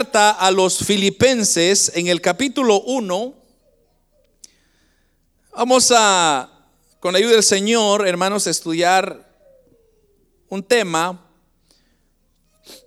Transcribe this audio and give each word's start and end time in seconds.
carta 0.00 0.30
a 0.30 0.50
los 0.50 0.78
filipenses 0.78 1.92
en 1.94 2.06
el 2.06 2.22
capítulo 2.22 2.80
1. 2.80 3.34
Vamos 5.54 5.92
a, 5.94 6.50
con 7.00 7.12
la 7.12 7.18
ayuda 7.18 7.32
del 7.32 7.42
Señor, 7.42 8.08
hermanos, 8.08 8.46
estudiar 8.46 9.30
un 10.48 10.62
tema 10.62 11.22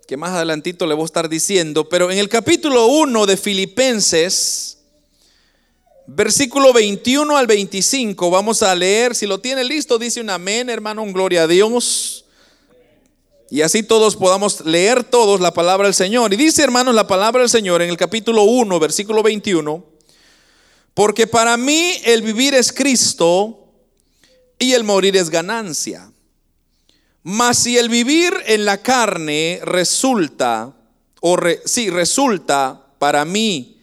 que 0.08 0.18
más 0.18 0.32
adelantito 0.32 0.88
le 0.88 0.96
voy 0.96 1.04
a 1.04 1.06
estar 1.06 1.30
diciendo, 1.30 1.88
pero 1.88 2.10
en 2.10 2.18
el 2.18 2.30
capítulo 2.30 2.88
1 2.88 3.28
de 3.28 3.38
Filipenses, 3.38 4.80
versículo 6.08 6.74
21 6.74 7.38
al 7.38 7.46
25, 7.46 8.32
vamos 8.32 8.64
a 8.64 8.74
leer, 8.74 9.14
si 9.14 9.28
lo 9.28 9.40
tiene 9.40 9.64
listo, 9.64 10.00
dice 10.00 10.20
un 10.20 10.32
amén, 10.32 10.68
hermano, 10.68 11.04
un 11.04 11.14
gloria 11.14 11.44
a 11.44 11.48
Dios. 11.48 12.23
Y 13.54 13.62
así 13.62 13.84
todos 13.84 14.16
podamos 14.16 14.66
leer 14.66 15.04
todos 15.04 15.40
la 15.40 15.54
palabra 15.54 15.86
del 15.86 15.94
Señor. 15.94 16.34
Y 16.34 16.38
dice, 16.38 16.64
hermanos, 16.64 16.96
la 16.96 17.06
palabra 17.06 17.42
del 17.42 17.52
Señor 17.52 17.84
en 17.84 17.90
el 17.92 17.98
capítulo 17.98 18.46
1, 18.46 18.80
versículo 18.80 19.22
21, 19.22 19.86
porque 20.96 21.28
para 21.28 21.56
mí 21.56 22.02
el 22.04 22.24
vivir 22.24 22.56
es 22.56 22.74
Cristo 22.74 23.72
y 24.58 24.74
el 24.74 24.84
morir 24.84 25.16
es 25.16 25.30
ganancia. 25.30 26.12
Mas 27.22 27.60
si 27.60 27.78
el 27.78 27.90
vivir 27.90 28.34
en 28.48 28.66
la 28.66 28.82
carne 28.82 29.60
resulta, 29.62 30.74
o 31.22 31.38
si 31.64 31.92
resulta 31.92 32.88
para 32.98 33.24
mí 33.24 33.78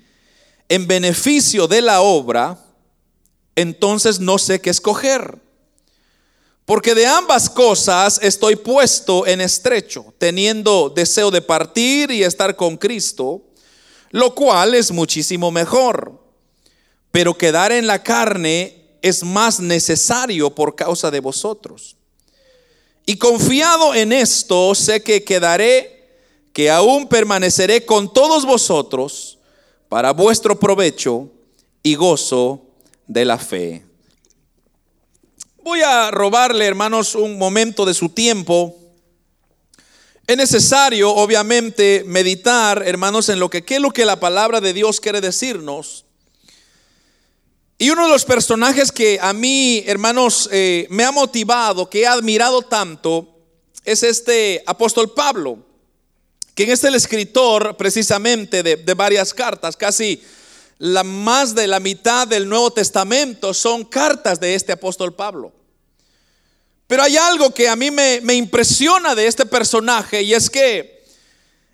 en 0.69 0.89
beneficio 0.89 1.69
de 1.69 1.81
la 1.81 2.01
obra, 2.01 2.59
entonces 3.55 4.19
no 4.19 4.37
sé 4.37 4.61
qué 4.61 4.71
escoger. 4.71 5.39
Porque 6.71 6.95
de 6.95 7.05
ambas 7.05 7.51
cosas 7.51 8.21
estoy 8.23 8.55
puesto 8.55 9.27
en 9.27 9.41
estrecho, 9.41 10.15
teniendo 10.19 10.89
deseo 10.89 11.33
de 11.33 11.43
partir 11.43 12.13
y 12.13 12.23
estar 12.23 12.55
con 12.55 12.77
Cristo, 12.77 13.43
lo 14.11 14.37
cual 14.37 14.77
es 14.77 14.93
muchísimo 14.93 15.51
mejor. 15.51 16.23
Pero 17.11 17.37
quedar 17.37 17.73
en 17.73 17.89
la 17.89 18.05
carne 18.05 18.85
es 19.03 19.25
más 19.25 19.59
necesario 19.59 20.55
por 20.55 20.77
causa 20.77 21.11
de 21.11 21.19
vosotros. 21.19 21.97
Y 23.05 23.17
confiado 23.17 23.93
en 23.93 24.13
esto, 24.13 24.73
sé 24.77 25.03
que 25.03 25.25
quedaré, 25.25 26.09
que 26.53 26.71
aún 26.71 27.09
permaneceré 27.09 27.85
con 27.85 28.13
todos 28.13 28.47
vosotros 28.47 29.41
para 29.89 30.13
vuestro 30.13 30.57
provecho 30.61 31.33
y 31.83 31.97
gozo 31.97 32.63
de 33.09 33.25
la 33.25 33.39
fe. 33.39 33.90
Voy 35.71 35.83
a 35.83 36.11
robarle, 36.11 36.67
hermanos, 36.67 37.15
un 37.15 37.39
momento 37.39 37.85
de 37.85 37.95
su 37.95 38.09
tiempo. 38.09 38.77
Es 40.27 40.37
necesario, 40.37 41.15
obviamente, 41.15 42.03
meditar, 42.07 42.83
hermanos, 42.85 43.29
en 43.29 43.39
lo 43.39 43.49
que 43.49 43.65
qué 43.65 43.77
es 43.77 43.81
lo 43.81 43.93
que 43.93 44.05
la 44.05 44.19
palabra 44.19 44.61
de 44.61 44.73
Dios 44.73 45.01
quiere 45.01 45.21
decirnos. 45.21 46.07
Y 47.79 47.91
uno 47.91 48.03
de 48.03 48.09
los 48.09 48.25
personajes 48.25 48.91
que 48.91 49.21
a 49.23 49.33
mí, 49.33 49.85
hermanos, 49.87 50.49
eh, 50.51 50.89
me 50.91 51.05
ha 51.05 51.13
motivado, 51.13 51.89
que 51.89 52.01
he 52.01 52.07
admirado 52.09 52.63
tanto, 52.63 53.39
es 53.85 54.03
este 54.03 54.65
apóstol 54.67 55.15
Pablo, 55.15 55.61
quien 56.57 56.71
es 56.71 56.83
el 56.83 56.97
escritor 56.97 57.77
precisamente 57.77 58.65
de, 58.65 58.75
de 58.75 58.95
varias 58.95 59.33
cartas, 59.33 59.77
casi 59.77 60.21
la 60.79 61.05
más 61.05 61.55
de 61.55 61.69
la 61.69 61.79
mitad 61.79 62.27
del 62.27 62.49
Nuevo 62.49 62.73
Testamento 62.73 63.55
son 63.55 63.85
cartas 63.85 64.41
de 64.41 64.57
este 64.57 64.73
apóstol 64.73 65.15
Pablo. 65.15 65.60
Pero 66.91 67.05
hay 67.05 67.17
algo 67.17 67.55
que 67.55 67.69
a 67.69 67.77
mí 67.77 67.93
me, 67.93 68.21
me 68.21 68.35
impresiona 68.35 69.15
de 69.15 69.29
este 69.29 69.47
personaje 69.47 70.23
y 70.23 70.35
es 70.35 70.51
que 70.51 70.99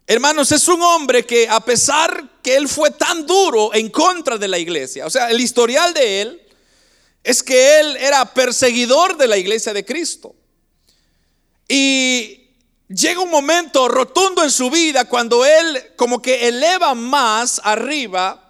Hermanos, 0.07 0.53
es 0.53 0.69
un 0.69 0.83
hombre 0.83 1.25
que 1.25 1.49
a 1.49 1.59
pesar 1.61 2.39
que 2.43 2.55
él 2.55 2.69
fue 2.69 2.91
tan 2.91 3.27
duro 3.27 3.75
en 3.75 3.89
contra 3.89 4.37
de 4.37 4.47
la 4.47 4.59
iglesia, 4.59 5.07
o 5.07 5.11
sea, 5.11 5.31
el 5.31 5.41
historial 5.41 5.95
de 5.95 6.21
él 6.21 6.43
es 7.25 7.43
que 7.43 7.81
él 7.81 7.97
era 7.97 8.33
perseguidor 8.35 9.17
de 9.17 9.27
la 9.27 9.39
iglesia 9.39 9.73
de 9.73 9.87
Cristo. 9.87 10.37
Y 11.67 12.51
llega 12.87 13.21
un 13.21 13.31
momento 13.31 13.89
rotundo 13.89 14.45
en 14.45 14.51
su 14.51 14.71
vida 14.71 15.07
cuando 15.07 15.47
él 15.47 15.83
como 15.97 16.21
que 16.21 16.47
eleva 16.47 16.95
más 16.95 17.61
arriba 17.65 18.46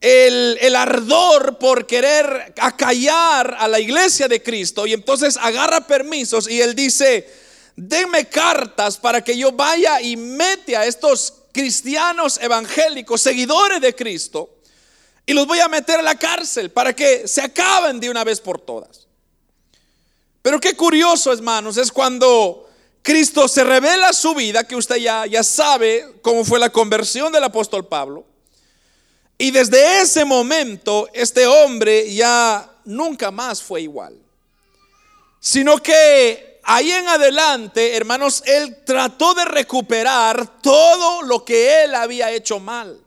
el, 0.00 0.74
ardor 0.76 1.58
por 1.58 1.86
querer 1.86 2.54
acallar 2.58 3.56
a 3.58 3.68
la 3.68 3.78
iglesia 3.78 4.28
de 4.28 4.42
Cristo 4.42 4.86
y 4.86 4.94
entonces 4.94 5.36
agarra 5.36 5.86
permisos 5.86 6.48
y 6.48 6.60
él 6.60 6.74
dice, 6.74 7.28
denme 7.76 8.28
cartas 8.28 8.96
para 8.96 9.22
que 9.22 9.36
yo 9.36 9.52
vaya 9.52 10.00
y 10.00 10.16
mete 10.16 10.76
a 10.76 10.86
estos 10.86 11.34
cristianos 11.52 12.38
evangélicos, 12.40 13.20
seguidores 13.20 13.80
de 13.80 13.94
Cristo, 13.94 14.56
y 15.26 15.34
los 15.34 15.46
voy 15.46 15.60
a 15.60 15.68
meter 15.68 16.00
a 16.00 16.02
la 16.02 16.16
cárcel 16.16 16.70
para 16.70 16.94
que 16.94 17.28
se 17.28 17.42
acaben 17.42 18.00
de 18.00 18.10
una 18.10 18.24
vez 18.24 18.40
por 18.40 18.60
todas. 18.60 19.06
Pero 20.42 20.58
qué 20.58 20.74
curioso, 20.74 21.32
hermanos, 21.32 21.76
es 21.76 21.92
cuando 21.92 22.68
Cristo 23.02 23.46
se 23.46 23.62
revela 23.62 24.12
su 24.12 24.34
vida, 24.34 24.64
que 24.64 24.76
usted 24.76 24.96
ya, 24.96 25.26
ya 25.26 25.44
sabe 25.44 26.14
cómo 26.22 26.44
fue 26.44 26.58
la 26.58 26.70
conversión 26.70 27.30
del 27.30 27.44
apóstol 27.44 27.86
Pablo. 27.86 28.29
Y 29.40 29.52
desde 29.52 30.02
ese 30.02 30.26
momento, 30.26 31.08
este 31.14 31.46
hombre 31.46 32.12
ya 32.12 32.70
nunca 32.84 33.30
más 33.30 33.62
fue 33.62 33.80
igual. 33.80 34.14
Sino 35.40 35.78
que 35.78 36.60
ahí 36.62 36.90
en 36.90 37.08
adelante, 37.08 37.96
hermanos, 37.96 38.42
él 38.44 38.84
trató 38.84 39.32
de 39.32 39.46
recuperar 39.46 40.60
todo 40.60 41.22
lo 41.22 41.42
que 41.42 41.84
él 41.84 41.94
había 41.94 42.30
hecho 42.30 42.60
mal. 42.60 43.00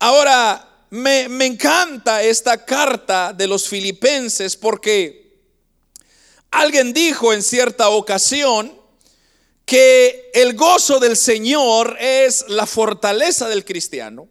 Ahora, 0.00 0.68
me, 0.90 1.26
encanta 1.46 2.24
esta 2.24 2.64
carta 2.64 3.32
de 3.32 3.46
los 3.46 3.68
filipenses 3.68 4.56
porque 4.56 5.38
alguien 6.50 6.92
dijo 6.92 7.32
en 7.32 7.44
cierta 7.44 7.90
ocasión 7.90 8.76
que 9.64 10.32
el 10.34 10.56
gozo 10.56 10.98
del 10.98 11.16
Señor 11.16 11.96
es 12.00 12.46
la 12.48 12.66
fortaleza 12.66 13.48
del 13.48 13.64
cristiano. 13.64 14.28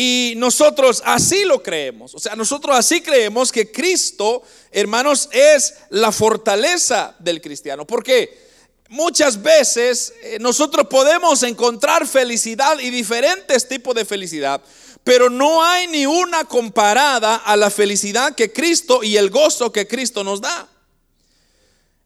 Y 0.00 0.34
nosotros 0.36 1.02
así 1.04 1.44
lo 1.44 1.60
creemos. 1.60 2.14
O 2.14 2.20
sea, 2.20 2.36
nosotros 2.36 2.76
así 2.78 3.00
creemos 3.00 3.50
que 3.50 3.72
Cristo, 3.72 4.44
hermanos, 4.70 5.28
es 5.32 5.74
la 5.90 6.12
fortaleza 6.12 7.16
del 7.18 7.40
cristiano. 7.40 7.84
Porque 7.84 8.46
muchas 8.90 9.42
veces 9.42 10.14
eh, 10.22 10.38
nosotros 10.38 10.86
podemos 10.86 11.42
encontrar 11.42 12.06
felicidad 12.06 12.78
y 12.78 12.90
diferentes 12.90 13.66
tipos 13.66 13.92
de 13.96 14.04
felicidad. 14.04 14.60
Pero 15.02 15.30
no 15.30 15.64
hay 15.64 15.88
ni 15.88 16.06
una 16.06 16.44
comparada 16.44 17.34
a 17.34 17.56
la 17.56 17.68
felicidad 17.68 18.36
que 18.36 18.52
Cristo 18.52 19.02
y 19.02 19.16
el 19.16 19.30
gozo 19.30 19.72
que 19.72 19.88
Cristo 19.88 20.22
nos 20.22 20.40
da. 20.40 20.68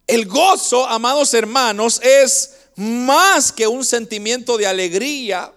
El 0.07 0.25
gozo, 0.25 0.89
amados 0.89 1.35
hermanos, 1.35 2.01
es 2.03 2.55
más 2.75 3.53
que 3.53 3.67
un 3.67 3.85
sentimiento 3.85 4.57
de 4.57 4.67
alegría 4.67 5.53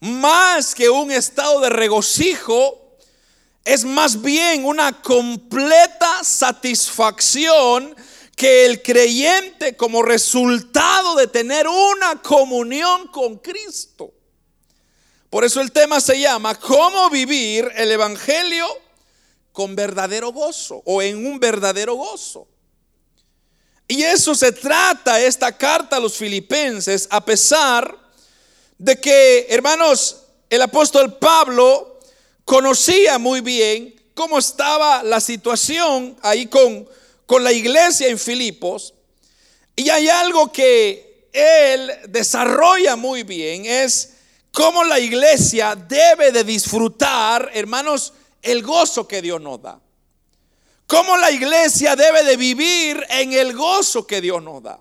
más 0.00 0.74
que 0.74 0.88
un 0.88 1.10
estado 1.10 1.60
de 1.60 1.70
regocijo, 1.70 2.96
es 3.64 3.84
más 3.84 4.22
bien 4.22 4.64
una 4.64 5.02
completa 5.02 6.22
satisfacción 6.22 7.96
que 8.36 8.66
el 8.66 8.82
creyente 8.82 9.76
como 9.76 10.02
resultado 10.02 11.16
de 11.16 11.26
tener 11.26 11.66
una 11.66 12.20
comunión 12.22 13.08
con 13.08 13.38
Cristo. 13.38 14.12
Por 15.30 15.44
eso 15.44 15.60
el 15.60 15.72
tema 15.72 16.00
se 16.00 16.20
llama 16.20 16.54
¿Cómo 16.54 17.10
vivir 17.10 17.70
el 17.74 17.90
Evangelio 17.90 18.66
con 19.52 19.74
verdadero 19.74 20.32
gozo 20.32 20.82
o 20.84 21.02
en 21.02 21.26
un 21.26 21.40
verdadero 21.40 21.94
gozo? 21.94 22.46
Y 23.88 24.02
eso 24.02 24.34
se 24.34 24.52
trata 24.52 25.20
esta 25.20 25.56
carta 25.56 25.96
a 25.96 26.00
los 26.00 26.16
filipenses 26.16 27.08
a 27.10 27.24
pesar 27.24 28.05
de 28.78 29.00
que, 29.00 29.46
hermanos, 29.48 30.24
el 30.50 30.62
apóstol 30.62 31.18
Pablo 31.18 31.98
conocía 32.44 33.18
muy 33.18 33.40
bien 33.40 33.94
cómo 34.14 34.38
estaba 34.38 35.02
la 35.02 35.20
situación 35.20 36.16
ahí 36.22 36.46
con, 36.46 36.88
con 37.26 37.42
la 37.42 37.52
iglesia 37.52 38.08
en 38.08 38.18
Filipos. 38.18 38.94
Y 39.74 39.90
hay 39.90 40.08
algo 40.08 40.52
que 40.52 41.28
él 41.32 41.92
desarrolla 42.08 42.96
muy 42.96 43.22
bien, 43.22 43.66
es 43.66 44.14
cómo 44.52 44.84
la 44.84 44.98
iglesia 44.98 45.74
debe 45.76 46.32
de 46.32 46.44
disfrutar, 46.44 47.50
hermanos, 47.52 48.14
el 48.40 48.62
gozo 48.62 49.06
que 49.06 49.20
Dios 49.20 49.40
nos 49.40 49.60
da. 49.60 49.80
Cómo 50.86 51.16
la 51.16 51.30
iglesia 51.30 51.96
debe 51.96 52.22
de 52.22 52.36
vivir 52.36 53.04
en 53.10 53.32
el 53.32 53.54
gozo 53.54 54.06
que 54.06 54.20
Dios 54.20 54.42
nos 54.42 54.62
da. 54.62 54.80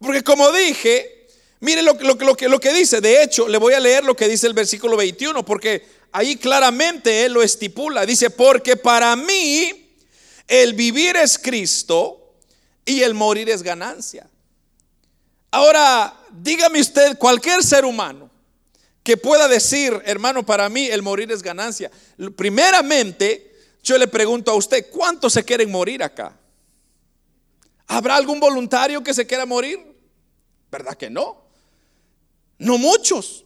Porque 0.00 0.22
como 0.22 0.50
dije, 0.52 1.13
Mire 1.60 1.82
lo, 1.82 1.96
que, 1.96 2.48
lo 2.48 2.60
que 2.60 2.72
dice. 2.72 3.00
De 3.00 3.22
hecho, 3.22 3.48
le 3.48 3.58
voy 3.58 3.74
a 3.74 3.80
leer 3.80 4.04
lo 4.04 4.14
que 4.14 4.28
dice 4.28 4.46
el 4.46 4.52
versículo 4.52 4.96
21, 4.96 5.44
porque 5.44 5.86
ahí 6.12 6.36
claramente 6.36 7.24
él 7.24 7.32
lo 7.32 7.42
estipula. 7.42 8.04
Dice, 8.04 8.30
porque 8.30 8.76
para 8.76 9.16
mí 9.16 9.96
el 10.46 10.74
vivir 10.74 11.16
es 11.16 11.38
Cristo 11.38 12.34
y 12.84 13.02
el 13.02 13.14
morir 13.14 13.48
es 13.48 13.62
ganancia. 13.62 14.28
Ahora, 15.50 16.14
dígame 16.32 16.80
usted, 16.80 17.16
cualquier 17.16 17.62
ser 17.62 17.84
humano 17.84 18.30
que 19.02 19.16
pueda 19.16 19.46
decir, 19.48 20.02
hermano, 20.06 20.44
para 20.44 20.68
mí 20.68 20.86
el 20.86 21.02
morir 21.02 21.30
es 21.30 21.42
ganancia. 21.42 21.90
Primeramente, 22.36 23.54
yo 23.82 23.98
le 23.98 24.08
pregunto 24.08 24.50
a 24.50 24.54
usted, 24.54 24.90
¿cuántos 24.90 25.34
se 25.34 25.44
quieren 25.44 25.70
morir 25.70 26.02
acá? 26.02 26.36
¿Habrá 27.86 28.16
algún 28.16 28.40
voluntario 28.40 29.02
que 29.02 29.12
se 29.12 29.26
quiera 29.26 29.44
morir? 29.44 29.78
¿Verdad 30.70 30.96
que 30.96 31.10
no? 31.10 31.43
No 32.64 32.78
muchos. 32.78 33.44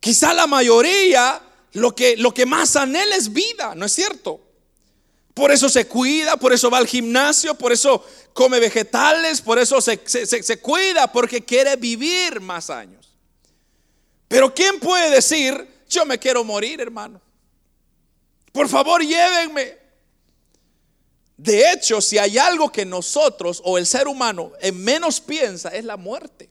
Quizá 0.00 0.34
la 0.34 0.46
mayoría 0.46 1.40
lo 1.72 1.94
que, 1.94 2.16
lo 2.16 2.34
que 2.34 2.44
más 2.44 2.74
anhela 2.74 3.14
es 3.14 3.32
vida, 3.32 3.74
¿no 3.76 3.86
es 3.86 3.92
cierto? 3.92 4.40
Por 5.32 5.52
eso 5.52 5.68
se 5.68 5.86
cuida, 5.86 6.36
por 6.36 6.52
eso 6.52 6.68
va 6.70 6.78
al 6.78 6.88
gimnasio, 6.88 7.54
por 7.54 7.72
eso 7.72 8.04
come 8.32 8.58
vegetales, 8.58 9.40
por 9.40 9.60
eso 9.60 9.80
se, 9.80 10.00
se, 10.04 10.60
cuida, 10.60 11.12
porque 11.12 11.44
quiere 11.44 11.76
vivir 11.76 12.40
más 12.40 12.68
años. 12.68 13.14
Pero 14.26 14.52
¿quién 14.52 14.80
puede 14.80 15.10
decir, 15.10 15.68
yo 15.88 16.04
me 16.04 16.18
quiero 16.18 16.42
morir, 16.42 16.80
hermano? 16.80 17.20
Por 18.52 18.68
favor, 18.68 19.02
llévenme. 19.02 19.78
De 21.36 21.72
hecho, 21.72 22.00
si 22.00 22.18
hay 22.18 22.38
algo 22.38 22.72
que 22.72 22.84
nosotros 22.84 23.62
o 23.64 23.78
el 23.78 23.86
ser 23.86 24.08
humano 24.08 24.52
en 24.60 24.82
menos 24.82 25.20
piensa, 25.20 25.68
es 25.68 25.84
la 25.84 25.96
muerte. 25.96 26.49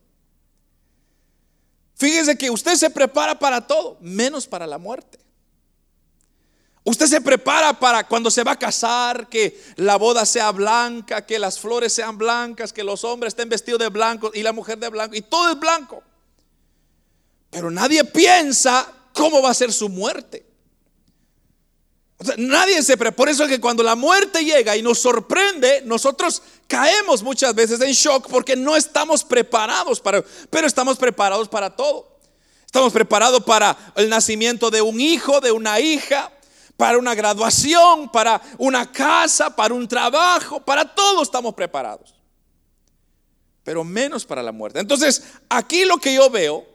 Fíjese 1.99 2.37
que 2.37 2.49
usted 2.49 2.75
se 2.75 2.89
prepara 2.89 3.37
para 3.37 3.67
todo, 3.67 3.97
menos 3.99 4.47
para 4.47 4.65
la 4.65 4.77
muerte. 4.77 5.19
Usted 6.85 7.07
se 7.07 7.19
prepara 7.19 7.77
para 7.77 8.07
cuando 8.07 8.31
se 8.31 8.41
va 8.41 8.53
a 8.53 8.57
casar, 8.57 9.27
que 9.27 9.61
la 9.75 9.97
boda 9.97 10.25
sea 10.25 10.53
blanca, 10.53 11.25
que 11.25 11.37
las 11.37 11.59
flores 11.59 11.91
sean 11.91 12.17
blancas, 12.17 12.71
que 12.71 12.85
los 12.85 13.03
hombres 13.03 13.31
estén 13.31 13.49
vestidos 13.49 13.81
de 13.81 13.89
blanco 13.89 14.31
y 14.33 14.43
la 14.43 14.53
mujer 14.53 14.77
de 14.77 14.87
blanco, 14.87 15.13
y 15.13 15.21
todo 15.21 15.51
es 15.51 15.59
blanco. 15.59 16.01
Pero 17.49 17.69
nadie 17.69 18.05
piensa 18.05 18.93
cómo 19.11 19.41
va 19.41 19.49
a 19.49 19.53
ser 19.53 19.73
su 19.73 19.89
muerte 19.89 20.48
nadie 22.37 22.81
se 22.83 22.97
prepara. 22.97 23.15
Por 23.15 23.29
eso 23.29 23.43
es 23.43 23.49
que 23.49 23.61
cuando 23.61 23.83
la 23.83 23.95
muerte 23.95 24.43
llega 24.43 24.75
y 24.75 24.81
nos 24.81 24.99
sorprende, 24.99 25.81
nosotros 25.85 26.41
caemos 26.67 27.23
muchas 27.23 27.55
veces 27.55 27.79
en 27.81 27.91
shock 27.91 28.27
porque 28.29 28.55
no 28.55 28.75
estamos 28.75 29.23
preparados 29.23 29.99
para, 29.99 30.23
pero 30.49 30.67
estamos 30.67 30.97
preparados 30.97 31.47
para 31.47 31.75
todo. 31.75 32.19
Estamos 32.65 32.93
preparados 32.93 33.43
para 33.43 33.75
el 33.95 34.09
nacimiento 34.09 34.69
de 34.69 34.81
un 34.81 35.01
hijo, 35.01 35.41
de 35.41 35.51
una 35.51 35.79
hija, 35.79 36.31
para 36.77 36.99
una 36.99 37.15
graduación, 37.15 38.09
para 38.11 38.41
una 38.57 38.91
casa, 38.91 39.55
para 39.55 39.73
un 39.73 39.87
trabajo, 39.87 40.59
para 40.59 40.85
todo 40.85 41.23
estamos 41.23 41.55
preparados. 41.55 42.13
Pero 43.63 43.83
menos 43.83 44.23
para 44.23 44.43
la 44.43 44.51
muerte. 44.51 44.79
Entonces, 44.79 45.23
aquí 45.49 45.83
lo 45.83 45.97
que 45.97 46.13
yo 46.13 46.29
veo 46.29 46.65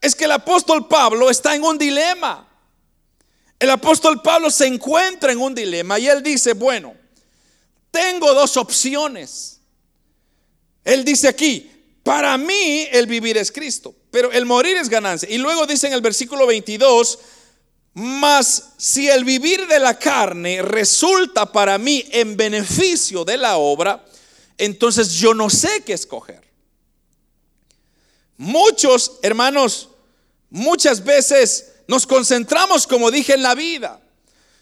es 0.00 0.16
que 0.16 0.24
el 0.24 0.32
apóstol 0.32 0.88
Pablo 0.88 1.30
está 1.30 1.54
en 1.54 1.62
un 1.62 1.78
dilema. 1.78 2.48
El 3.62 3.70
apóstol 3.70 4.20
Pablo 4.20 4.50
se 4.50 4.66
encuentra 4.66 5.30
en 5.30 5.40
un 5.40 5.54
dilema 5.54 5.96
y 5.96 6.08
él 6.08 6.20
dice, 6.20 6.52
bueno, 6.52 6.96
tengo 7.92 8.34
dos 8.34 8.56
opciones. 8.56 9.60
Él 10.82 11.04
dice 11.04 11.28
aquí, 11.28 11.70
para 12.02 12.36
mí 12.36 12.88
el 12.90 13.06
vivir 13.06 13.36
es 13.36 13.52
Cristo, 13.52 13.94
pero 14.10 14.32
el 14.32 14.46
morir 14.46 14.76
es 14.78 14.88
ganancia. 14.88 15.30
Y 15.30 15.38
luego 15.38 15.64
dice 15.64 15.86
en 15.86 15.92
el 15.92 16.00
versículo 16.00 16.44
22, 16.44 17.20
mas 17.94 18.70
si 18.78 19.08
el 19.08 19.24
vivir 19.24 19.68
de 19.68 19.78
la 19.78 19.96
carne 19.96 20.60
resulta 20.62 21.46
para 21.52 21.78
mí 21.78 22.04
en 22.10 22.36
beneficio 22.36 23.24
de 23.24 23.36
la 23.36 23.58
obra, 23.58 24.04
entonces 24.58 25.12
yo 25.12 25.34
no 25.34 25.48
sé 25.48 25.84
qué 25.86 25.92
escoger. 25.92 26.42
Muchos 28.36 29.20
hermanos, 29.22 29.88
muchas 30.50 31.04
veces 31.04 31.71
nos 31.86 32.06
concentramos, 32.06 32.86
como 32.86 33.10
dije, 33.10 33.34
en 33.34 33.42
la 33.42 33.54
vida. 33.54 34.00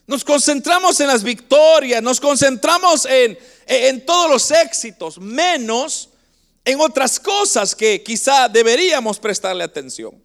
Nos 0.07 0.25
concentramos 0.25 0.99
en 1.01 1.07
las 1.07 1.23
victorias, 1.23 2.03
nos 2.03 2.21
concentramos 2.21 3.07
en, 3.07 3.39
en 3.67 4.05
todos 4.05 4.29
los 4.29 4.51
éxitos, 4.51 5.19
menos 5.19 6.09
en 6.65 6.81
otras 6.81 7.21
cosas 7.21 7.75
que 7.75 8.03
quizá 8.03 8.49
deberíamos 8.49 9.19
prestarle 9.19 9.65
atención. 9.65 10.21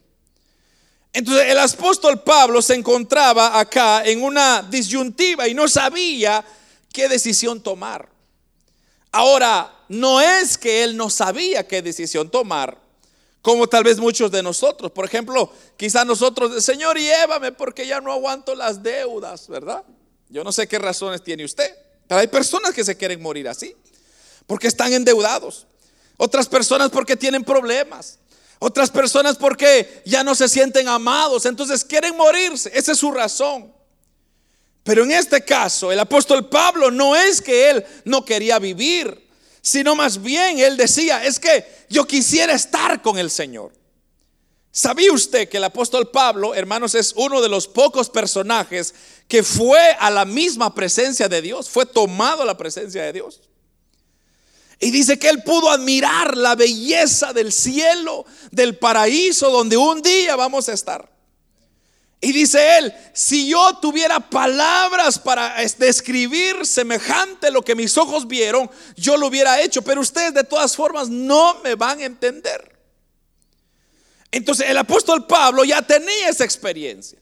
Entonces 1.14 1.46
el 1.48 1.58
apóstol 1.60 2.22
Pablo 2.24 2.62
se 2.62 2.74
encontraba 2.74 3.58
acá 3.60 4.04
en 4.04 4.22
una 4.22 4.62
disyuntiva 4.64 5.48
y 5.48 5.54
no 5.54 5.68
sabía 5.68 6.44
qué 6.92 7.08
decisión 7.08 7.62
tomar. 7.62 8.10
Ahora, 9.12 9.74
no 9.88 10.20
es 10.20 10.58
que 10.58 10.84
él 10.84 10.98
no 10.98 11.10
sabía 11.10 11.66
qué 11.66 11.82
decisión 11.82 12.30
tomar, 12.30 12.78
como 13.46 13.68
tal 13.68 13.84
vez 13.84 14.00
muchos 14.00 14.32
de 14.32 14.42
nosotros. 14.42 14.92
Por 14.92 15.06
ejemplo, 15.06 15.52
quizá 15.78 16.04
nosotros, 16.04 16.66
Señor, 16.66 16.98
llévame 16.98 17.52
porque 17.52 17.86
ya 17.86 18.02
no 18.02 18.12
aguanto 18.12 18.56
las 18.56 18.82
deudas, 18.82 19.48
¿verdad? 19.48 19.84
Yo 20.30 20.44
no 20.44 20.52
sé 20.52 20.68
qué 20.68 20.80
razones 20.80 21.24
tiene 21.24 21.46
usted, 21.46 21.72
pero 22.08 22.22
hay 22.22 22.26
personas 22.26 22.74
que 22.74 22.84
se 22.84 22.98
quieren 22.98 23.22
morir 23.22 23.48
así, 23.48 23.76
porque 24.48 24.66
están 24.66 24.94
endeudados. 24.94 25.68
Otras 26.18 26.50
personas 26.50 26.90
porque 26.90 27.16
tienen 27.16 27.44
problemas. 27.44 28.18
Otras 28.58 28.90
personas 28.90 29.36
porque 29.36 30.02
ya 30.08 30.24
no 30.24 30.34
se 30.34 30.50
sienten 30.50 30.88
amados, 30.88 31.46
entonces 31.46 31.86
quieren 31.86 32.18
morirse. 32.18 32.72
Esa 32.74 32.94
es 32.94 32.98
su 32.98 33.12
razón. 33.12 33.72
Pero 34.84 35.04
en 35.04 35.12
este 35.12 35.46
caso, 35.46 35.92
el 35.92 36.00
apóstol 36.00 36.50
Pablo 36.50 36.90
no 36.90 37.16
es 37.16 37.44
que 37.44 37.70
él 37.70 37.86
no 38.06 38.26
quería 38.26 38.58
vivir 38.58 39.25
sino 39.66 39.96
más 39.96 40.22
bien 40.22 40.60
él 40.60 40.78
decía, 40.78 41.26
es 41.26 41.40
que 41.40 41.66
yo 41.90 42.06
quisiera 42.06 42.54
estar 42.54 43.02
con 43.02 43.18
el 43.18 43.32
Señor. 43.32 43.74
¿Sabía 44.72 45.12
usted 45.12 45.50
que 45.50 45.58
el 45.58 45.64
apóstol 45.64 46.12
Pablo, 46.12 46.54
hermanos, 46.54 46.94
es 46.94 47.14
uno 47.16 47.42
de 47.42 47.50
los 47.50 47.68
pocos 47.68 48.12
personajes 48.12 48.94
que 49.28 49.42
fue 49.42 49.80
a 50.00 50.12
la 50.12 50.24
misma 50.24 50.76
presencia 50.76 51.28
de 51.28 51.42
Dios, 51.42 51.68
fue 51.68 51.88
tomado 51.88 52.44
a 52.44 52.46
la 52.46 52.56
presencia 52.56 53.02
de 53.02 53.14
Dios? 53.14 53.42
Y 54.80 54.92
dice 54.92 55.18
que 55.18 55.30
él 55.30 55.42
pudo 55.42 55.72
admirar 55.72 56.38
la 56.38 56.54
belleza 56.54 57.34
del 57.34 57.52
cielo, 57.52 58.24
del 58.52 58.78
paraíso, 58.78 59.50
donde 59.50 59.78
un 59.78 60.00
día 60.04 60.36
vamos 60.36 60.70
a 60.70 60.74
estar. 60.74 61.10
Y 62.26 62.32
dice 62.32 62.80
él, 62.80 62.92
si 63.14 63.48
yo 63.48 63.78
tuviera 63.78 64.20
palabras 64.20 65.20
para 65.20 65.58
describir 65.78 66.66
semejante 66.66 67.52
lo 67.52 67.62
que 67.62 67.76
mis 67.76 67.96
ojos 68.00 68.28
vieron, 68.28 68.68
yo 68.96 69.16
lo 69.16 69.28
hubiera 69.28 69.62
hecho, 69.62 69.84
pero 69.84 70.02
ustedes 70.02 70.34
de 70.34 70.44
todas 70.44 70.76
formas 70.76 71.08
no 71.08 71.62
me 71.64 71.76
van 71.76 72.00
a 72.00 72.06
entender. 72.06 72.80
Entonces 74.32 74.68
el 74.68 74.78
apóstol 74.80 75.28
Pablo 75.28 75.64
ya 75.66 75.84
tenía 75.84 76.30
esa 76.30 76.44
experiencia. 76.44 77.20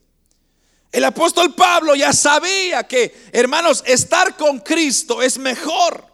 El 0.90 1.04
apóstol 1.04 1.54
Pablo 1.54 1.96
ya 1.96 2.14
sabía 2.14 2.84
que, 2.84 3.14
hermanos, 3.34 3.84
estar 3.86 4.38
con 4.38 4.62
Cristo 4.62 5.22
es 5.22 5.38
mejor. 5.38 6.08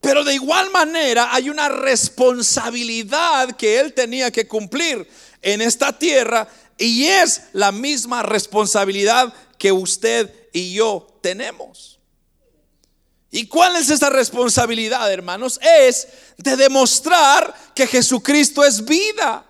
Pero 0.00 0.24
de 0.24 0.36
igual 0.36 0.70
manera 0.70 1.34
hay 1.34 1.50
una 1.50 1.68
responsabilidad 1.68 3.54
que 3.56 3.78
él 3.78 3.92
tenía 3.92 4.30
que 4.30 4.48
cumplir 4.48 5.06
en 5.42 5.60
esta 5.60 5.98
tierra 5.98 6.48
y 6.80 7.06
es 7.06 7.42
la 7.52 7.72
misma 7.72 8.22
responsabilidad 8.22 9.32
que 9.58 9.70
usted 9.70 10.34
y 10.52 10.72
yo 10.72 11.06
tenemos. 11.20 11.98
¿Y 13.30 13.46
cuál 13.46 13.76
es 13.76 13.90
esa 13.90 14.08
responsabilidad, 14.08 15.12
hermanos? 15.12 15.60
Es 15.62 16.08
de 16.38 16.56
demostrar 16.56 17.54
que 17.74 17.86
Jesucristo 17.86 18.64
es 18.64 18.84
vida. 18.84 19.44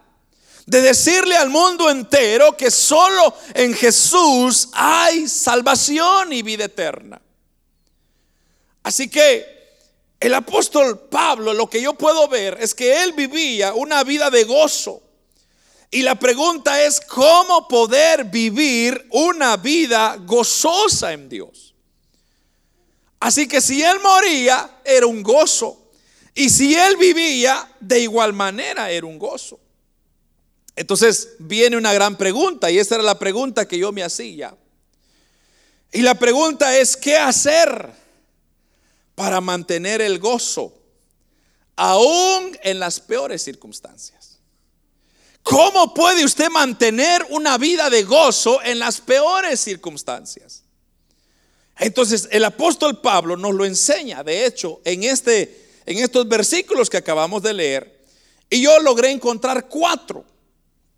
De 0.66 0.82
decirle 0.82 1.37
al 1.37 1.50
mundo 1.50 1.88
entero 1.88 2.56
que 2.56 2.70
solo 2.70 3.34
en 3.54 3.75
Jesús 3.75 4.68
hay 4.72 5.28
salvación 5.28 6.32
y 6.32 6.42
vida 6.42 6.64
eterna. 6.64 7.22
Así 8.82 9.08
que 9.08 9.78
el 10.18 10.34
apóstol 10.34 10.99
Pablo, 11.08 11.54
lo 11.54 11.70
que 11.70 11.80
yo 11.80 11.94
puedo 11.94 12.26
ver 12.28 12.58
es 12.60 12.75
que 12.75 13.04
él 13.04 13.12
vivía 13.12 13.72
una 13.72 14.02
vida 14.02 14.30
de 14.30 14.44
gozo 14.44 15.02
y 15.90 16.02
la 16.02 16.14
pregunta 16.14 16.82
es, 16.85 17.00
¿cómo 17.00 17.66
poder 17.66 18.25
vivir 18.25 19.09
una 19.11 19.56
vida 19.56 20.16
gozosa 20.25 21.12
en 21.12 21.28
Dios? 21.28 21.75
Así 23.18 23.49
que 23.49 23.61
si 23.61 23.82
él 23.82 23.99
moría, 24.00 24.78
era 24.85 25.06
un 25.06 25.23
gozo. 25.23 25.90
Y 26.32 26.49
si 26.49 26.75
él 26.75 26.97
vivía, 26.97 27.75
de 27.80 28.00
igual 28.00 28.32
manera 28.32 28.90
era 28.90 29.04
un 29.04 29.18
gozo. 29.18 29.59
Entonces 30.76 31.35
viene 31.40 31.76
una 31.76 31.92
gran 31.92 32.16
pregunta, 32.16 32.70
y 32.70 32.78
esa 32.78 32.94
era 32.94 33.04
la 33.04 33.18
pregunta 33.18 33.66
que 33.66 33.78
yo 33.78 33.90
me 33.90 34.04
hacía. 34.04 34.56
Y 35.92 36.02
la 36.02 36.14
pregunta 36.14 36.78
es, 36.78 36.97
¿qué 36.97 37.16
hacer 37.16 37.90
para 39.16 39.40
mantener 39.40 40.00
el 40.00 40.20
gozo, 40.20 40.73
aún 41.75 42.56
en 42.62 42.78
las 42.78 43.00
peores 43.00 43.42
circunstancias? 43.42 44.19
¿Cómo 45.42 45.94
puede 45.94 46.25
usted 46.25 46.49
mantener 46.50 47.26
una 47.30 47.59
vida 47.59 47.90
de 47.90 48.02
gozo 48.04 48.62
en 48.62 48.78
las 48.78 49.00
peores 49.00 49.61
circunstancias? 49.61 50.64
Entonces, 51.78 52.28
el 52.30 52.44
apóstol 52.44 53.00
Pablo 53.00 53.37
nos 53.37 53.54
lo 53.54 53.64
enseña, 53.64 54.23
de 54.23 54.44
hecho, 54.44 54.80
en, 54.85 55.02
este, 55.02 55.80
en 55.87 55.99
estos 55.99 56.28
versículos 56.28 56.90
que 56.90 56.99
acabamos 56.99 57.42
de 57.42 57.54
leer. 57.54 58.04
Y 58.50 58.61
yo 58.61 58.78
logré 58.80 59.11
encontrar 59.11 59.68
cuatro, 59.68 60.25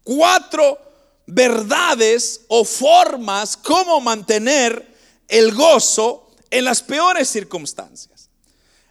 cuatro 0.03 0.79
verdades 1.27 2.43
o 2.49 2.65
formas 2.65 3.57
como 3.57 4.01
mantener 4.01 4.93
el 5.29 5.55
gozo 5.55 6.31
en 6.51 6.65
las 6.65 6.83
peores 6.83 7.29
circunstancias. 7.29 8.29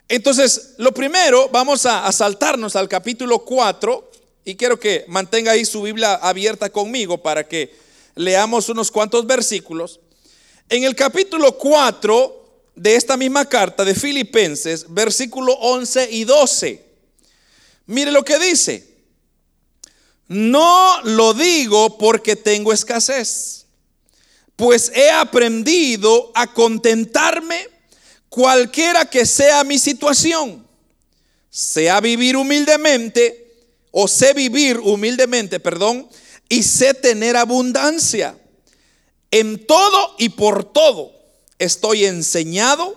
Entonces, 0.08 0.74
lo 0.78 0.94
primero, 0.94 1.50
vamos 1.50 1.86
a, 1.86 2.12
saltarnos 2.12 2.76
al 2.76 2.90
capítulo 2.90 3.40
4 3.40 4.11
y 4.44 4.56
quiero 4.56 4.80
que 4.80 5.06
mantenga 5.08 5.52
ahí 5.52 5.66
su 5.66 5.82
Biblia 5.82 6.16
abierta 6.16 6.70
conmigo 6.70 7.18
para 7.20 7.48
que 7.48 7.76
leamos 8.16 8.70
unos 8.70 8.90
cuantos 8.90 9.26
versículos. 9.26 10.00
En 10.70 10.84
el 10.84 10.96
capítulo 10.96 11.58
4 11.58 12.42
de 12.76 12.96
esta 12.96 13.18
misma 13.18 13.46
carta 13.46 13.86
de 13.86 13.94
Filipenses, 13.94 14.86
versículo 14.90 15.54
11 15.54 16.10
y 16.12 16.24
12, 16.24 16.86
mire 17.86 18.12
lo 18.12 18.24
que 18.24 18.40
dice. 18.40 18.90
No 20.28 21.02
lo 21.04 21.34
digo 21.34 21.98
porque 21.98 22.38
tengo 22.38 22.72
escasez, 22.72 23.66
pues 24.56 24.92
he 24.96 25.12
aprendido 25.12 26.32
a 26.34 26.48
contentarme 26.54 27.68
cualquiera 28.30 29.06
que 29.06 29.26
sea 29.26 29.66
mi 29.66 29.78
situación, 29.78 30.66
sea 31.50 32.00
vivir 32.00 32.38
humildemente 32.38 33.51
o 33.92 34.08
sé 34.08 34.34
vivir 34.34 34.80
humildemente, 34.80 35.60
perdón, 35.60 36.08
y 36.50 36.64
sé 36.64 36.94
tener 36.94 37.38
abundancia. 37.38 38.38
En 39.30 39.66
todo 39.66 40.16
y 40.18 40.30
por 40.30 40.64
todo 40.64 41.14
estoy 41.60 42.06
enseñado, 42.06 42.96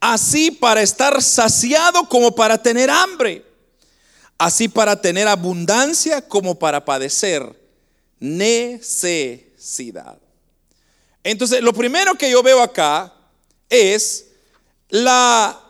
así 0.00 0.50
para 0.50 0.82
estar 0.82 1.22
saciado 1.22 2.08
como 2.08 2.34
para 2.34 2.62
tener 2.62 2.90
hambre 2.90 3.44
así 4.40 4.68
para 4.68 4.98
tener 4.98 5.28
abundancia 5.28 6.26
como 6.26 6.58
para 6.58 6.82
padecer 6.82 7.44
necesidad. 8.18 10.16
Entonces, 11.22 11.60
lo 11.60 11.74
primero 11.74 12.14
que 12.14 12.30
yo 12.30 12.42
veo 12.42 12.62
acá 12.62 13.12
es 13.68 14.28
la, 14.88 15.60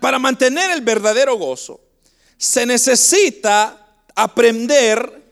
para 0.00 0.20
mantener 0.20 0.70
el 0.70 0.82
verdadero 0.82 1.36
gozo, 1.36 1.80
se 2.40 2.64
necesita 2.64 3.86
aprender 4.14 5.22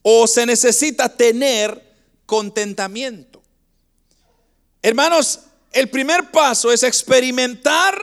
o 0.00 0.26
se 0.26 0.46
necesita 0.46 1.14
tener 1.14 1.94
contentamiento. 2.24 3.42
Hermanos, 4.80 5.40
el 5.70 5.90
primer 5.90 6.30
paso 6.30 6.72
es 6.72 6.82
experimentar 6.82 8.02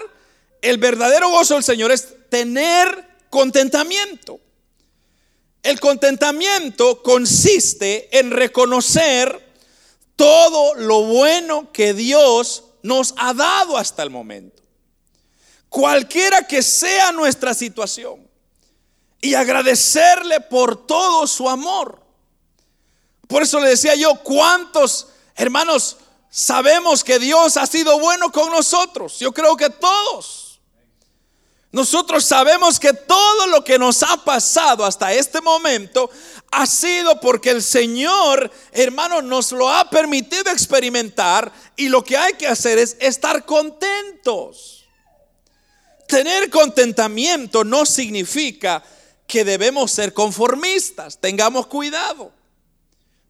el 0.62 0.78
verdadero 0.78 1.32
gozo 1.32 1.56
del 1.56 1.64
Señor, 1.64 1.92
es 1.92 2.30
tener 2.30 3.08
contentamiento. 3.32 4.40
El 5.64 5.80
contentamiento 5.80 7.02
consiste 7.02 8.20
en 8.20 8.30
reconocer 8.30 9.48
todo 10.16 10.76
lo 10.76 11.06
bueno 11.06 11.72
que 11.72 11.96
Dios 11.96 12.66
nos 12.84 13.16
ha 13.18 13.34
dado 13.34 13.78
hasta 13.78 14.04
el 14.04 14.12
momento. 14.12 14.62
Cualquiera 15.70 16.46
que 16.46 16.62
sea 16.62 17.12
nuestra 17.12 17.56
situación. 17.56 18.27
Y 19.22 19.34
agradecerle 19.34 20.42
por 20.42 20.86
todo 20.86 21.26
su 21.28 21.50
amor. 21.50 22.02
Por 23.28 23.44
eso 23.44 23.60
le 23.60 23.70
decía 23.70 23.96
yo, 23.96 24.16
¿cuántos 24.24 25.08
hermanos 25.36 25.98
sabemos 26.30 27.04
que 27.04 27.20
Dios 27.20 27.58
ha 27.58 27.66
sido 27.66 28.00
bueno 28.00 28.32
con 28.32 28.50
nosotros? 28.52 29.20
Yo 29.20 29.34
creo 29.34 29.58
que 29.58 29.70
todos. 29.70 30.48
Nosotros 31.72 32.24
sabemos 32.24 32.80
que 32.80 32.94
todo 32.94 33.48
lo 33.48 33.64
que 33.64 33.78
nos 33.78 34.02
ha 34.02 34.18
pasado 34.24 34.86
hasta 34.86 35.14
este 35.14 35.42
momento 35.42 36.10
ha 36.50 36.66
sido 36.66 37.20
porque 37.20 37.50
el 37.50 37.62
Señor, 37.62 38.50
hermano, 38.72 39.22
nos 39.22 39.52
lo 39.52 39.70
ha 39.70 39.90
permitido 39.90 40.50
experimentar 40.50 41.52
y 41.76 41.90
lo 41.90 42.04
que 42.04 42.18
hay 42.18 42.34
que 42.34 42.48
hacer 42.48 42.80
es 42.80 42.96
estar 43.00 43.46
contentos. 43.46 44.86
Tener 46.08 46.50
contentamiento 46.50 47.66
no 47.66 47.86
significa 47.86 48.82
que 49.28 49.44
debemos 49.44 49.92
ser 49.92 50.14
conformistas, 50.14 51.20
tengamos 51.20 51.68
cuidado. 51.68 52.32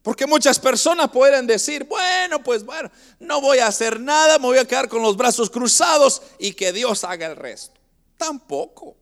Porque 0.02 0.26
muchas 0.26 0.58
personas 0.58 1.10
pueden 1.10 1.46
decir, 1.46 1.84
bueno, 1.84 2.42
pues 2.42 2.64
bueno, 2.64 2.90
no 3.18 3.40
voy 3.40 3.58
a 3.58 3.66
hacer 3.66 4.00
nada, 4.00 4.38
me 4.38 4.46
voy 4.46 4.58
a 4.58 4.64
quedar 4.64 4.88
con 4.88 5.02
los 5.02 5.16
brazos 5.16 5.50
cruzados 5.50 6.22
y 6.38 6.52
que 6.52 6.72
Dios 6.72 7.04
haga 7.04 7.26
el 7.26 7.36
resto. 7.36 7.78
Tampoco. 8.16 8.96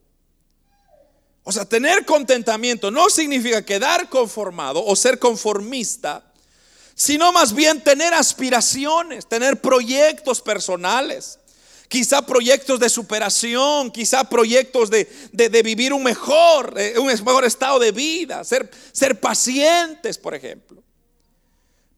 O 1.43 1.51
sea, 1.51 1.63
tener 1.63 2.05
contentamiento 2.05 2.91
no 2.91 3.09
significa 3.09 3.63
quedar 3.63 4.09
conformado 4.09 4.83
o 4.83 4.95
ser 4.97 5.17
conformista, 5.17 6.25
sino 6.93 7.31
más 7.31 7.53
bien 7.53 7.81
tener 7.81 8.13
aspiraciones, 8.13 9.27
tener 9.27 9.61
proyectos 9.61 10.41
personales, 10.41 11.39
quizá 11.87 12.21
proyectos 12.21 12.79
de 12.79 12.89
superación, 12.89 13.91
quizá 13.91 14.23
proyectos 14.25 14.89
de, 14.89 15.07
vivir 15.63 15.93
un 15.93 16.03
mejor, 16.03 16.73
eh, 16.77 16.95
un 16.97 17.07
mejor 17.07 17.45
estado 17.45 17.79
de 17.79 17.91
vida, 17.91 18.43
ser, 18.43 18.69
ser 18.91 19.19
pacientes, 19.19 20.17
por 20.17 20.35
ejemplo. 20.35 20.83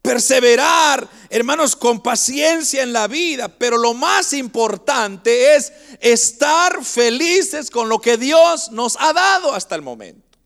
Perseverar, 0.02 1.06
hermanos, 1.28 1.76
con 1.76 2.02
paciencia 2.02 2.82
en 2.82 2.92
la 2.92 3.06
vida, 3.06 3.48
pero 3.48 3.76
lo 3.76 3.92
más 3.92 4.32
importante 4.32 5.54
es 5.54 5.72
estar 6.00 6.82
felices 6.84 7.70
con 7.70 7.88
lo 7.88 8.00
que 8.00 8.16
Dios 8.16 8.70
nos 8.70 8.96
ha 8.98 9.12
dado 9.12 9.54
hasta 9.54 9.74
el 9.74 9.82
momento. 9.82 10.38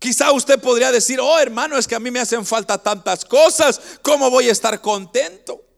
Quizá 0.00 0.32
usted 0.32 0.58
podría 0.58 0.90
decir, 0.90 1.20
oh 1.20 1.38
hermano, 1.38 1.76
es 1.76 1.86
que 1.86 1.94
a 1.94 2.00
mí 2.00 2.10
me 2.10 2.20
hacen 2.20 2.44
falta 2.44 2.78
tantas 2.78 3.24
cosas, 3.24 3.80
¿cómo 4.02 4.30
voy 4.30 4.48
a 4.48 4.52
estar 4.52 4.80
contento? 4.80 5.69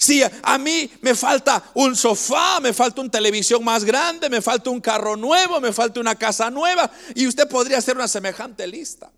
Si 0.00 0.22
a 0.22 0.58
mí 0.58 0.88
me 1.00 1.12
falta 1.16 1.72
un 1.74 1.96
sofá, 1.96 2.60
me 2.60 2.72
falta 2.72 3.00
una 3.00 3.10
televisión 3.10 3.64
más 3.64 3.84
grande, 3.84 4.30
me 4.30 4.40
falta 4.40 4.70
un 4.70 4.80
carro 4.80 5.16
nuevo, 5.16 5.60
me 5.60 5.72
falta 5.72 5.98
una 5.98 6.14
casa 6.14 6.50
nueva, 6.52 6.88
y 7.16 7.26
usted 7.26 7.48
podría 7.48 7.78
hacer 7.78 7.96
una 7.96 8.06
semejante 8.06 8.64
lista. 8.68 9.10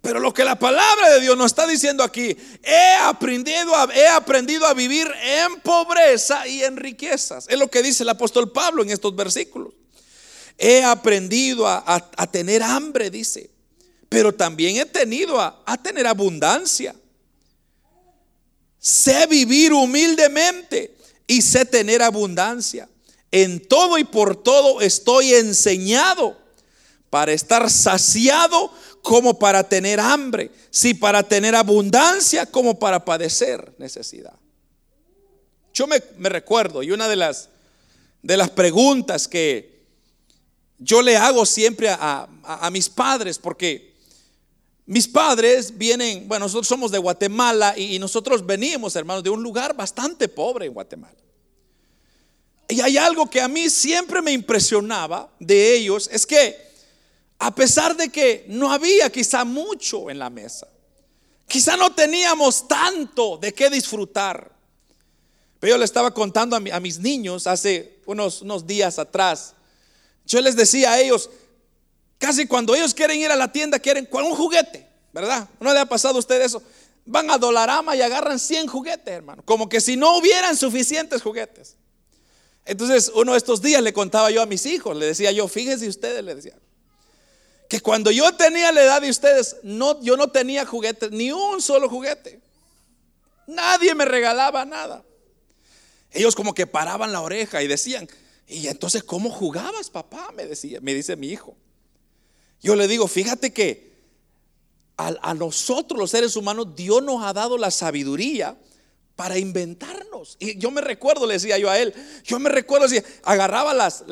Pero 0.00 0.20
lo 0.20 0.32
que 0.32 0.42
la 0.42 0.58
palabra 0.58 1.10
de 1.10 1.20
Dios 1.20 1.36
nos 1.36 1.46
está 1.52 1.66
diciendo 1.66 2.02
aquí, 2.02 2.34
he 2.62 2.94
aprendido, 3.02 3.76
a, 3.76 3.88
he 3.94 4.08
aprendido 4.08 4.64
a 4.66 4.72
vivir 4.72 5.06
en 5.22 5.60
pobreza 5.60 6.48
y 6.48 6.62
en 6.62 6.78
riquezas. 6.78 7.44
Es 7.46 7.58
lo 7.58 7.68
que 7.68 7.82
dice 7.82 8.04
el 8.04 8.08
apóstol 8.08 8.50
Pablo 8.50 8.82
en 8.82 8.88
estos 8.88 9.14
versículos. 9.14 9.74
He 10.56 10.82
aprendido 10.82 11.68
a, 11.68 12.26
tener 12.32 12.62
hambre, 12.62 13.10
dice, 13.10 13.50
pero 14.08 14.34
también 14.34 14.78
he 14.78 14.86
tenido 14.86 15.38
a, 15.38 15.62
a 15.66 15.76
tener 15.76 16.06
abundancia. 16.06 16.94
Sé 18.78 19.26
vivir 19.26 19.72
humildemente 19.72 20.94
y 21.26 21.42
sé 21.42 21.64
tener 21.64 22.02
abundancia. 22.02 22.88
En 23.30 23.66
todo 23.66 23.98
y 23.98 24.04
por 24.04 24.42
todo 24.42 24.80
estoy 24.80 25.34
enseñado 25.34 26.36
para 27.10 27.32
estar 27.32 27.70
saciado 27.70 28.72
como 29.02 29.38
para 29.38 29.68
tener 29.68 30.00
hambre, 30.00 30.50
si 30.70 30.94
para 30.94 31.22
tener 31.22 31.54
abundancia 31.54 32.46
como 32.46 32.78
para 32.78 33.04
padecer 33.04 33.72
necesidad. 33.78 34.34
Yo 35.72 35.86
me, 35.86 36.28
recuerdo 36.28 36.82
y 36.82 36.90
una 36.90 37.08
de 37.08 37.16
las, 37.16 37.50
de 38.22 38.36
las 38.36 38.50
preguntas 38.50 39.28
que 39.28 39.78
yo 40.78 41.02
le 41.02 41.16
hago 41.16 41.46
siempre 41.46 41.88
a, 41.90 42.28
mis 42.72 42.88
padres, 42.88 43.38
porque 43.38 43.87
mis 44.88 45.06
padres 45.06 45.76
vienen, 45.76 46.26
bueno, 46.26 46.46
nosotros 46.46 46.66
somos 46.66 46.90
de 46.90 46.96
Guatemala 46.96 47.74
y, 47.76 47.98
nosotros 47.98 48.46
venimos, 48.46 48.96
hermanos, 48.96 49.22
de 49.22 49.28
un 49.28 49.42
lugar 49.42 49.76
bastante 49.76 50.28
pobre 50.28 50.64
en 50.64 50.72
Guatemala. 50.72 51.14
Y 52.70 52.80
hay 52.80 52.96
algo 52.96 53.28
que 53.28 53.42
a 53.42 53.48
mí 53.48 53.68
siempre 53.68 54.22
me 54.22 54.32
impresionaba 54.32 55.30
de 55.38 55.76
ellos, 55.76 56.08
es 56.10 56.24
que 56.26 56.56
a 57.38 57.54
pesar 57.54 57.98
de 57.98 58.08
que 58.08 58.46
no 58.48 58.72
había 58.72 59.12
quizá 59.12 59.44
mucho 59.44 60.08
en 60.08 60.18
la 60.18 60.30
mesa. 60.30 60.66
Quizá 61.46 61.76
no 61.76 61.94
teníamos 61.94 62.66
tanto 62.66 63.36
de 63.36 63.52
qué 63.52 63.68
disfrutar. 63.68 64.50
Pero 65.60 65.74
yo 65.74 65.78
le 65.78 65.84
estaba 65.84 66.14
contando 66.14 66.56
a, 66.56 66.80
mis 66.80 66.98
niños 66.98 67.46
hace 67.46 68.00
unos 68.06 68.66
días 68.66 68.98
atrás. 68.98 69.52
Yo 70.24 70.40
les 70.40 70.56
decía 70.56 70.92
a 70.92 71.00
ellos, 71.00 71.28
casi 72.18 72.46
cuando 72.46 72.74
ellos 72.74 72.94
quieren 72.94 73.18
ir 73.18 73.30
a 73.30 73.36
la 73.36 73.50
tienda, 73.50 73.78
quieren 73.78 74.08
un 74.12 74.34
juguete, 74.34 74.86
¿verdad? 75.12 75.48
¿No 75.60 75.72
le 75.72 75.80
ha 75.80 75.86
pasado 75.86 76.16
a 76.16 76.18
usted 76.18 76.40
eso? 76.42 76.62
Van 77.06 77.30
a 77.30 77.38
Dolarama 77.38 77.96
y 77.96 78.02
agarran 78.02 78.38
100 78.38 78.66
juguetes, 78.66 79.14
hermano. 79.14 79.42
Como 79.44 79.68
que 79.68 79.80
si 79.80 79.96
no 79.96 80.18
hubieran 80.18 80.56
suficientes 80.56 81.22
juguetes. 81.22 81.76
Entonces, 82.66 83.10
uno 83.14 83.32
de 83.32 83.38
estos 83.38 83.62
días 83.62 83.82
le 83.82 83.94
contaba 83.94 84.30
yo 84.30 84.42
a 84.42 84.46
mis 84.46 84.66
hijos, 84.66 84.94
le 84.94 85.06
decía 85.06 85.32
yo, 85.32 85.48
fíjense 85.48 85.88
ustedes, 85.88 86.22
le 86.22 86.34
decía, 86.34 86.54
que 87.68 87.80
cuando 87.80 88.10
yo 88.10 88.34
tenía 88.34 88.72
la 88.72 88.82
edad 88.82 89.00
de 89.00 89.08
ustedes, 89.08 89.56
no, 89.62 90.00
yo 90.02 90.16
no 90.18 90.28
tenía 90.28 90.66
juguetes, 90.66 91.10
ni 91.10 91.32
un 91.32 91.62
solo 91.62 91.88
juguete. 91.88 92.40
Nadie 93.46 93.94
me 93.94 94.04
regalaba 94.04 94.66
nada. 94.66 95.02
Ellos 96.10 96.34
como 96.34 96.54
que 96.54 96.66
paraban 96.66 97.12
la 97.12 97.22
oreja 97.22 97.62
y 97.62 97.66
decían, 97.66 98.08
Y 98.46 98.68
entonces, 98.68 99.02
¿cómo 99.02 99.30
jugabas, 99.30 99.90
papá? 99.90 100.32
Me 100.34 100.46
decía, 100.46 100.80
me 100.80 100.94
dice 100.94 101.16
mi 101.16 101.28
hijo. 101.28 101.56
Yo 102.60 102.76
le 102.76 102.88
digo, 102.88 103.06
fíjate 103.06 103.52
que 103.52 103.88
a, 104.96 105.34
nosotros 105.34 105.98
los 105.98 106.10
seres 106.10 106.34
humanos 106.34 106.74
Dios 106.74 107.02
nos 107.02 107.22
ha 107.22 107.32
dado 107.32 107.56
la 107.56 107.70
sabiduría 107.70 108.56
para 109.14 109.38
inventarnos. 109.38 110.36
Y 110.40 110.58
yo 110.58 110.70
me 110.70 110.80
recuerdo, 110.80 111.26
le 111.26 111.34
decía 111.34 111.56
yo 111.58 111.70
a 111.70 111.78
él, 111.78 111.94
yo 112.24 112.38
me 112.38 112.50
recuerdo, 112.50 112.88
decía, 112.88 113.04
agarraba 113.22 113.74
las, 113.74 114.04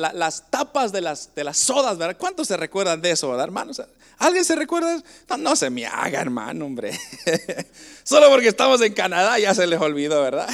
tapas 0.49 0.91
de 0.91 1.01
las, 1.01 1.35
de 1.35 1.53
sodas, 1.53 1.97
¿verdad? 1.97 2.17
¿Cuántos 2.17 2.47
se 2.47 2.57
recuerdan 2.57 3.01
de 3.01 3.11
eso, 3.11 3.29
verdad, 3.29 3.45
hermanos? 3.45 3.81
¿Alguien 4.17 4.45
se 4.45 4.55
recuerda? 4.55 5.01
No, 5.29 5.37
no 5.37 5.55
se 5.55 5.69
me 5.69 5.85
haga, 5.85 6.21
hermano, 6.21 6.65
hombre. 6.65 6.97
Solo 8.03 8.29
porque 8.29 8.47
estamos 8.47 8.81
en 8.81 8.93
Canadá 8.93 9.37
ya 9.39 9.53
se 9.53 9.67
les 9.67 9.79
olvidó, 9.79 10.21
¿verdad? 10.21 10.49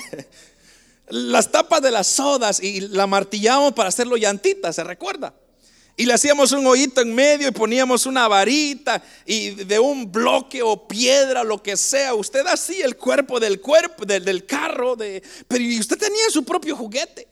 Las 1.08 1.52
tapas 1.52 1.82
de 1.82 1.92
las 1.92 2.08
sodas 2.08 2.64
y 2.64 2.80
la 2.80 3.08
martillamos 3.08 3.74
para 3.74 3.90
hacerlo 3.90 4.18
llantita, 4.18 4.72
¿se 4.72 4.84
recuerda? 4.84 5.34
Y 5.96 6.06
le 6.06 6.14
hacíamos 6.14 6.52
un 6.54 6.66
hoyito 6.66 7.02
en 7.02 7.14
medio 7.14 7.48
y 7.48 7.52
poníamos 7.52 8.08
una 8.08 8.28
varita 8.28 9.04
y 9.28 9.52
de 9.52 9.78
un 9.78 10.12
bloque 10.12 10.64
o 10.64 10.88
piedra, 10.88 11.44
lo 11.44 11.62
que 11.62 11.78
sea. 11.78 12.16
Usted 12.16 12.48
así 12.48 12.82
el 12.82 12.98
cuerpo 12.98 13.40
del 13.40 13.62
cuerpo, 13.62 14.04
del, 14.04 14.46
carro, 14.46 14.96
de, 14.96 15.22
pero 15.48 15.64
usted 15.80 15.98
tenía 15.98 16.30
su 16.32 16.44
propio 16.44 16.76
juguete. 16.76 17.28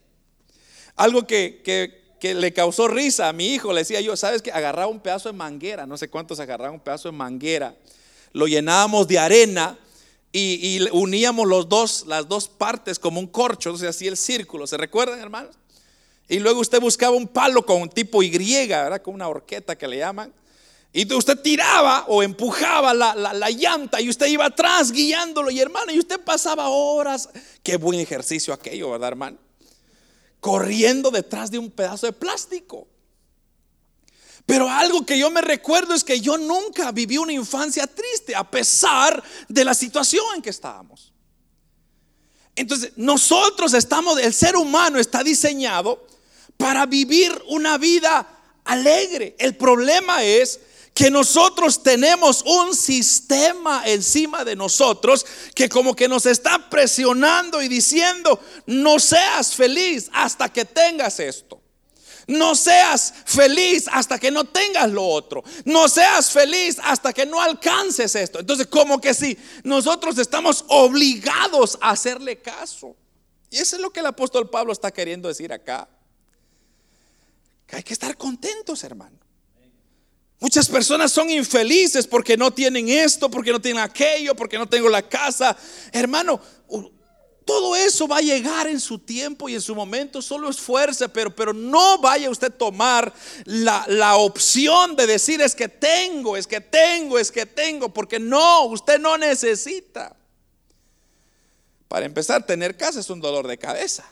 Algo 0.94 1.26
que, 1.26 1.60
que, 1.64 2.00
le 2.34 2.52
causó 2.52 2.86
risa 2.86 3.28
a 3.28 3.32
mi 3.32 3.48
hijo, 3.52 3.72
le 3.72 3.80
decía 3.80 4.00
yo, 4.00 4.16
¿sabes 4.16 4.42
que 4.42 4.52
Agarraba 4.52 4.86
un 4.86 5.00
pedazo 5.00 5.28
de 5.28 5.36
manguera, 5.36 5.86
no 5.86 5.96
sé 5.96 6.08
cuántos 6.08 6.38
agarraban 6.38 6.74
un 6.74 6.80
pedazo 6.80 7.10
de 7.10 7.16
manguera, 7.16 7.74
lo 8.32 8.46
llenábamos 8.46 9.08
de 9.08 9.18
arena 9.18 9.76
y, 10.30 10.78
y 10.78 10.88
uníamos 10.92 11.48
los 11.48 11.68
dos, 11.68 12.04
las 12.06 12.28
dos 12.28 12.48
partes 12.48 13.00
como 13.00 13.18
un 13.18 13.26
corcho, 13.26 13.70
entonces 13.70 13.88
así 13.88 14.06
el 14.06 14.16
círculo. 14.16 14.68
¿Se 14.68 14.76
recuerdan, 14.76 15.18
hermanos? 15.18 15.56
Y 16.32 16.38
luego 16.38 16.60
usted 16.60 16.80
buscaba 16.80 17.14
un 17.14 17.28
palo 17.28 17.66
con 17.66 17.82
un 17.82 17.90
tipo 17.90 18.22
Y, 18.22 18.30
¿verdad? 18.66 19.02
Con 19.02 19.12
una 19.12 19.28
horqueta 19.28 19.76
que 19.76 19.86
le 19.86 19.98
llaman. 19.98 20.32
Y 20.90 21.12
usted 21.12 21.38
tiraba 21.38 22.06
o 22.08 22.22
empujaba 22.22 22.94
la, 22.94 23.14
la, 23.14 23.50
llanta 23.50 24.00
y 24.00 24.08
usted 24.08 24.28
iba 24.28 24.46
atrás 24.46 24.92
guiándolo. 24.92 25.50
Y 25.50 25.60
hermano, 25.60 25.92
y 25.92 25.98
usted 25.98 26.18
pasaba 26.18 26.70
horas. 26.70 27.28
Qué 27.62 27.76
buen 27.76 28.00
ejercicio 28.00 28.54
aquello, 28.54 28.92
¿verdad, 28.92 29.08
hermano? 29.08 29.36
Corriendo 30.40 31.10
detrás 31.10 31.50
de 31.50 31.58
un 31.58 31.70
pedazo 31.70 32.06
de 32.06 32.14
plástico. 32.14 32.88
Pero 34.46 34.70
algo 34.70 35.04
que 35.04 35.18
yo 35.18 35.30
me 35.30 35.42
recuerdo 35.42 35.92
es 35.92 36.02
que 36.02 36.18
yo 36.18 36.38
nunca 36.38 36.92
viví 36.92 37.18
una 37.18 37.34
infancia 37.34 37.86
triste 37.86 38.34
a 38.34 38.50
pesar 38.50 39.22
de 39.50 39.66
la 39.66 39.74
situación 39.74 40.24
en 40.34 40.40
que 40.40 40.48
estábamos. 40.48 41.12
Entonces, 42.56 42.92
nosotros 42.96 43.74
estamos, 43.74 44.18
el 44.18 44.32
ser 44.32 44.56
humano 44.56 44.98
está 44.98 45.22
diseñado 45.22 46.10
para 46.62 46.86
vivir 46.86 47.42
una 47.48 47.76
vida 47.76 48.24
alegre. 48.62 49.34
El 49.40 49.56
problema 49.56 50.22
es 50.22 50.60
que 50.94 51.10
nosotros 51.10 51.82
tenemos 51.82 52.44
un 52.46 52.76
sistema 52.76 53.82
encima 53.84 54.44
de 54.44 54.54
nosotros 54.54 55.26
que 55.56 55.68
como 55.68 55.96
que 55.96 56.06
nos 56.06 56.24
está 56.24 56.70
presionando 56.70 57.60
y 57.60 57.66
diciendo, 57.66 58.38
no 58.66 59.00
seas 59.00 59.56
feliz 59.56 60.08
hasta 60.12 60.50
que 60.50 60.64
tengas 60.64 61.18
esto. 61.18 61.60
No 62.28 62.54
seas 62.54 63.12
feliz 63.26 63.88
hasta 63.90 64.20
que 64.20 64.30
no 64.30 64.44
tengas 64.44 64.88
lo 64.88 65.04
otro. 65.04 65.42
No 65.64 65.88
seas 65.88 66.30
feliz 66.30 66.78
hasta 66.84 67.12
que 67.12 67.26
no 67.26 67.40
alcances 67.40 68.14
esto. 68.14 68.38
Entonces, 68.38 68.68
como 68.68 69.00
que 69.00 69.14
si 69.14 69.36
nosotros 69.64 70.16
estamos 70.16 70.64
obligados 70.68 71.76
a 71.80 71.90
hacerle 71.90 72.40
caso. 72.40 72.94
Y 73.50 73.58
eso 73.58 73.74
es 73.74 73.82
lo 73.82 73.90
que 73.90 73.98
el 73.98 74.06
apóstol 74.06 74.48
Pablo 74.48 74.72
está 74.72 74.92
queriendo 74.92 75.26
decir 75.26 75.52
acá. 75.52 75.88
Hay 77.72 77.82
que 77.82 77.94
estar 77.94 78.16
contentos, 78.16 78.84
hermano. 78.84 79.18
Muchas 80.38 80.68
personas 80.68 81.12
son 81.12 81.30
infelices 81.30 82.06
porque 82.06 82.36
no 82.36 82.52
tienen 82.52 82.88
esto, 82.88 83.30
porque 83.30 83.52
no 83.52 83.60
tienen 83.60 83.82
aquello, 83.82 84.34
porque 84.34 84.58
no 84.58 84.68
tengo 84.68 84.88
la 84.88 85.08
casa. 85.08 85.56
Hermano, 85.92 86.40
todo 87.44 87.76
eso 87.76 88.06
va 88.06 88.18
a 88.18 88.22
llegar 88.22 88.66
en 88.66 88.80
su 88.80 88.98
tiempo 88.98 89.48
y 89.48 89.54
en 89.54 89.60
su 89.60 89.74
momento, 89.74 90.20
solo 90.20 90.50
esfuerce, 90.50 91.08
pero, 91.08 91.34
pero 91.34 91.52
no 91.52 91.98
vaya 91.98 92.28
usted 92.28 92.48
a 92.48 92.58
tomar 92.58 93.12
la, 93.44 93.84
la, 93.88 94.16
opción 94.16 94.96
de 94.96 95.06
decir 95.06 95.40
es 95.40 95.54
que 95.54 95.68
tengo, 95.68 96.36
es 96.36 96.46
que 96.46 96.60
tengo, 96.60 97.18
es 97.18 97.30
que 97.30 97.46
tengo, 97.46 97.88
porque 97.88 98.18
no, 98.18 98.64
usted 98.66 98.98
no 98.98 99.16
necesita. 99.16 100.14
Para 101.88 102.04
empezar, 102.04 102.44
tener 102.44 102.76
casa 102.76 103.00
es 103.00 103.10
un 103.10 103.20
dolor 103.20 103.46
de 103.46 103.58
cabeza. 103.58 104.04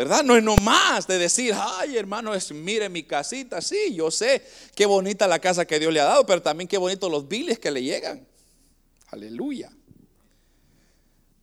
¿Verdad? 0.00 0.24
No 0.24 0.34
es 0.34 0.42
nomás 0.42 1.06
de 1.06 1.18
decir, 1.18 1.54
ay 1.54 1.98
hermano, 1.98 2.32
es, 2.32 2.50
mire 2.52 2.88
mi 2.88 3.02
casita, 3.02 3.60
sí, 3.60 3.94
yo 3.94 4.10
sé 4.10 4.42
qué 4.74 4.86
bonita 4.86 5.28
la 5.28 5.38
casa 5.38 5.66
que 5.66 5.78
Dios 5.78 5.92
le 5.92 6.00
ha 6.00 6.04
dado, 6.04 6.24
pero 6.24 6.40
también 6.40 6.66
qué 6.66 6.78
bonitos 6.78 7.10
los 7.10 7.28
biles 7.28 7.58
que 7.58 7.70
le 7.70 7.82
llegan. 7.82 8.26
Aleluya. 9.08 9.70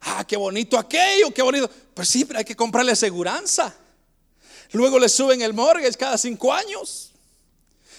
Ah, 0.02 0.26
qué 0.28 0.36
bonito 0.38 0.76
aquello, 0.76 1.32
qué 1.32 1.44
bonito. 1.44 1.70
Pues 1.94 2.10
sí, 2.10 2.26
pero 2.26 2.40
hay 2.40 2.46
que 2.46 2.56
comprarle 2.56 2.94
aseguranza. 2.94 3.76
Luego 4.72 4.98
le 4.98 5.08
suben 5.08 5.44
el 5.44 5.54
mortgage 5.54 5.96
cada 5.96 6.18
cinco 6.18 6.52
años. 6.52 7.12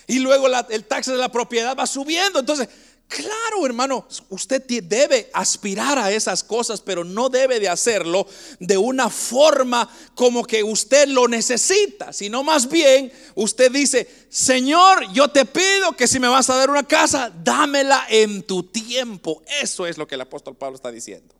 Y 0.08 0.18
luego 0.18 0.48
el 0.48 0.84
tax 0.86 1.06
de 1.06 1.18
la 1.18 1.30
propiedad 1.30 1.76
va 1.78 1.86
subiendo. 1.86 2.40
Entonces, 2.40 2.68
claro, 3.08 3.64
hermano, 3.64 4.06
usted 4.28 4.62
debe 4.64 5.30
aspirar 5.32 5.98
a 5.98 6.12
esas 6.12 6.44
cosas, 6.44 6.80
pero 6.80 7.02
no 7.02 7.28
debe 7.28 7.58
de 7.58 7.68
hacerlo 7.68 8.26
de 8.60 8.76
una 8.76 9.08
forma 9.08 9.88
como 10.14 10.44
que 10.44 10.62
usted 10.62 11.08
lo 11.08 11.26
necesita, 11.26 12.12
sino 12.12 12.44
más 12.44 12.68
bien 12.68 13.10
usted 13.34 13.72
dice, 13.72 14.08
Señor, 14.28 15.10
yo 15.12 15.28
te 15.28 15.44
pido 15.44 15.96
que 15.96 16.06
si 16.06 16.20
me 16.20 16.28
vas 16.28 16.50
a 16.50 16.56
dar 16.56 16.70
una 16.70 16.86
casa, 16.86 17.32
dámela 17.42 18.06
en 18.08 18.42
tu 18.42 18.62
tiempo. 18.62 19.42
Eso 19.62 19.86
es 19.86 19.98
lo 19.98 20.06
que 20.06 20.14
el 20.14 20.20
apóstol 20.20 20.54
Pablo 20.54 20.76
está 20.76 20.90
diciendo. 20.90 21.34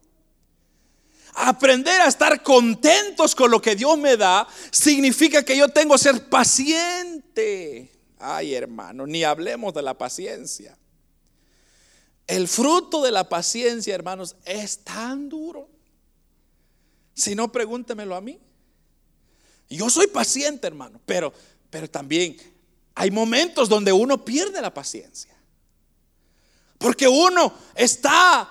Aprender 1.34 2.00
a 2.00 2.08
estar 2.08 2.42
contentos 2.42 3.34
con 3.34 3.50
lo 3.50 3.62
que 3.62 3.76
Dios 3.76 3.96
me 3.96 4.16
da 4.16 4.48
significa 4.72 5.44
que 5.44 5.56
yo 5.56 5.68
tengo 5.68 5.94
que 5.94 6.00
ser 6.00 6.28
paciente. 6.28 7.92
Ay, 8.18 8.54
hermano, 8.54 9.06
ni 9.06 9.22
hablemos 9.22 9.72
de 9.72 9.82
la 9.82 9.94
paciencia. 9.94 10.76
El 12.28 12.46
fruto 12.46 13.02
de 13.02 13.10
la 13.10 13.26
paciencia, 13.26 13.94
hermanos, 13.94 14.36
es 14.44 14.84
tan 14.84 15.30
duro. 15.30 15.66
Si 17.14 17.34
no, 17.34 17.50
pregúntemelo 17.50 18.14
a 18.14 18.20
mí. 18.20 18.38
Yo 19.70 19.88
soy 19.88 20.08
paciente, 20.08 20.66
hermano, 20.66 21.00
pero, 21.06 21.32
pero 21.70 21.88
también 21.88 22.36
hay 22.94 23.10
momentos 23.10 23.68
donde 23.68 23.92
uno 23.92 24.24
pierde 24.26 24.60
la 24.60 24.72
paciencia. 24.72 25.34
Porque 26.76 27.08
uno 27.08 27.54
está 27.74 28.48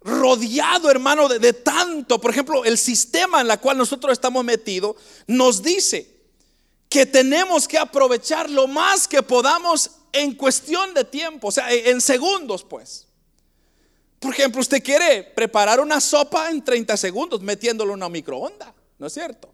rodeado, 0.00 0.90
hermano, 0.90 1.28
de, 1.28 1.52
tanto. 1.52 2.20
Por 2.20 2.32
ejemplo, 2.32 2.64
el 2.64 2.76
sistema 2.76 3.40
en 3.40 3.48
el 3.48 3.60
cual 3.60 3.78
nosotros 3.78 4.12
estamos 4.12 4.44
metidos 4.44 4.96
nos 5.28 5.62
dice 5.62 6.12
que 6.88 7.06
tenemos 7.06 7.68
que 7.68 7.78
aprovechar 7.78 8.50
lo 8.50 8.66
más 8.66 9.06
que 9.06 9.22
podamos 9.22 9.92
en 10.12 10.34
cuestión 10.34 10.92
de 10.92 11.04
tiempo, 11.04 11.48
o 11.48 11.52
sea, 11.52 11.72
en 11.72 12.00
segundos, 12.00 12.64
pues. 12.64 13.06
Por 14.22 14.32
ejemplo, 14.32 14.60
usted 14.60 14.80
quiere 14.80 15.24
preparar 15.24 15.80
una 15.80 16.00
sopa 16.00 16.48
en 16.48 16.62
30 16.62 16.96
segundos 16.96 17.40
metiéndolo 17.42 17.90
en 17.90 17.96
una 17.96 18.08
microonda, 18.08 18.72
¿no 18.96 19.08
es 19.08 19.12
cierto? 19.12 19.52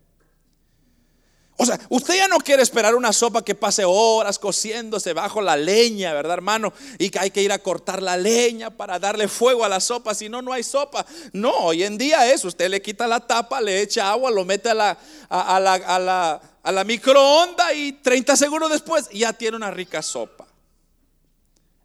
O 1.56 1.64
sea, 1.64 1.80
usted 1.88 2.16
ya 2.16 2.28
no 2.28 2.36
quiere 2.36 2.62
esperar 2.62 2.94
una 2.94 3.14
sopa 3.14 3.42
que 3.42 3.54
pase 3.54 3.82
horas 3.86 4.38
cociéndose 4.38 5.14
bajo 5.14 5.40
la 5.40 5.56
leña, 5.56 6.12
¿verdad, 6.12 6.34
hermano? 6.34 6.74
Y 6.98 7.08
que 7.08 7.18
hay 7.18 7.30
que 7.30 7.42
ir 7.42 7.50
a 7.50 7.60
cortar 7.60 8.02
la 8.02 8.18
leña 8.18 8.68
para 8.68 8.98
darle 8.98 9.26
fuego 9.26 9.64
a 9.64 9.70
la 9.70 9.80
sopa, 9.80 10.14
si 10.14 10.28
no, 10.28 10.42
no 10.42 10.52
hay 10.52 10.62
sopa. 10.62 11.06
No, 11.32 11.50
hoy 11.50 11.84
en 11.84 11.96
día 11.96 12.30
es, 12.30 12.44
usted 12.44 12.68
le 12.68 12.82
quita 12.82 13.06
la 13.06 13.20
tapa, 13.20 13.62
le 13.62 13.80
echa 13.80 14.10
agua, 14.10 14.30
lo 14.30 14.44
mete 14.44 14.68
a 14.68 14.74
la, 14.74 14.98
a, 15.30 15.58
la, 15.58 15.74
a 15.74 15.98
la, 15.98 16.42
a 16.62 16.72
la 16.72 16.84
microonda 16.84 17.72
y 17.72 17.92
30 17.92 18.36
segundos 18.36 18.70
después 18.70 19.08
ya 19.14 19.32
tiene 19.32 19.56
una 19.56 19.70
rica 19.70 20.02
sopa. 20.02 20.46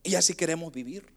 Y 0.03 0.15
así 0.15 0.35
queremos 0.35 0.73
vivir. 0.73 1.12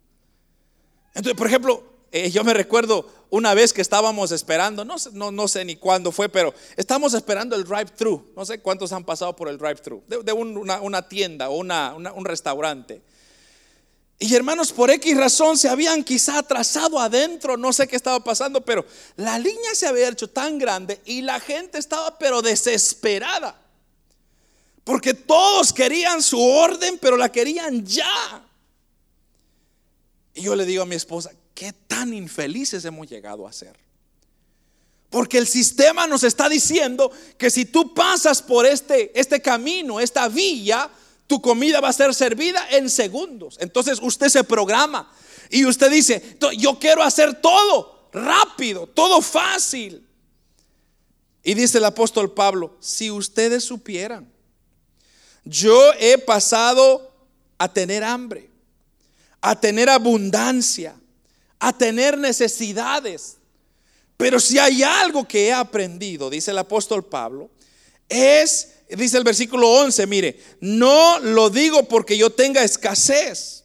Entonces, 1.17 1.35
por 1.35 1.47
ejemplo, 1.47 1.83
eh, 2.13 2.31
yo 2.31 2.45
me 2.45 2.53
recuerdo 2.53 3.11
una 3.31 3.55
vez 3.55 3.73
que 3.73 3.81
estábamos 3.81 4.33
esperando, 4.33 4.85
no, 4.85 4.97
no, 5.13 5.33
no 5.33 5.49
sé 5.49 5.65
ni 5.65 5.77
cuándo 5.77 6.13
fue, 6.13 6.29
pero 6.29 6.53
estábamos 6.77 7.15
esperando 7.15 7.57
el 7.57 7.65
drive-thru. 7.65 8.33
No 8.37 8.45
sé 8.45 8.61
cuántos 8.61 8.93
han 8.93 9.03
pasado 9.03 9.35
por 9.35 9.49
el 9.49 9.57
drive-thru, 9.57 10.05
de, 10.07 10.33
una, 10.33 11.09
tienda 11.09 11.49
o 11.49 11.57
un 11.57 12.25
restaurante. 12.27 13.01
Y 14.19 14.35
hermanos, 14.35 14.73
por 14.73 14.91
X 14.91 15.17
razón 15.17 15.57
se 15.57 15.71
habían 15.71 16.05
quizá 16.05 16.39
atrasado 16.39 17.01
adentro, 17.01 17.57
no 17.57 17.73
sé 17.73 17.89
qué 17.89 17.97
estaba 17.97 18.23
pasando, 18.23 18.63
pero 18.63 18.85
la 19.17 19.39
línea 19.39 19.75
se 19.75 19.87
había 19.87 20.09
hecho 20.09 20.29
tan 20.29 20.59
grande 20.59 21.01
y 21.07 21.23
la 21.23 21.41
gente 21.41 21.79
estaba 21.79 22.19
pero 22.19 22.43
desesperada. 22.43 23.59
Porque 24.85 25.15
todos 25.15 25.73
querían 25.73 26.23
su 26.23 26.41
orden, 26.41 26.99
pero 27.01 27.17
la 27.17 27.33
querían 27.33 27.85
ya. 27.85 28.46
Y 30.37 30.42
yo 30.42 30.55
le 30.55 30.64
digo 30.66 30.83
a 30.83 30.87
mi 30.87 30.94
esposa, 30.94 31.33
qué 31.55 31.72
tan 31.72 32.14
infelices 32.14 32.85
hemos 32.85 33.09
llegado 33.09 33.49
a 33.49 33.53
ser. 33.53 33.77
Porque 35.11 35.38
el 35.38 35.46
sistema 35.46 36.07
nos 36.07 36.22
está 36.25 36.49
diciendo 36.49 37.11
que 37.38 37.51
si 37.51 37.64
tú 37.64 37.94
pasas 37.94 38.42
por 38.42 38.66
este, 38.66 39.18
este 39.18 39.40
camino, 39.40 39.99
esta 39.99 40.29
villa, 40.29 40.90
tu 41.27 41.40
comida 41.40 41.81
va 41.81 41.88
a 41.88 41.92
ser 41.94 42.14
servida 42.14 42.68
en 42.70 42.90
segundos. 42.90 43.57
Entonces 43.61 43.99
usted 44.03 44.29
se 44.29 44.44
programa 44.44 45.11
y 45.49 45.64
usted 45.64 45.90
dice, 45.90 46.37
yo 46.59 46.79
quiero 46.79 47.03
hacer 47.03 47.40
todo 47.40 48.11
rápido, 48.12 48.87
todo 48.87 49.22
fácil. 49.22 50.07
Y 51.42 51.55
dice 51.55 51.79
el 51.79 51.85
apóstol 51.85 52.33
Pablo, 52.33 52.77
si 52.81 53.11
ustedes 53.11 53.64
supieran, 53.64 54.31
yo 55.44 55.92
he 55.99 56.18
pasado 56.18 57.12
a 57.57 57.72
tener 57.72 58.05
hambre, 58.05 58.51
a 59.47 59.55
tener 59.55 59.89
abundancia, 59.89 60.97
a 61.61 61.73
tener 61.73 62.19
necesidades. 62.19 63.37
Pero 64.17 64.41
si 64.41 64.59
hay 64.59 64.83
algo 64.83 65.27
que 65.29 65.47
he 65.47 65.53
aprendido, 65.53 66.29
dice 66.29 66.51
el 66.51 66.59
apóstol 66.59 67.05
Pablo, 67.05 67.49
es, 68.09 68.73
dice 68.89 69.19
el 69.19 69.23
versículo 69.23 69.71
11, 69.71 70.05
mire, 70.09 70.41
no 70.59 71.21
lo 71.21 71.49
digo 71.49 71.85
porque 71.85 72.19
yo 72.19 72.31
tenga 72.31 72.65
escasez, 72.65 73.63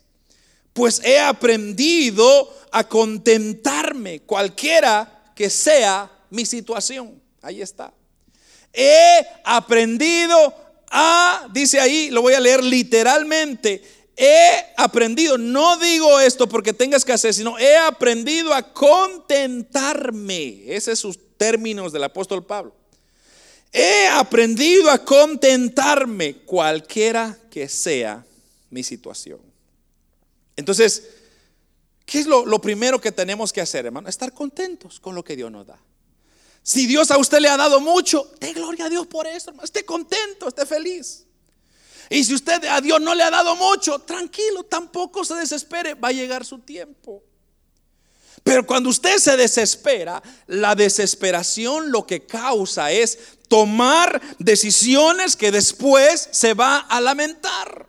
pues 0.71 1.01
he 1.03 1.19
aprendido 1.19 2.55
a 2.71 2.87
contentarme 2.87 4.19
cualquiera 4.19 5.33
que 5.35 5.49
sea 5.49 6.11
mi 6.29 6.45
situación. 6.45 7.19
Ahí 7.41 7.59
está. 7.59 7.91
He 8.71 9.25
aprendido 9.43 10.53
a, 10.91 11.49
dice 11.51 11.79
ahí, 11.79 12.11
lo 12.11 12.21
voy 12.21 12.35
a 12.35 12.39
leer 12.39 12.63
literalmente, 12.63 13.81
he 14.17 14.73
aprendido, 14.77 15.37
no 15.37 15.77
digo 15.77 16.19
esto 16.19 16.47
porque 16.47 16.73
tenga 16.73 16.97
escasez, 16.97 17.35
sino 17.37 17.57
he 17.57 17.77
aprendido 17.77 18.53
a 18.53 18.73
contentarme. 18.73 20.63
Ese 20.67 20.91
es 20.93 20.99
sus 20.99 21.17
términos 21.37 21.91
del 21.91 22.03
apóstol 22.03 22.45
Pablo. 22.45 22.75
He 23.71 24.07
aprendido 24.07 24.91
a 24.91 25.03
contentarme 25.03 26.35
cualquiera 26.37 27.37
que 27.49 27.69
sea 27.69 28.25
mi 28.69 28.83
situación. 28.83 29.39
Entonces, 30.57 31.03
¿qué 32.05 32.19
es 32.19 32.27
lo, 32.27 32.45
lo 32.45 32.59
primero 32.59 32.99
que 32.99 33.11
tenemos 33.11 33.53
que 33.53 33.61
hacer, 33.61 33.85
hermano? 33.85 34.09
Estar 34.09 34.33
contentos 34.33 34.99
con 34.99 35.15
lo 35.15 35.23
que 35.23 35.35
Dios 35.35 35.51
nos 35.51 35.67
da. 35.67 35.79
Si 36.63 36.85
Dios 36.85 37.09
a 37.11 37.17
usted 37.17 37.39
le 37.39 37.47
ha 37.47 37.57
dado 37.57 37.79
mucho, 37.79 38.31
dé 38.39 38.53
gloria 38.53 38.85
a 38.85 38.89
Dios 38.89 39.07
por 39.07 39.25
eso, 39.25 39.49
hermano. 39.49 39.65
Esté 39.65 39.83
contento, 39.85 40.47
esté 40.47 40.65
feliz. 40.65 41.25
Y 42.11 42.25
si 42.25 42.33
usted 42.33 42.65
a 42.65 42.81
Dios 42.81 42.99
no 42.99 43.15
le 43.15 43.23
ha 43.23 43.31
dado 43.31 43.55
mucho, 43.55 43.97
tranquilo, 43.99 44.65
tampoco 44.65 45.23
se 45.23 45.33
desespere, 45.35 45.93
va 45.93 46.09
a 46.09 46.11
llegar 46.11 46.43
su 46.43 46.59
tiempo. 46.59 47.23
Pero 48.43 48.67
cuando 48.67 48.89
usted 48.89 49.17
se 49.17 49.37
desespera, 49.37 50.21
la 50.47 50.75
desesperación 50.75 51.89
lo 51.89 52.05
que 52.05 52.25
causa 52.25 52.91
es 52.91 53.17
tomar 53.47 54.21
decisiones 54.39 55.37
que 55.37 55.51
después 55.51 56.27
se 56.31 56.53
va 56.53 56.79
a 56.79 56.99
lamentar. 56.99 57.87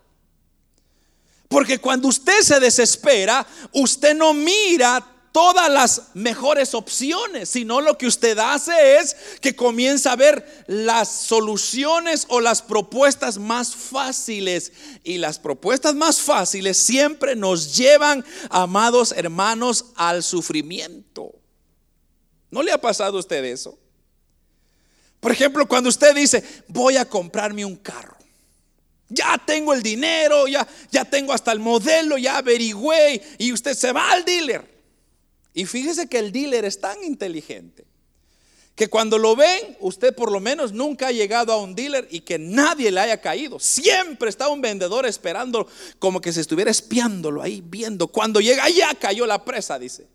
Porque 1.48 1.80
cuando 1.80 2.06
usted 2.06 2.42
se 2.42 2.60
desespera, 2.60 3.44
usted 3.72 4.14
no 4.14 4.34
mira 4.34 5.04
todas 5.32 5.70
las 5.70 6.02
mejores 6.14 6.74
opciones, 6.74 7.48
sino 7.48 7.80
lo 7.80 7.96
que 7.96 8.06
usted 8.06 8.38
hace 8.38 8.98
es 8.98 9.16
que 9.40 9.56
comienza 9.56 10.12
a 10.12 10.16
ver 10.16 10.64
las 10.66 11.08
soluciones 11.08 12.26
o 12.28 12.40
las 12.40 12.60
propuestas 12.62 13.38
más 13.38 13.74
fáciles. 13.74 14.72
Y 15.02 15.18
las 15.18 15.38
propuestas 15.38 15.94
más 15.94 16.20
fáciles 16.20 16.76
siempre 16.76 17.34
nos 17.34 17.76
llevan, 17.76 18.24
amados 18.50 19.12
hermanos, 19.12 19.86
al 19.96 20.22
sufrimiento. 20.22 21.32
¿No 22.50 22.62
le 22.62 22.70
ha 22.70 22.80
pasado 22.80 23.16
a 23.16 23.20
usted 23.20 23.42
eso? 23.44 23.78
Por 25.18 25.32
ejemplo, 25.32 25.66
cuando 25.66 25.88
usted 25.88 26.14
dice, 26.14 26.44
voy 26.68 26.96
a 26.96 27.08
comprarme 27.08 27.64
un 27.64 27.76
carro. 27.76 28.16
Ya 29.08 29.40
tengo 29.44 29.72
el 29.72 29.82
dinero, 29.82 30.46
ya, 30.46 30.66
ya 30.90 31.04
tengo 31.04 31.32
hasta 31.32 31.52
el 31.52 31.60
modelo, 31.60 32.18
ya 32.18 32.38
averigüé 32.38 33.22
y 33.38 33.52
usted 33.52 33.74
se 33.74 33.92
va 33.92 34.10
al 34.10 34.24
dealer 34.24 34.71
y 35.54 35.66
fíjese 35.66 36.08
que 36.08 36.18
el 36.18 36.32
dealer 36.32 36.64
es 36.64 36.80
tan 36.80 37.02
inteligente 37.04 37.84
que 38.74 38.88
cuando 38.88 39.18
lo 39.18 39.36
ven, 39.36 39.76
usted 39.80 40.14
por 40.14 40.32
lo 40.32 40.40
menos 40.40 40.72
nunca 40.72 41.08
ha 41.08 41.12
llegado 41.12 41.52
a 41.52 41.58
un 41.58 41.74
dealer 41.74 42.08
y 42.10 42.20
que 42.20 42.38
nadie 42.38 42.90
le 42.90 43.00
haya 43.00 43.20
caído. 43.20 43.58
Siempre 43.58 44.30
está 44.30 44.48
un 44.48 44.62
vendedor 44.62 45.04
esperando 45.04 45.66
como 45.98 46.20
que 46.20 46.32
se 46.32 46.40
estuviera 46.40 46.70
espiándolo 46.70 47.42
ahí, 47.42 47.62
viendo. 47.64 48.08
Cuando 48.08 48.40
llega, 48.40 48.68
ya 48.70 48.94
cayó 48.94 49.26
la 49.26 49.44
presa, 49.44 49.78
dice. 49.78 50.06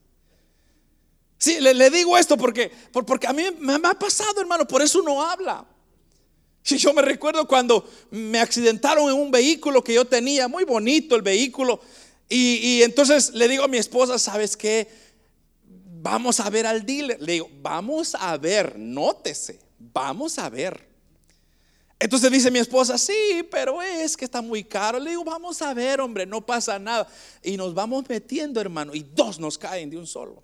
Sí, 1.38 1.60
le, 1.62 1.90
digo 1.92 2.18
esto 2.18 2.36
porque, 2.36 2.72
porque 2.92 3.28
a 3.28 3.34
mí 3.34 3.44
me, 3.60 3.76
ha 3.76 3.94
pasado, 3.94 4.42
hermano, 4.42 4.68
por 4.68 4.82
eso 4.82 5.02
uno 5.02 5.22
habla. 5.22 5.64
Si 6.64 6.80
yo 6.80 6.94
me 6.94 7.04
recuerdo 7.04 7.48
cuando 7.48 7.88
me 8.10 8.40
accidentaron 8.40 9.08
en 9.08 9.16
un 9.16 9.30
vehículo 9.30 9.84
que 9.84 9.94
yo 9.94 10.06
tenía, 10.06 10.48
muy 10.48 10.64
bonito 10.64 11.16
el 11.16 11.22
vehículo, 11.22 11.80
y, 12.28 12.56
y 12.56 12.84
entonces 12.84 13.34
le 13.36 13.48
digo 13.48 13.64
a 13.64 13.68
mi 13.68 13.78
esposa, 13.78 14.18
¿sabes 14.18 14.58
qué? 14.58 14.90
Vamos 16.08 16.40
a 16.40 16.50
ver 16.50 16.66
al 16.66 16.86
dealer. 16.86 17.22
Le 17.22 17.34
digo, 17.34 17.50
vamos 17.62 18.16
a 18.16 18.38
ver, 18.38 18.78
nótese, 18.78 19.60
vamos 19.78 20.40
a 20.40 20.50
ver. 20.50 20.88
Entonces 22.00 22.32
dice 22.32 22.52
mi 22.52 22.60
esposa, 22.60 22.98
sí, 22.98 23.46
pero 23.50 23.82
es 23.82 24.16
que 24.16 24.26
está 24.26 24.42
muy 24.42 24.64
caro. 24.64 25.00
Le 25.00 25.12
digo, 25.12 25.24
vamos 25.24 25.62
a 25.62 25.74
ver, 25.74 26.00
hombre, 26.00 26.26
no 26.26 26.46
pasa 26.46 26.80
nada. 26.80 27.08
Y 27.44 27.58
nos 27.58 27.74
vamos 27.74 28.08
metiendo, 28.08 28.62
hermano, 28.62 28.94
y 28.94 29.02
dos 29.02 29.40
nos 29.40 29.58
caen 29.58 29.90
de 29.90 29.98
un 29.98 30.08
solo. 30.08 30.44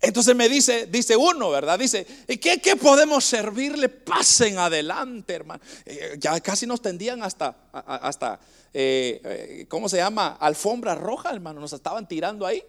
Entonces 0.00 0.36
me 0.36 0.48
dice, 0.48 0.86
dice 0.86 1.16
uno, 1.16 1.50
¿verdad? 1.50 1.78
Dice, 1.78 2.06
¿qué, 2.26 2.60
qué 2.62 2.76
podemos 2.76 3.24
servirle? 3.24 3.88
Pasen 3.88 4.58
adelante, 4.58 5.34
hermano. 5.34 5.62
Eh, 5.84 6.16
ya 6.18 6.38
casi 6.40 6.66
nos 6.66 6.80
tendían 6.80 7.22
hasta, 7.22 7.56
hasta 7.72 8.38
eh, 8.72 9.20
eh, 9.24 9.66
¿cómo 9.68 9.88
se 9.88 9.96
llama? 9.96 10.36
Alfombra 10.38 10.94
roja, 10.94 11.30
hermano. 11.30 11.60
Nos 11.60 11.72
estaban 11.72 12.06
tirando 12.06 12.46
ahí. 12.46 12.62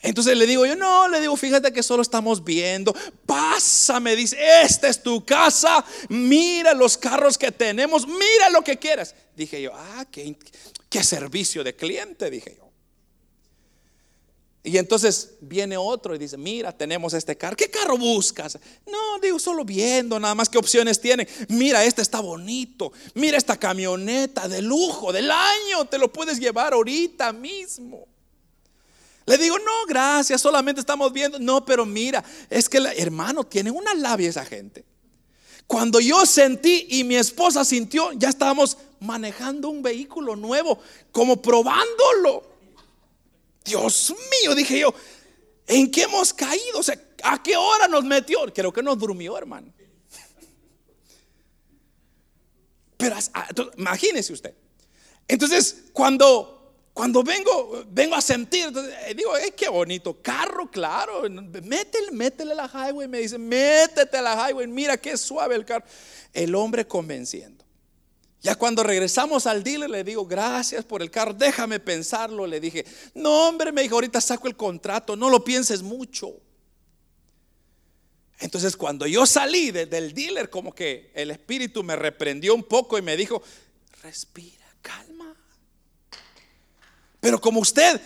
Entonces 0.00 0.36
le 0.36 0.46
digo 0.46 0.64
yo, 0.64 0.76
no, 0.76 1.08
le 1.08 1.20
digo, 1.20 1.36
fíjate 1.36 1.72
que 1.72 1.82
solo 1.82 2.02
estamos 2.02 2.44
viendo. 2.44 2.94
Pásame, 3.26 4.14
dice, 4.14 4.36
esta 4.62 4.88
es 4.88 5.02
tu 5.02 5.24
casa. 5.24 5.84
Mira 6.08 6.72
los 6.74 6.96
carros 6.96 7.36
que 7.36 7.50
tenemos, 7.50 8.06
mira 8.06 8.48
lo 8.50 8.62
que 8.62 8.78
quieras. 8.78 9.14
Dije 9.36 9.60
yo, 9.60 9.72
ah, 9.74 10.06
qué, 10.10 10.36
qué 10.88 11.02
servicio 11.02 11.64
de 11.64 11.74
cliente, 11.74 12.30
dije 12.30 12.56
yo. 12.56 12.68
Y 14.62 14.76
entonces 14.76 15.36
viene 15.40 15.76
otro 15.76 16.14
y 16.14 16.18
dice, 16.18 16.36
mira, 16.36 16.76
tenemos 16.76 17.14
este 17.14 17.36
carro. 17.36 17.56
¿Qué 17.56 17.70
carro 17.70 17.96
buscas? 17.96 18.58
No, 18.86 19.18
digo, 19.20 19.38
solo 19.38 19.64
viendo 19.64 20.20
nada 20.20 20.34
más 20.34 20.48
qué 20.48 20.58
opciones 20.58 21.00
tiene. 21.00 21.26
Mira, 21.48 21.84
este 21.84 22.02
está 22.02 22.20
bonito. 22.20 22.92
Mira 23.14 23.38
esta 23.38 23.56
camioneta 23.56 24.46
de 24.46 24.60
lujo 24.60 25.12
del 25.12 25.30
año. 25.30 25.86
Te 25.88 25.96
lo 25.96 26.12
puedes 26.12 26.38
llevar 26.38 26.74
ahorita 26.74 27.32
mismo. 27.32 28.06
Le 29.28 29.36
digo, 29.36 29.58
no, 29.58 29.84
gracias, 29.86 30.40
solamente 30.40 30.80
estamos 30.80 31.12
viendo. 31.12 31.38
No, 31.38 31.62
pero 31.62 31.84
mira, 31.84 32.24
es 32.48 32.66
que, 32.66 32.78
hermano, 32.78 33.44
tiene 33.44 33.70
una 33.70 33.94
labia 33.94 34.30
esa 34.30 34.42
gente. 34.42 34.86
Cuando 35.66 36.00
yo 36.00 36.24
sentí 36.24 36.86
y 36.88 37.04
mi 37.04 37.14
esposa 37.14 37.62
sintió, 37.62 38.12
ya 38.12 38.30
estábamos 38.30 38.78
manejando 39.00 39.68
un 39.68 39.82
vehículo 39.82 40.34
nuevo, 40.34 40.78
como 41.12 41.42
probándolo. 41.42 42.42
Dios 43.66 44.14
mío, 44.42 44.54
dije 44.54 44.80
yo, 44.80 44.94
¿en 45.66 45.90
qué 45.90 46.04
hemos 46.04 46.32
caído? 46.32 46.78
O 46.78 46.82
sea, 46.82 46.98
¿a 47.22 47.42
qué 47.42 47.54
hora 47.54 47.86
nos 47.86 48.04
metió? 48.04 48.38
Creo 48.54 48.72
que 48.72 48.82
nos 48.82 48.98
durmió, 48.98 49.36
hermano. 49.36 49.70
Pero 52.96 53.14
imagínese 53.76 54.32
usted. 54.32 54.54
Entonces, 55.28 55.84
cuando 55.92 56.57
cuando 56.98 57.22
vengo, 57.22 57.84
vengo 57.90 58.16
a 58.16 58.20
sentir, 58.20 58.72
eh, 59.06 59.14
digo, 59.14 59.36
eh, 59.38 59.54
qué 59.56 59.68
bonito, 59.68 60.20
carro, 60.20 60.68
claro, 60.68 61.30
métele, 61.62 62.10
métele 62.10 62.56
la 62.56 62.66
highway, 62.66 63.06
me 63.06 63.20
dice, 63.20 63.38
métete 63.38 64.16
a 64.16 64.20
la 64.22 64.50
highway, 64.50 64.66
mira 64.66 64.96
qué 64.96 65.16
suave 65.16 65.54
el 65.54 65.64
carro. 65.64 65.84
El 66.32 66.56
hombre 66.56 66.88
convenciendo. 66.88 67.64
Ya 68.40 68.56
cuando 68.56 68.82
regresamos 68.82 69.46
al 69.46 69.62
dealer 69.62 69.88
le 69.88 70.02
digo, 70.02 70.26
gracias 70.26 70.84
por 70.84 71.00
el 71.00 71.08
carro, 71.08 71.34
déjame 71.34 71.78
pensarlo. 71.78 72.48
Le 72.48 72.58
dije, 72.58 72.84
no 73.14 73.46
hombre, 73.46 73.70
me 73.70 73.82
dijo, 73.82 73.94
ahorita 73.94 74.20
saco 74.20 74.48
el 74.48 74.56
contrato, 74.56 75.14
no 75.14 75.30
lo 75.30 75.44
pienses 75.44 75.82
mucho. 75.82 76.40
Entonces 78.40 78.76
cuando 78.76 79.06
yo 79.06 79.24
salí 79.24 79.70
del 79.70 80.12
dealer, 80.12 80.50
como 80.50 80.74
que 80.74 81.12
el 81.14 81.30
espíritu 81.30 81.84
me 81.84 81.94
reprendió 81.94 82.56
un 82.56 82.64
poco 82.64 82.98
y 82.98 83.02
me 83.02 83.16
dijo, 83.16 83.40
respira, 84.02 84.66
calma 84.82 85.37
pero 87.20 87.40
como 87.40 87.60
usted, 87.60 88.00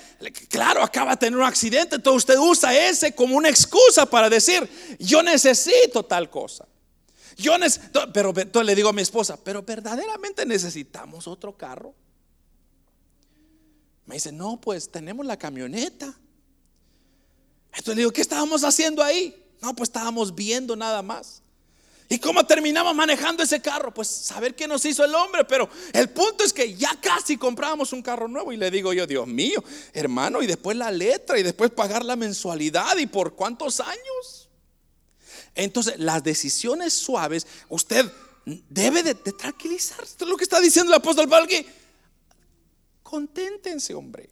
claro, 0.49 0.83
acaba 0.83 1.13
de 1.13 1.17
tener 1.19 1.39
un 1.39 1.45
accidente, 1.45 1.97
entonces 1.97 2.23
usted 2.23 2.39
usa 2.39 2.89
ese 2.89 3.15
como 3.15 3.37
una 3.37 3.51
excusa 3.51 4.07
para 4.07 4.31
decir, 4.31 4.69
yo 4.99 5.23
necesito 5.23 6.03
tal 6.05 6.31
cosa. 6.31 6.67
Yo 7.37 7.59
necesito, 7.59 8.11
pero 8.13 8.33
entonces 8.37 8.67
le 8.67 8.75
digo 8.75 8.89
a 8.89 8.93
mi 8.93 9.03
esposa, 9.03 9.37
pero 9.43 9.63
verdaderamente 9.63 10.47
necesitamos 10.47 11.27
otro 11.27 11.57
carro. 11.57 11.95
Me 14.07 14.15
dice, 14.15 14.33
no, 14.33 14.61
pues 14.61 14.91
tenemos 14.91 15.27
la 15.27 15.39
camioneta. 15.39 16.07
Entonces 17.67 17.95
le 17.95 18.01
digo, 18.03 18.13
¿qué 18.13 18.21
estábamos 18.21 18.65
haciendo 18.65 19.03
ahí? 19.03 19.35
No, 19.61 19.75
pues 19.75 19.89
estábamos 19.89 20.35
viendo 20.35 20.75
nada 20.75 21.03
más. 21.03 21.42
¿Y 22.13 22.19
cómo 22.19 22.45
terminamos 22.45 22.95
manejando 22.95 23.43
ese 23.43 23.63
carro? 23.63 23.95
Pues 23.95 24.07
saber 24.07 24.55
qué 24.55 24.69
nos 24.69 24.85
hizo 24.85 25.03
el 25.03 25.15
hombre, 25.15 25.47
pero 25.47 25.67
el 25.95 26.11
punto 26.11 26.45
es 26.45 26.53
que 26.53 26.75
ya 26.75 26.95
casi 27.01 27.39
compramos 27.39 27.95
un 27.95 28.03
carro 28.03 28.29
nuevo 28.29 28.53
y 28.53 28.59
le 28.59 28.71
digo 28.71 28.93
yo, 28.93 29.07
Dios 29.07 29.27
mío, 29.27 29.65
hermano, 29.95 30.43
y 30.43 30.47
después 30.47 30.77
la 30.77 30.91
letra 30.91 31.39
y 31.39 31.43
después 31.43 31.71
pagar 31.71 32.05
la 32.05 32.15
mensualidad 32.15 32.99
y 32.99 33.07
por 33.07 33.35
cuántos 33.35 33.81
años. 33.81 34.51
Entonces, 35.55 35.95
las 36.01 36.23
decisiones 36.23 36.93
suaves, 36.93 37.47
usted 37.71 38.13
debe 38.45 39.03
de, 39.03 39.15
tranquilizarse. 39.15 40.13
Esto 40.13 40.27
es 40.27 40.31
lo 40.31 40.37
que 40.37 40.45
está 40.45 40.61
diciendo 40.61 40.93
el 40.93 40.99
apóstol 40.99 41.31
Pablo. 41.31 41.49
Conténtense, 43.03 43.95
hombre. 43.95 44.29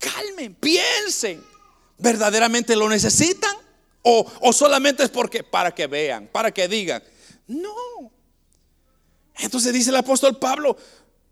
Calmen, 0.00 0.56
piensen. 0.56 1.40
¿Verdaderamente 1.98 2.74
lo 2.74 2.88
necesitan? 2.88 3.65
¿O, 4.08 4.24
o 4.40 4.52
solamente 4.52 5.02
es 5.02 5.10
porque 5.10 5.42
para 5.42 5.74
que 5.74 5.88
vean, 5.88 6.28
para 6.28 6.54
que 6.54 6.68
digan? 6.68 7.02
No. 7.48 8.12
Entonces 9.38 9.72
dice 9.72 9.90
el 9.90 9.96
apóstol 9.96 10.38
Pablo, 10.38 10.76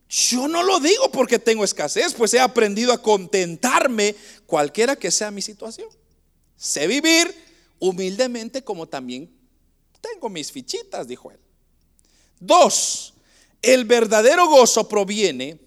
yo 0.08 0.48
no 0.48 0.64
lo 0.64 0.80
digo 0.80 1.08
porque 1.12 1.38
tengo 1.38 1.62
escasez, 1.62 2.14
pues 2.14 2.34
he 2.34 2.40
aprendido 2.40 2.92
a 2.92 3.00
contentarme 3.00 4.16
cualquiera 4.46 4.96
que 4.96 5.12
sea 5.12 5.30
mi 5.30 5.40
situación. 5.40 5.88
Sé 6.56 6.88
vivir 6.88 7.32
humildemente 7.78 8.64
como 8.64 8.88
también 8.88 9.32
tengo 10.00 10.28
mis 10.28 10.50
fichitas, 10.50 11.06
dijo 11.06 11.30
él. 11.30 11.38
Dos, 12.40 13.14
el 13.62 13.84
verdadero 13.84 14.48
gozo 14.48 14.88
proviene 14.88 15.60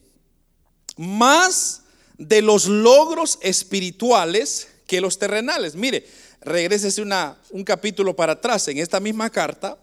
más 0.98 1.84
de 2.18 2.42
los 2.42 2.66
logros 2.66 3.40
espirituales 3.42 4.68
que 4.86 5.00
los 5.00 5.18
terrenales. 5.18 5.76
Mire, 5.76 6.06
regrese 6.42 7.02
una, 7.02 7.38
un 7.50 7.64
capítulo 7.64 8.16
para 8.16 8.34
atrás 8.34 8.68
en 8.68 8.78
esta 8.78 9.00
misma 9.00 9.30
carta, 9.30 9.78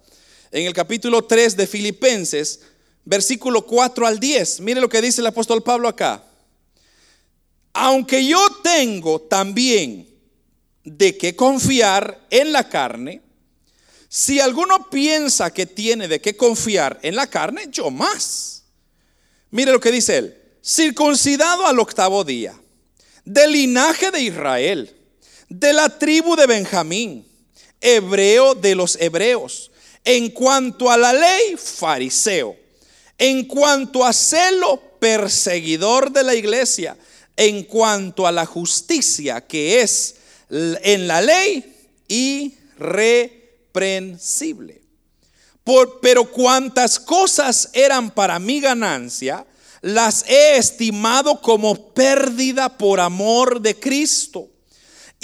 en 0.50 0.66
el 0.66 0.72
capítulo 0.72 1.24
3 1.24 1.56
de 1.56 1.66
Filipenses, 1.66 2.60
versículo 3.04 3.66
4 3.66 4.06
al 4.06 4.18
10. 4.18 4.60
Mire 4.60 4.80
lo 4.80 4.88
que 4.88 5.02
dice 5.02 5.20
el 5.20 5.26
apóstol 5.26 5.62
Pablo 5.62 5.88
acá. 5.88 6.24
Aunque 7.72 8.24
yo 8.24 8.40
tengo 8.62 9.20
también 9.20 10.08
de 10.84 11.16
qué 11.16 11.34
confiar 11.34 12.26
en 12.30 12.52
la 12.52 12.68
carne, 12.68 13.22
si 14.08 14.38
alguno 14.38 14.88
piensa 14.90 15.52
que 15.52 15.66
tiene 15.66 16.06
de 16.06 16.20
qué 16.20 16.36
confiar 16.36 17.00
en 17.02 17.16
la 17.16 17.26
carne, 17.26 17.66
yo 17.68 17.90
más. 17.90 18.62
Mire 19.50 19.72
lo 19.72 19.80
que 19.80 19.90
dice 19.90 20.18
él. 20.18 20.40
Circuncidado 20.64 21.66
al 21.66 21.80
octavo 21.80 22.22
día, 22.22 22.54
del 23.24 23.52
linaje 23.52 24.12
de 24.12 24.20
Israel, 24.20 24.93
de 25.58 25.72
la 25.72 25.98
tribu 25.98 26.36
de 26.36 26.46
Benjamín, 26.46 27.26
hebreo 27.80 28.54
de 28.54 28.74
los 28.74 28.98
hebreos. 29.00 29.70
En 30.04 30.28
cuanto 30.30 30.90
a 30.90 30.96
la 30.96 31.12
ley, 31.12 31.56
fariseo. 31.56 32.56
En 33.16 33.44
cuanto 33.44 34.04
a 34.04 34.12
celo, 34.12 34.82
perseguidor 34.98 36.10
de 36.10 36.24
la 36.24 36.34
iglesia. 36.34 36.96
En 37.36 37.62
cuanto 37.64 38.26
a 38.26 38.32
la 38.32 38.46
justicia 38.46 39.40
que 39.40 39.80
es 39.80 40.16
en 40.50 41.06
la 41.06 41.20
ley, 41.20 41.64
irreprensible 42.08 44.84
por, 45.64 46.00
pero 46.00 46.30
cuantas 46.30 47.00
cosas 47.00 47.70
eran 47.72 48.10
para 48.10 48.38
mi 48.38 48.60
ganancia, 48.60 49.46
las 49.80 50.24
he 50.28 50.58
estimado 50.58 51.40
como 51.40 51.94
pérdida 51.94 52.76
por 52.76 53.00
amor 53.00 53.60
de 53.60 53.78
Cristo. 53.78 54.48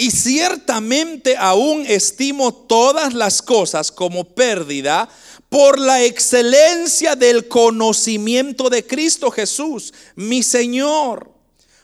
Y 0.01 0.13
ciertamente 0.13 1.37
aún 1.37 1.85
estimo 1.87 2.55
todas 2.55 3.13
las 3.13 3.43
cosas 3.43 3.93
como 3.93 4.25
pérdida 4.25 5.11
por 5.51 5.79
la 5.79 6.03
excelencia 6.03 7.17
del 7.17 7.49
conocimiento 7.49 8.71
de 8.71 8.87
Cristo 8.87 9.31
Jesús, 9.31 9.93
mi 10.17 10.43
Señor, 10.43 11.31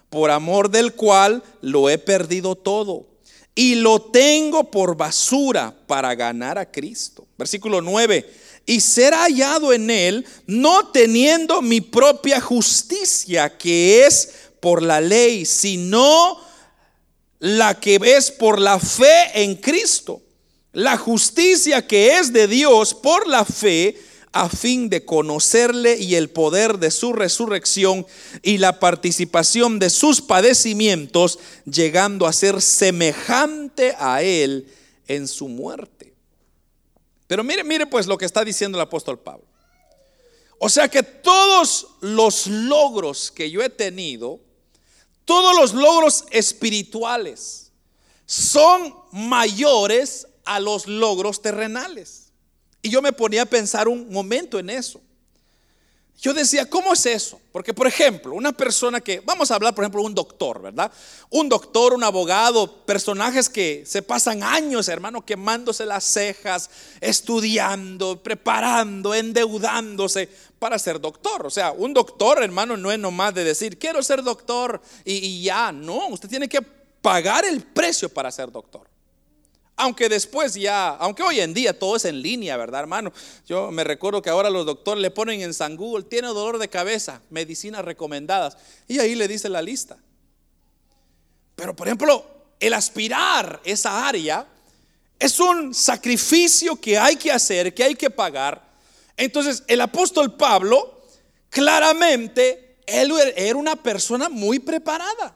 por 0.08 0.30
amor 0.30 0.70
del 0.70 0.94
cual 0.94 1.42
lo 1.60 1.90
he 1.90 1.98
perdido 1.98 2.54
todo 2.54 3.06
y 3.54 3.74
lo 3.74 4.00
tengo 4.00 4.70
por 4.70 4.96
basura 4.96 5.76
para 5.86 6.14
ganar 6.14 6.56
a 6.56 6.72
Cristo. 6.72 7.26
Versículo 7.36 7.82
9. 7.82 8.32
Y 8.64 8.80
ser 8.80 9.12
hallado 9.12 9.74
en 9.74 9.90
él, 9.90 10.24
no 10.46 10.88
teniendo 10.88 11.60
mi 11.60 11.82
propia 11.82 12.40
justicia, 12.40 13.58
que 13.58 14.06
es 14.06 14.30
por 14.60 14.80
la 14.80 15.02
ley, 15.02 15.44
sino 15.44 16.45
la 17.38 17.78
que 17.78 17.98
es 18.02 18.30
por 18.30 18.60
la 18.60 18.78
fe 18.78 19.42
en 19.42 19.56
Cristo. 19.56 20.22
La 20.72 20.96
justicia 20.98 21.86
que 21.86 22.18
es 22.18 22.32
de 22.32 22.46
Dios 22.48 22.94
por 22.94 23.26
la 23.26 23.44
fe 23.44 23.98
a 24.32 24.50
fin 24.50 24.90
de 24.90 25.04
conocerle 25.04 25.96
y 25.96 26.14
el 26.14 26.28
poder 26.28 26.78
de 26.78 26.90
su 26.90 27.14
resurrección 27.14 28.06
y 28.42 28.58
la 28.58 28.78
participación 28.78 29.78
de 29.78 29.88
sus 29.88 30.20
padecimientos, 30.20 31.38
llegando 31.64 32.26
a 32.26 32.34
ser 32.34 32.60
semejante 32.60 33.94
a 33.98 34.22
él 34.22 34.68
en 35.08 35.26
su 35.26 35.48
muerte. 35.48 36.12
Pero 37.26 37.42
mire, 37.42 37.64
mire 37.64 37.86
pues 37.86 38.06
lo 38.06 38.18
que 38.18 38.26
está 38.26 38.44
diciendo 38.44 38.76
el 38.76 38.82
apóstol 38.82 39.18
Pablo. 39.18 39.46
O 40.58 40.68
sea 40.68 40.88
que 40.88 41.02
todos 41.02 41.86
los 42.00 42.46
logros 42.46 43.30
que 43.30 43.50
yo 43.50 43.62
he 43.62 43.70
tenido, 43.70 44.40
todos 45.26 45.54
los 45.56 45.74
logros 45.74 46.24
espirituales, 46.30 47.70
son 48.24 48.94
mayores 49.12 50.26
a 50.44 50.58
los 50.60 50.86
logros 50.86 51.42
terrenales. 51.42 52.32
Y 52.80 52.88
yo 52.88 53.02
me 53.02 53.12
ponía 53.12 53.42
a 53.42 53.46
pensar 53.46 53.88
un 53.88 54.10
momento 54.10 54.58
en 54.58 54.70
eso. 54.70 55.00
Yo 56.18 56.32
decía, 56.32 56.68
¿cómo 56.68 56.94
es 56.94 57.04
eso? 57.04 57.38
Porque, 57.52 57.74
por 57.74 57.86
ejemplo, 57.86 58.32
una 58.34 58.52
persona 58.52 59.02
que, 59.02 59.20
vamos 59.20 59.50
a 59.50 59.56
hablar, 59.56 59.74
por 59.74 59.84
ejemplo, 59.84 60.00
un 60.00 60.14
doctor, 60.14 60.62
¿verdad? 60.62 60.90
Un 61.28 61.48
doctor, 61.48 61.92
un 61.92 62.02
abogado, 62.02 62.84
personajes 62.86 63.50
que 63.50 63.84
se 63.84 64.00
pasan 64.00 64.42
años, 64.42 64.88
hermano, 64.88 65.26
quemándose 65.26 65.84
las 65.84 66.04
cejas, 66.04 66.70
estudiando, 67.02 68.22
preparando, 68.22 69.14
endeudándose 69.14 70.30
para 70.58 70.78
ser 70.78 71.00
doctor. 71.00 71.44
O 71.44 71.50
sea, 71.50 71.72
un 71.72 71.92
doctor, 71.92 72.42
hermano, 72.42 72.78
no 72.78 72.90
es 72.90 72.98
nomás 72.98 73.34
de 73.34 73.44
decir, 73.44 73.78
quiero 73.78 74.02
ser 74.02 74.22
doctor 74.22 74.80
y, 75.04 75.16
y 75.16 75.42
ya, 75.42 75.70
no, 75.70 76.08
usted 76.08 76.30
tiene 76.30 76.48
que 76.48 76.62
pagar 77.02 77.44
el 77.44 77.60
precio 77.62 78.08
para 78.08 78.32
ser 78.32 78.50
doctor. 78.50 78.85
Aunque 79.76 80.08
después 80.08 80.54
ya, 80.54 80.88
aunque 80.88 81.22
hoy 81.22 81.40
en 81.40 81.52
día 81.52 81.78
todo 81.78 81.96
es 81.96 82.06
en 82.06 82.22
línea, 82.22 82.56
¿verdad, 82.56 82.80
hermano? 82.80 83.12
Yo 83.46 83.70
me 83.70 83.84
recuerdo 83.84 84.22
que 84.22 84.30
ahora 84.30 84.48
los 84.48 84.64
doctores 84.64 85.02
le 85.02 85.10
ponen 85.10 85.42
en 85.42 85.52
San 85.52 85.76
Google, 85.76 86.04
tiene 86.04 86.28
dolor 86.28 86.58
de 86.58 86.68
cabeza, 86.68 87.20
medicinas 87.28 87.84
recomendadas, 87.84 88.56
y 88.88 88.98
ahí 89.00 89.14
le 89.14 89.28
dice 89.28 89.50
la 89.50 89.60
lista. 89.60 89.98
Pero, 91.54 91.76
por 91.76 91.88
ejemplo, 91.88 92.24
el 92.58 92.72
aspirar 92.72 93.60
esa 93.64 94.08
área 94.08 94.46
es 95.18 95.38
un 95.40 95.74
sacrificio 95.74 96.80
que 96.80 96.96
hay 96.96 97.16
que 97.16 97.30
hacer, 97.30 97.74
que 97.74 97.84
hay 97.84 97.94
que 97.94 98.08
pagar. 98.08 98.66
Entonces, 99.14 99.62
el 99.66 99.82
apóstol 99.82 100.36
Pablo, 100.36 101.02
claramente, 101.50 102.78
él 102.86 103.12
era 103.36 103.56
una 103.56 103.76
persona 103.76 104.30
muy 104.30 104.58
preparada. 104.58 105.35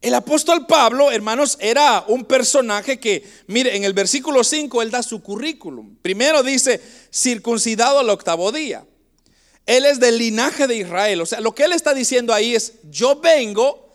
El 0.00 0.14
apóstol 0.14 0.66
Pablo, 0.66 1.10
hermanos, 1.10 1.56
era 1.60 2.04
un 2.08 2.24
personaje 2.24 3.00
que, 3.00 3.24
mire, 3.46 3.76
en 3.76 3.84
el 3.84 3.92
versículo 3.92 4.44
5 4.44 4.82
él 4.82 4.90
da 4.90 5.02
su 5.02 5.22
currículum. 5.22 5.96
Primero 6.02 6.42
dice, 6.42 6.80
circuncidado 7.12 7.98
al 7.98 8.10
octavo 8.10 8.52
día. 8.52 8.84
Él 9.64 9.84
es 9.84 9.98
del 9.98 10.18
linaje 10.18 10.66
de 10.66 10.76
Israel. 10.76 11.22
O 11.22 11.26
sea, 11.26 11.40
lo 11.40 11.54
que 11.54 11.64
él 11.64 11.72
está 11.72 11.92
diciendo 11.92 12.32
ahí 12.32 12.54
es, 12.54 12.74
yo 12.84 13.20
vengo 13.20 13.92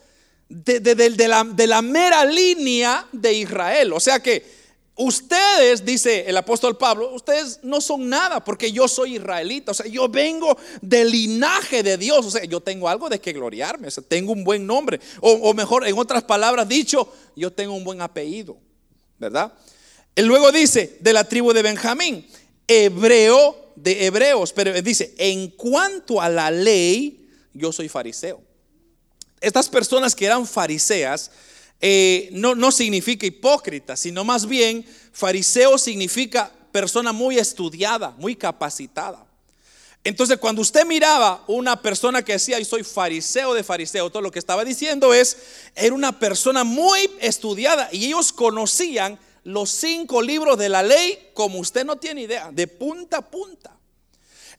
de, 0.49 1.27
la, 1.27 1.43
de 1.45 1.67
la 1.67 1.81
mera 1.81 2.25
línea 2.25 3.07
de 3.11 3.33
Israel. 3.33 3.93
O 3.93 3.99
sea 3.99 4.19
que 4.19 4.60
Ustedes, 4.95 5.85
dice 5.85 6.25
el 6.27 6.35
apóstol 6.35 6.77
Pablo, 6.77 7.13
ustedes 7.13 7.59
no 7.63 7.79
son 7.79 8.09
nada 8.09 8.43
porque 8.43 8.71
yo 8.71 8.87
soy 8.87 9.15
israelita. 9.15 9.71
O 9.71 9.73
sea, 9.73 9.87
yo 9.87 10.09
vengo 10.09 10.57
del 10.81 11.11
linaje 11.11 11.81
de 11.81 11.97
Dios. 11.97 12.25
O 12.25 12.31
sea, 12.31 12.43
yo 12.43 12.59
tengo 12.59 12.89
algo 12.89 13.09
de 13.09 13.19
que 13.19 13.33
gloriarme. 13.33 13.87
O 13.87 13.91
sea, 13.91 14.03
tengo 14.03 14.33
un 14.33 14.43
buen 14.43 14.67
nombre. 14.67 14.99
O, 15.21 15.53
mejor, 15.53 15.87
en 15.87 15.97
otras 15.97 16.23
palabras 16.23 16.67
dicho, 16.67 17.11
yo 17.35 17.51
tengo 17.51 17.73
un 17.73 17.83
buen 17.83 18.01
apellido. 18.01 18.57
¿Verdad? 19.17 19.53
Y 20.15 20.23
luego 20.23 20.51
dice, 20.51 20.97
de 20.99 21.13
la 21.13 21.23
tribu 21.23 21.53
de 21.53 21.61
Benjamín, 21.61 22.27
hebreo 22.67 23.73
de 23.75 24.05
hebreos. 24.05 24.51
Pero 24.51 24.79
dice, 24.81 25.15
en 25.17 25.49
cuanto 25.51 26.21
a 26.21 26.27
la 26.27 26.51
ley, 26.51 27.29
yo 27.53 27.71
soy 27.71 27.87
fariseo. 27.87 28.41
Estas 29.39 29.69
personas 29.69 30.13
que 30.13 30.25
eran 30.25 30.45
fariseas, 30.45 31.31
eh, 31.81 32.29
no, 32.31 32.53
no 32.53 32.71
significa 32.71 33.25
hipócrita, 33.25 33.97
sino 33.97 34.23
más 34.23 34.45
bien 34.45 34.85
fariseo 35.11 35.77
significa 35.77 36.51
persona 36.71 37.11
muy 37.11 37.39
estudiada, 37.39 38.11
muy 38.17 38.35
capacitada. 38.35 39.25
Entonces, 40.03 40.37
cuando 40.39 40.61
usted 40.61 40.85
miraba 40.85 41.43
una 41.47 41.79
persona 41.79 42.23
que 42.23 42.33
decía, 42.33 42.57
yo 42.57 42.65
soy 42.65 42.83
fariseo 42.83 43.53
de 43.53 43.63
fariseo, 43.63 44.09
todo 44.09 44.21
lo 44.21 44.31
que 44.31 44.39
estaba 44.39 44.63
diciendo 44.63 45.13
es, 45.13 45.37
era 45.75 45.93
una 45.93 46.17
persona 46.17 46.63
muy 46.63 47.09
estudiada 47.19 47.89
y 47.91 48.05
ellos 48.05 48.31
conocían 48.31 49.19
los 49.43 49.69
cinco 49.69 50.21
libros 50.21 50.57
de 50.57 50.69
la 50.69 50.83
ley 50.83 51.29
como 51.33 51.59
usted 51.59 51.85
no 51.85 51.97
tiene 51.97 52.21
idea, 52.21 52.51
de 52.51 52.67
punta 52.67 53.17
a 53.17 53.29
punta. 53.29 53.75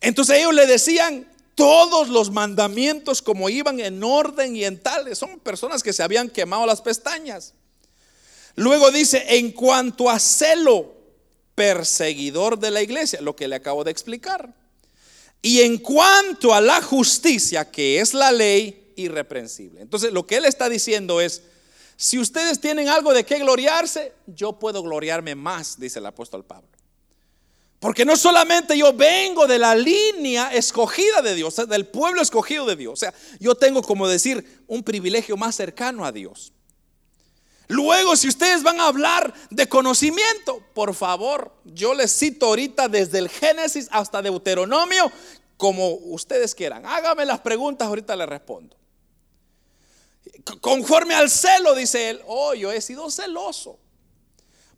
Entonces 0.01 0.39
ellos 0.39 0.55
le 0.55 0.67
decían 0.67 1.27
todos 1.55 2.09
los 2.09 2.31
mandamientos 2.31 3.23
como 3.23 3.49
iban 3.49 3.81
en 3.81 4.03
orden 4.03 4.57
y 4.57 4.65
en 4.65 4.81
tales. 4.81 5.19
Son 5.19 5.39
personas 5.41 5.83
que 5.83 5.93
se 5.93 6.03
habían 6.03 6.29
quemado 6.29 6.67
las 6.67 6.81
pestañas. 6.81 7.55
Luego 8.55 8.91
dice, 8.91 9.25
en 9.39 9.53
cuanto 9.53 10.11
a 10.11 10.19
celo, 10.19 10.95
perseguidor 11.55 12.59
de 12.59 12.71
la 12.71 12.83
iglesia, 12.83 13.21
lo 13.21 13.37
que 13.37 13.49
le 13.49 13.57
acabo 13.57 13.85
de 13.85 13.91
explicar. 13.91 14.55
Y 15.41 15.63
en 15.63 15.79
cuanto 15.79 16.55
a 16.55 16.61
la 16.61 16.81
justicia, 16.83 17.71
que 17.71 18.01
es 18.01 18.15
la 18.15 18.31
ley, 18.31 18.93
irreprensible. 18.97 19.81
Entonces, 19.81 20.13
lo 20.13 20.27
que 20.27 20.37
él 20.37 20.45
está 20.45 20.69
diciendo 20.69 21.21
es, 21.21 21.43
si 21.97 22.19
ustedes 22.19 22.61
tienen 22.61 22.89
algo 22.89 23.13
de 23.13 23.25
qué 23.25 23.39
gloriarse, 23.39 24.13
yo 24.27 24.59
puedo 24.59 24.83
gloriarme 24.83 25.35
más, 25.35 25.79
dice 25.79 25.99
el 25.99 26.07
apóstol 26.07 26.45
Pablo. 26.45 26.69
Porque 27.83 28.05
no 28.05 28.17
solamente 28.17 28.79
yo 28.79 28.93
vengo 28.93 29.49
de 29.49 29.59
la 29.59 29.75
línea 29.75 30.55
escogida 30.55 31.21
de 31.21 31.35
Dios, 31.35 31.57
del 31.69 31.85
pueblo 31.85 32.23
escogido 32.23 32.65
de 32.65 32.77
Dios. 32.77 32.93
O 32.93 32.97
sea, 32.97 33.13
yo 33.41 33.57
tengo 33.57 33.83
como 33.83 34.07
decir 34.07 34.63
un 34.69 34.85
privilegio 34.85 35.37
más 35.37 35.57
cercano 35.57 36.05
a 36.05 36.13
Dios. 36.13 36.53
Luego, 37.67 38.15
si 38.15 38.29
ustedes 38.29 38.63
van 38.63 38.79
a 38.79 38.87
hablar 38.87 39.35
de 39.51 39.69
conocimiento, 39.69 40.65
por 40.75 40.95
favor, 40.95 41.57
yo 41.65 41.93
les 41.93 42.17
cito 42.17 42.47
ahorita 42.47 42.87
desde 42.87 43.19
el 43.19 43.29
Génesis 43.29 43.89
hasta 43.91 44.23
Deuteronomio, 44.23 45.11
como 45.57 45.89
ustedes 45.89 46.55
quieran. 46.55 46.87
Hágame 46.87 47.27
las 47.27 47.41
preguntas, 47.41 47.89
ahorita 47.89 48.15
les 48.15 48.29
respondo. 48.29 48.77
Conforme 50.61 51.15
al 51.15 51.29
celo, 51.29 51.75
dice 51.75 52.11
él, 52.11 52.23
oh, 52.29 52.55
yo 52.55 52.71
he 52.71 52.81
sido 52.81 53.11
celoso. 53.11 53.82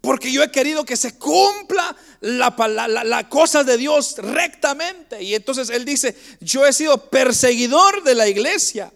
Porque 0.05 0.31
yo 0.31 0.43
he 0.43 0.51
querido 0.51 0.85
que 0.85 0.99
se 0.99 1.17
cumpla 1.17 1.97
la, 2.21 2.55
la, 2.87 3.29
cosa 3.31 3.65
de 3.65 3.79
Dios 3.79 4.17
rectamente. 4.19 5.23
Y 5.23 5.35
entonces 5.35 5.71
él 5.71 5.87
dice, 5.87 6.15
yo 6.41 6.67
he 6.67 6.75
sido 6.75 7.09
perseguidor 7.09 8.05
de 8.05 8.15
la 8.15 8.29
iglesia. 8.29 8.93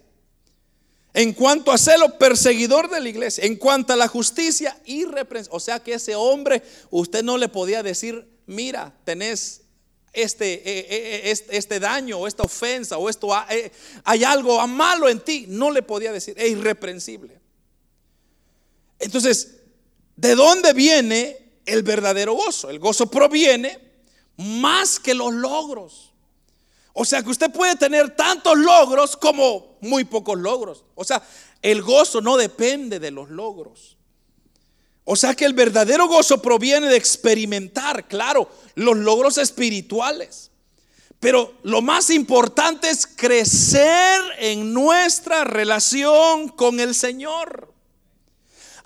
En 1.14 1.32
cuanto 1.32 1.72
a 1.72 1.78
celo, 1.78 2.18
perseguidor 2.18 2.90
de 2.90 3.00
la 3.00 3.08
iglesia. 3.08 3.46
En 3.46 3.56
cuanto 3.56 3.94
a 3.94 3.96
la 3.96 4.06
justicia, 4.06 4.78
irreprensible. 4.84 5.56
O 5.56 5.60
sea 5.60 5.82
que 5.82 5.94
ese 5.94 6.14
hombre, 6.14 6.62
usted 6.90 7.24
no 7.24 7.38
le 7.38 7.48
podía 7.48 7.82
decir, 7.82 8.28
mira, 8.44 8.94
tenés 9.04 9.62
este, 10.12 11.30
este, 11.30 11.56
este, 11.56 11.80
daño 11.80 12.18
o 12.18 12.26
esta 12.26 12.42
ofensa 12.42 12.98
o 12.98 13.08
esto, 13.08 13.30
hay 14.04 14.24
algo 14.24 14.66
malo 14.66 15.08
en 15.08 15.20
ti. 15.20 15.46
No 15.48 15.70
le 15.70 15.80
podía 15.80 16.12
decir, 16.12 16.34
es 16.36 16.50
irreprensible. 16.50 17.40
Entonces, 18.98 19.57
¿de 20.18 20.34
dónde 20.34 20.72
viene 20.72 21.36
el 21.64 21.84
verdadero 21.84 22.34
gozo? 22.34 22.68
El 22.68 22.80
gozo 22.80 23.08
proviene 23.08 23.78
más 24.36 24.98
que 24.98 25.14
los 25.14 25.32
logros. 25.32 26.12
O 26.92 27.04
sea 27.04 27.22
que 27.22 27.30
usted 27.30 27.52
puede 27.52 27.76
tener 27.76 28.16
tantos 28.16 28.58
logros 28.58 29.16
como 29.16 29.78
muy 29.80 30.02
pocos 30.02 30.36
logros. 30.36 30.84
O 30.96 31.04
sea, 31.04 31.22
el 31.62 31.82
gozo 31.82 32.20
no 32.20 32.36
depende 32.36 32.98
de 32.98 33.12
los 33.12 33.30
logros. 33.30 33.96
O 35.04 35.14
sea 35.14 35.34
que 35.34 35.44
el 35.44 35.54
verdadero 35.54 36.08
gozo 36.08 36.42
proviene 36.42 36.88
de 36.88 36.96
experimentar, 36.96 38.08
claro, 38.08 38.50
los 38.74 38.96
logros 38.96 39.38
espirituales. 39.38 40.50
Pero 41.20 41.54
lo 41.62 41.80
más 41.80 42.10
importante 42.10 42.90
es 42.90 43.06
crecer 43.06 44.20
en 44.38 44.74
nuestra 44.74 45.44
relación 45.44 46.48
con 46.48 46.80
el 46.80 46.96
Señor. 46.96 47.72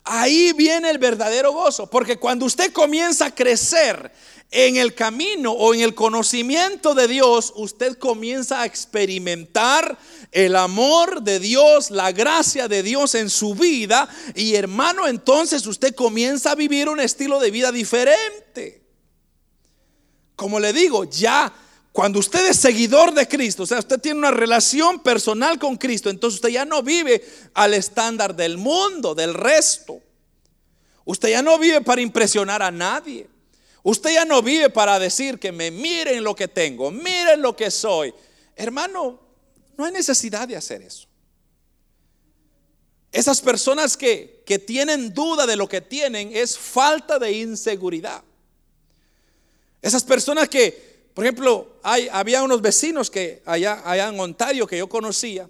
Ahí 0.04 0.52
viene 0.52 0.90
el 0.90 0.98
verdadero 0.98 1.52
gozo, 1.52 1.88
porque 1.88 2.18
cuando 2.18 2.46
usted 2.46 2.72
comienza 2.72 3.26
a 3.26 3.34
crecer 3.34 4.10
en 4.50 4.76
el 4.76 4.94
camino 4.94 5.52
o 5.52 5.74
en 5.74 5.80
el 5.80 5.94
conocimiento 5.94 6.94
de 6.94 7.06
Dios, 7.06 7.52
usted 7.56 7.96
comienza 7.98 8.60
a 8.60 8.66
experimentar 8.66 9.96
el 10.32 10.56
amor 10.56 11.22
de 11.22 11.38
Dios, 11.38 11.90
la 11.90 12.10
gracia 12.10 12.66
de 12.66 12.82
Dios 12.82 13.14
en 13.14 13.30
su 13.30 13.54
vida. 13.54 14.08
Y 14.34 14.56
hermano, 14.56 15.06
entonces 15.06 15.66
usted 15.66 15.94
comienza 15.94 16.50
a 16.50 16.56
vivir 16.56 16.88
un 16.88 16.98
estilo 16.98 17.38
de 17.38 17.50
vida 17.52 17.70
diferente. 17.70 18.82
Como 20.34 20.58
le 20.58 20.72
digo, 20.72 21.04
ya 21.04 21.52
cuando 21.92 22.18
usted 22.18 22.48
es 22.48 22.56
seguidor 22.56 23.12
de 23.12 23.28
Cristo, 23.28 23.64
o 23.64 23.66
sea, 23.66 23.78
usted 23.78 24.00
tiene 24.00 24.18
una 24.18 24.30
relación 24.30 25.00
personal 25.00 25.58
con 25.58 25.76
Cristo, 25.76 26.08
entonces 26.08 26.36
usted 26.36 26.48
ya 26.48 26.64
no 26.64 26.82
vive 26.82 27.22
al 27.52 27.74
estándar 27.74 28.34
del 28.34 28.56
mundo, 28.56 29.14
del 29.14 29.34
resto. 29.34 30.00
Usted 31.04 31.30
ya 31.30 31.42
no 31.42 31.58
vive 31.58 31.82
para 31.82 32.00
impresionar 32.00 32.62
a 32.62 32.70
nadie. 32.70 33.28
Usted 33.82 34.14
ya 34.14 34.24
no 34.24 34.40
vive 34.40 34.70
para 34.70 34.98
decir 34.98 35.38
que 35.38 35.52
me 35.52 35.70
miren 35.70 36.24
lo 36.24 36.34
que 36.34 36.48
tengo, 36.48 36.90
miren 36.90 37.42
lo 37.42 37.54
que 37.54 37.70
soy. 37.70 38.14
Hermano, 38.56 39.20
no 39.76 39.84
hay 39.84 39.92
necesidad 39.92 40.48
de 40.48 40.56
hacer 40.56 40.80
eso. 40.80 41.06
Esas 43.10 43.42
personas 43.42 43.98
que, 43.98 44.42
que 44.46 44.58
tienen 44.58 45.12
duda 45.12 45.46
de 45.46 45.56
lo 45.56 45.68
que 45.68 45.82
tienen 45.82 46.34
es 46.34 46.56
falta 46.56 47.18
de 47.18 47.32
inseguridad. 47.32 48.22
Esas 49.82 50.04
personas 50.04 50.48
que, 50.48 50.91
por 51.14 51.24
ejemplo, 51.24 51.76
había 51.82 52.42
unos 52.42 52.62
vecinos 52.62 53.10
que 53.10 53.42
allá, 53.44 53.82
allá 53.84 54.08
en 54.08 54.18
Ontario 54.18 54.66
que 54.66 54.78
yo 54.78 54.88
conocía, 54.88 55.48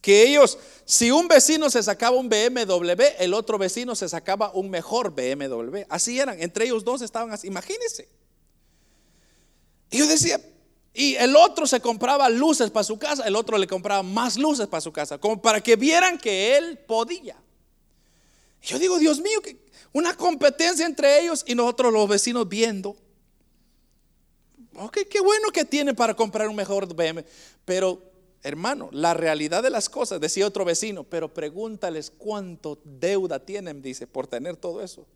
que 0.00 0.22
ellos, 0.22 0.58
si 0.84 1.10
un 1.10 1.28
vecino 1.28 1.68
se 1.70 1.82
sacaba 1.82 2.16
un 2.16 2.28
BMW, 2.28 3.02
el 3.18 3.34
otro 3.34 3.58
vecino 3.58 3.94
se 3.94 4.08
sacaba 4.08 4.52
un 4.52 4.70
mejor 4.70 5.10
BMW. 5.10 5.80
Así 5.88 6.18
eran, 6.18 6.40
entre 6.40 6.66
ellos 6.66 6.84
dos 6.84 7.02
estaban 7.02 7.32
así, 7.32 7.48
imagínense. 7.48 8.08
Y 9.90 9.98
yo 9.98 10.06
decía, 10.06 10.40
y 10.94 11.16
el 11.16 11.36
otro 11.36 11.66
se 11.66 11.80
compraba 11.80 12.28
luces 12.28 12.70
para 12.70 12.84
su 12.84 12.98
casa, 12.98 13.26
el 13.26 13.36
otro 13.36 13.58
le 13.58 13.66
compraba 13.66 14.02
más 14.02 14.36
luces 14.36 14.68
para 14.68 14.80
su 14.80 14.92
casa, 14.92 15.18
como 15.18 15.42
para 15.42 15.60
que 15.60 15.76
vieran 15.76 16.16
que 16.16 16.56
él 16.56 16.78
podía. 16.78 17.36
yo 18.62 18.78
digo, 18.78 18.98
Dios 18.98 19.20
mío, 19.20 19.40
una 19.92 20.16
competencia 20.16 20.86
entre 20.86 21.20
ellos 21.20 21.44
y 21.46 21.54
nosotros 21.54 21.92
los 21.92 22.08
vecinos 22.08 22.48
viendo. 22.48 22.96
Ok, 24.74 24.98
qué 25.10 25.20
bueno 25.20 25.50
que 25.52 25.64
tiene 25.64 25.94
para 25.94 26.14
comprar 26.14 26.48
un 26.48 26.56
mejor 26.56 26.86
BMW, 26.86 27.20
pero 27.64 28.10
Hermano, 28.42 28.88
la 28.92 29.12
realidad 29.12 29.62
de 29.62 29.68
las 29.68 29.90
cosas, 29.90 30.18
decía 30.18 30.46
otro 30.46 30.64
vecino, 30.64 31.04
pero 31.04 31.32
pregúntales 31.32 32.10
cuánto 32.16 32.78
deuda 32.84 33.38
tienen, 33.38 33.82
dice, 33.82 34.06
por 34.06 34.26
tener 34.26 34.56
todo 34.56 34.82
eso. 34.82 35.06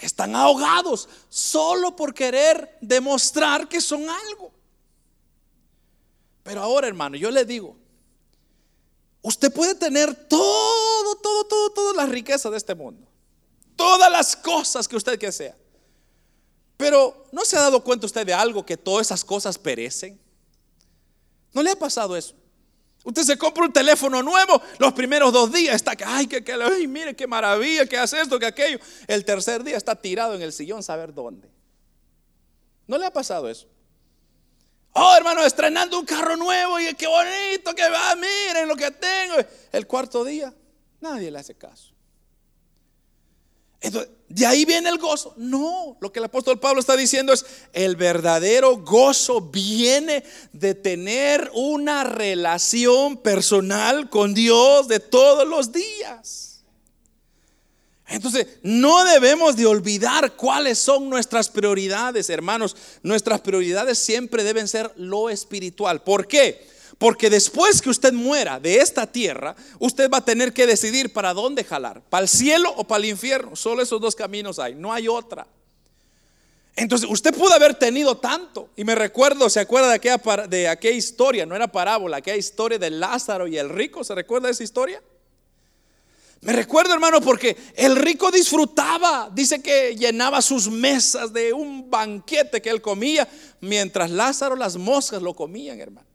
Están 0.00 0.34
ahogados 0.34 1.08
solo 1.28 1.94
por 1.94 2.14
querer 2.14 2.78
demostrar 2.80 3.68
que 3.68 3.82
son 3.82 4.08
algo. 4.08 4.50
Pero 6.42 6.62
ahora, 6.62 6.86
hermano, 6.88 7.16
yo 7.16 7.30
le 7.30 7.44
digo, 7.44 7.76
usted 9.20 9.52
puede 9.52 9.74
tener 9.74 10.14
todo, 10.26 11.16
todo, 11.16 11.44
todo, 11.44 11.70
toda 11.70 11.92
la 11.92 12.06
riqueza 12.06 12.48
de 12.48 12.56
este 12.56 12.74
mundo. 12.74 13.06
Todas 13.74 14.10
las 14.10 14.34
cosas 14.36 14.88
que 14.88 14.96
usted 14.96 15.18
que. 15.18 15.54
Pero 16.76 17.26
¿no 17.32 17.44
se 17.44 17.56
ha 17.56 17.60
dado 17.60 17.82
cuenta 17.82 18.06
usted 18.06 18.26
de 18.26 18.34
algo 18.34 18.64
que 18.64 18.76
todas 18.76 19.06
esas 19.06 19.24
cosas 19.24 19.58
perecen? 19.58 20.20
¿No 21.52 21.62
le 21.62 21.70
ha 21.70 21.76
pasado 21.76 22.16
eso? 22.16 22.34
Usted 23.02 23.22
se 23.22 23.38
compra 23.38 23.64
un 23.64 23.72
teléfono 23.72 24.20
nuevo, 24.22 24.60
los 24.78 24.92
primeros 24.92 25.32
dos 25.32 25.52
días 25.52 25.76
está 25.76 25.94
que, 25.94 26.04
ay, 26.04 26.26
que, 26.26 26.44
ay, 26.52 26.88
mire 26.88 27.14
qué 27.14 27.26
maravilla, 27.26 27.86
que 27.86 27.96
hace 27.96 28.20
esto, 28.20 28.38
que 28.38 28.46
aquello. 28.46 28.78
El 29.06 29.24
tercer 29.24 29.62
día 29.62 29.76
está 29.76 29.94
tirado 29.94 30.34
en 30.34 30.42
el 30.42 30.52
sillón, 30.52 30.82
saber 30.82 31.14
dónde. 31.14 31.48
¿No 32.88 32.98
le 32.98 33.06
ha 33.06 33.12
pasado 33.12 33.48
eso? 33.48 33.68
Oh, 34.92 35.14
hermano, 35.16 35.44
estrenando 35.44 35.98
un 36.00 36.04
carro 36.04 36.36
nuevo 36.36 36.80
y 36.80 36.94
qué 36.94 37.06
bonito 37.06 37.74
que 37.74 37.88
va, 37.88 38.16
miren 38.16 38.66
lo 38.66 38.74
que 38.74 38.90
tengo. 38.90 39.36
El 39.70 39.86
cuarto 39.86 40.24
día, 40.24 40.52
nadie 41.00 41.30
le 41.30 41.38
hace 41.38 41.54
caso. 41.54 41.92
Entonces, 43.80 44.10
¿de 44.28 44.46
ahí 44.46 44.64
viene 44.64 44.88
el 44.88 44.98
gozo? 44.98 45.34
No, 45.36 45.96
lo 46.00 46.12
que 46.12 46.18
el 46.18 46.24
apóstol 46.24 46.58
Pablo 46.58 46.80
está 46.80 46.96
diciendo 46.96 47.32
es, 47.32 47.44
el 47.72 47.96
verdadero 47.96 48.78
gozo 48.78 49.40
viene 49.40 50.24
de 50.52 50.74
tener 50.74 51.50
una 51.54 52.04
relación 52.04 53.16
personal 53.18 54.10
con 54.10 54.34
Dios 54.34 54.88
de 54.88 55.00
todos 55.00 55.46
los 55.46 55.72
días. 55.72 56.46
Entonces, 58.08 58.46
no 58.62 59.04
debemos 59.04 59.56
de 59.56 59.66
olvidar 59.66 60.36
cuáles 60.36 60.78
son 60.78 61.10
nuestras 61.10 61.48
prioridades, 61.48 62.30
hermanos. 62.30 62.76
Nuestras 63.02 63.40
prioridades 63.40 63.98
siempre 63.98 64.44
deben 64.44 64.68
ser 64.68 64.92
lo 64.96 65.28
espiritual. 65.28 66.02
¿Por 66.02 66.28
qué? 66.28 66.75
Porque 66.98 67.28
después 67.28 67.82
que 67.82 67.90
usted 67.90 68.12
muera 68.12 68.58
de 68.58 68.76
esta 68.78 69.06
tierra, 69.06 69.54
usted 69.78 70.10
va 70.10 70.18
a 70.18 70.24
tener 70.24 70.54
que 70.54 70.66
decidir 70.66 71.12
para 71.12 71.34
dónde 71.34 71.62
jalar, 71.62 72.00
para 72.08 72.22
el 72.22 72.28
cielo 72.28 72.72
o 72.76 72.84
para 72.84 72.98
el 73.04 73.10
infierno. 73.10 73.54
Solo 73.54 73.82
esos 73.82 74.00
dos 74.00 74.16
caminos 74.16 74.58
hay, 74.58 74.74
no 74.74 74.92
hay 74.92 75.06
otra. 75.06 75.46
Entonces, 76.74 77.08
usted 77.10 77.34
pudo 77.34 77.52
haber 77.54 77.74
tenido 77.74 78.18
tanto. 78.18 78.70
Y 78.76 78.84
me 78.84 78.94
recuerdo, 78.94 79.48
¿se 79.48 79.60
acuerda 79.60 79.88
de 79.88 79.94
aquella, 79.94 80.46
de 80.46 80.92
historia? 80.92 81.46
No 81.46 81.56
era 81.56 81.70
parábola, 81.70 82.18
aquella 82.18 82.36
historia 82.36 82.78
de 82.78 82.90
Lázaro 82.90 83.46
y 83.46 83.56
el 83.58 83.70
rico. 83.70 84.04
¿Se 84.04 84.14
recuerda 84.14 84.48
de 84.48 84.52
esa 84.52 84.64
historia? 84.64 85.02
Me 86.42 86.52
recuerdo, 86.52 86.92
hermano, 86.92 87.20
porque 87.22 87.56
el 87.74 87.96
rico 87.96 88.30
disfrutaba. 88.30 89.30
Dice 89.32 89.62
que 89.62 89.96
llenaba 89.96 90.42
sus 90.42 90.70
mesas 90.70 91.32
de 91.32 91.52
un 91.52 91.90
banquete 91.90 92.60
que 92.60 92.68
él 92.68 92.82
comía, 92.82 93.26
mientras 93.60 94.10
Lázaro 94.10 94.54
las 94.54 94.76
moscas 94.76 95.22
lo 95.22 95.34
comían, 95.34 95.80
hermano. 95.80 96.06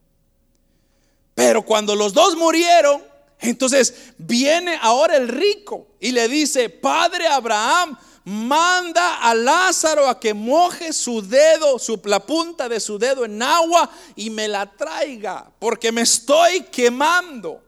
Pero 1.42 1.64
cuando 1.64 1.96
los 1.96 2.14
dos 2.14 2.36
murieron, 2.36 3.02
entonces 3.39 3.96
viene 4.20 4.78
ahora 4.80 5.18
el 5.18 5.28
rico 5.28 5.88
y 6.00 6.12
le 6.12 6.28
dice, 6.28 6.70
Padre 6.70 7.26
Abraham, 7.26 7.98
manda 8.26 9.18
a 9.18 9.34
Lázaro 9.34 10.08
a 10.08 10.20
que 10.20 10.36
moje 10.36 10.94
su 10.94 11.28
dedo, 11.28 11.80
su, 11.80 12.00
la 12.04 12.20
punta 12.20 12.70
de 12.70 12.80
su 12.80 13.00
dedo 13.00 13.26
en 13.26 13.42
agua 13.42 13.89
y 14.16 14.30
me 14.30 14.48
la 14.48 14.68
traiga, 14.68 15.52
porque 15.58 15.92
me 15.92 16.02
estoy 16.02 16.62
quemando. 16.66 17.64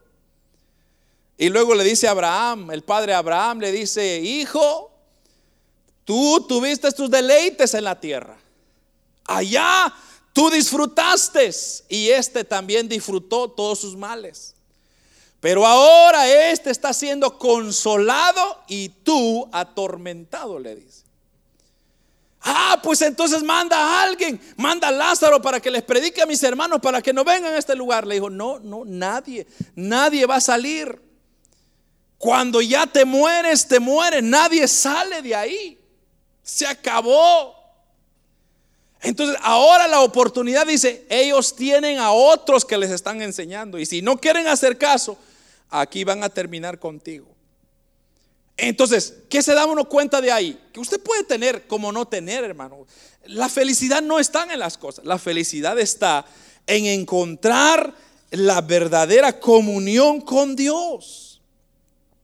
Y 1.36 1.50
luego 1.50 1.74
le 1.74 1.84
dice 1.84 2.08
Abraham, 2.08 2.70
el 2.70 2.84
padre 2.84 3.16
Abraham 3.16 3.60
le 3.60 3.72
dice, 3.72 4.20
hijo, 4.20 4.92
tú 6.06 6.46
tuviste 6.48 6.92
tus 6.92 7.10
deleites 7.10 7.74
en 7.74 7.86
la 7.86 8.00
tierra. 8.00 8.38
Allá 9.26 9.92
tú 10.34 10.50
disfrutaste 10.50 11.52
y 11.88 12.10
este 12.10 12.44
también 12.44 12.90
disfrutó 12.90 13.50
todos 13.50 13.80
sus 13.80 13.96
males. 13.96 14.56
Pero 15.40 15.66
ahora 15.66 16.28
este 16.52 16.72
está 16.72 16.94
siendo 16.94 17.38
consolado 17.38 18.64
y 18.68 18.90
tú 18.90 19.50
atormentado, 19.52 20.58
le 20.58 20.76
dice. 20.76 21.04
Ah, 22.46 22.80
pues 22.84 23.02
entonces 23.02 23.42
manda 23.42 23.78
a 23.78 24.04
alguien, 24.04 24.40
manda 24.58 24.90
a 24.90 24.92
Lázaro 24.92 25.42
para 25.42 25.62
que 25.62 25.72
les 25.72 25.82
predique 25.82 26.22
a 26.22 26.26
mis 26.26 26.44
hermanos 26.44 26.82
para 26.82 27.02
que 27.02 27.14
no 27.14 27.24
vengan 27.24 27.54
a 27.54 27.58
este 27.58 27.74
lugar. 27.74 28.06
Le 28.06 28.16
dijo, 28.16 28.30
no, 28.30 28.60
no, 28.60 28.84
nadie, 28.86 29.48
nadie 29.76 30.26
va 30.26 30.36
a 30.36 30.42
salir. 30.42 31.02
Cuando 32.18 32.62
ya 32.62 32.86
te 32.86 33.06
mueres, 33.06 33.68
te 33.68 33.80
mueres, 33.80 34.24
nadie 34.24 34.68
sale 34.68 35.22
de 35.22 35.36
ahí. 35.36 35.80
Se 36.42 36.68
acabó. 36.68 37.63
Entonces, 39.04 39.38
ahora 39.42 39.88
la 39.88 40.00
oportunidad 40.00 40.66
dice, 40.66 41.06
ellos 41.10 41.56
tienen 41.56 42.00
a 42.00 42.12
otros 42.12 42.64
que 42.64 42.78
les 42.78 42.90
están 42.90 43.22
enseñando. 43.22 43.78
Y 43.78 43.86
si 43.86 44.02
no 44.02 44.18
quieren 44.18 44.48
hacer 44.48 44.78
caso, 44.78 45.18
aquí 45.70 46.06
van 46.06 46.24
a 46.24 46.30
terminar 46.30 46.80
contigo. 46.80 47.28
Entonces, 48.56 49.16
¿qué 49.30 49.42
se 49.42 49.54
da 49.54 49.66
uno 49.66 49.90
cuenta 49.90 50.22
de 50.22 50.32
ahí? 50.32 50.58
Que 50.72 50.80
usted 50.80 51.02
puede 51.02 51.24
tener 51.24 51.68
como 51.68 51.92
no 51.92 52.08
tener, 52.08 52.46
hermano. 52.46 52.88
La 53.26 53.50
felicidad 53.50 54.02
no 54.02 54.20
está 54.20 54.48
en 54.52 54.60
las 54.60 54.78
cosas. 54.78 55.04
La 55.06 55.20
felicidad 55.20 55.78
está 55.80 56.26
en 56.66 56.86
encontrar 56.86 57.94
la 58.32 58.62
verdadera 58.62 59.40
comunión 59.40 60.22
con 60.22 60.56
Dios. 60.56 61.42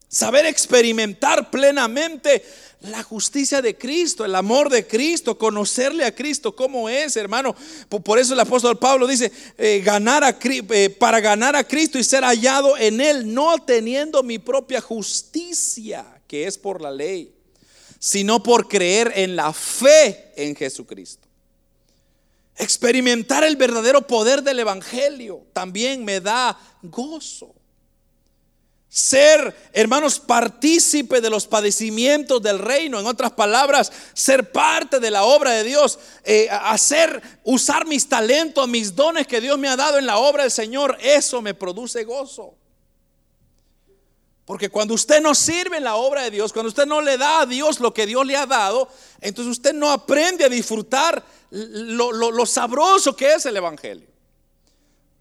Saber 0.08 0.46
experimentar 0.46 1.52
plenamente 1.52 2.44
la 2.82 3.04
justicia 3.04 3.62
de 3.62 3.78
Cristo, 3.78 4.24
el 4.24 4.36
amor 4.36 4.70
de 4.70 4.88
Cristo, 4.88 5.38
conocerle 5.38 6.06
a 6.06 6.16
Cristo 6.16 6.56
como 6.56 6.88
es, 6.88 7.18
hermano. 7.18 7.54
Por 7.90 8.20
eso 8.20 8.34
el 8.34 8.40
apóstol 8.40 8.80
Pablo 8.80 9.06
dice, 9.06 9.32
eh, 9.58 9.82
ganar 9.84 10.24
a, 10.24 10.38
eh, 10.42 10.90
para 10.90 11.20
ganar 11.20 11.56
a 11.56 11.66
Cristo 11.66 12.00
y 12.00 12.04
ser 12.04 12.24
hallado 12.24 12.78
en 12.78 13.02
Él, 13.02 13.34
no 13.34 13.58
teniendo 13.60 14.24
mi 14.24 14.40
propia 14.40 14.80
justicia, 14.80 16.06
que 16.26 16.48
es 16.48 16.58
por 16.58 16.82
la 16.82 16.92
ley, 16.92 17.36
sino 18.00 18.42
por 18.42 18.70
creer 18.70 19.12
en 19.16 19.36
la 19.36 19.52
fe 19.52 20.32
en 20.38 20.56
Jesucristo. 20.56 21.28
Experimentar 22.56 23.44
el 23.44 23.58
verdadero 23.58 24.08
poder 24.08 24.42
del 24.42 24.60
Evangelio 24.60 25.46
también 25.54 26.06
me 26.06 26.22
da 26.22 26.58
gozo. 26.82 27.59
Ser, 28.92 29.56
hermanos, 29.72 30.20
partícipe 30.20 31.22
de 31.22 31.30
los 31.30 31.46
padecimientos 31.46 32.42
del 32.42 32.58
reino. 32.58 33.00
En 33.00 33.06
otras 33.06 33.32
palabras, 33.32 33.92
ser 34.14 34.52
parte 34.52 35.00
de 35.00 35.12
la 35.12 35.26
obra 35.26 35.52
de 35.52 35.64
Dios. 35.64 36.00
Eh, 36.24 36.50
hacer, 36.50 37.22
usar 37.44 37.86
mis 37.86 38.10
talentos, 38.10 38.68
mis 38.68 38.96
dones 38.96 39.28
que 39.28 39.42
Dios 39.42 39.60
me 39.60 39.68
ha 39.68 39.76
dado 39.76 40.00
en 40.00 40.08
la 40.08 40.18
obra 40.18 40.42
del 40.42 40.52
Señor. 40.52 40.98
Eso 41.02 41.40
me 41.40 41.54
produce 41.54 42.04
gozo. 42.04 42.56
Porque 44.44 44.70
cuando 44.70 44.96
usted 44.96 45.22
no 45.22 45.36
sirve 45.36 45.78
en 45.78 45.84
la 45.84 45.96
obra 45.96 46.24
de 46.24 46.32
Dios, 46.32 46.52
cuando 46.52 46.70
usted 46.70 46.88
no 46.88 47.00
le 47.00 47.20
da 47.20 47.42
a 47.42 47.46
Dios 47.46 47.80
lo 47.80 47.94
que 47.94 48.08
Dios 48.08 48.26
le 48.26 48.36
ha 48.36 48.48
dado, 48.48 48.90
entonces 49.22 49.52
usted 49.52 49.74
no 49.74 49.92
aprende 49.92 50.46
a 50.46 50.50
disfrutar 50.50 51.24
lo 51.52 52.46
sabroso 52.48 53.16
que 53.16 53.34
es 53.34 53.46
el 53.46 53.56
Evangelio. 53.56 54.08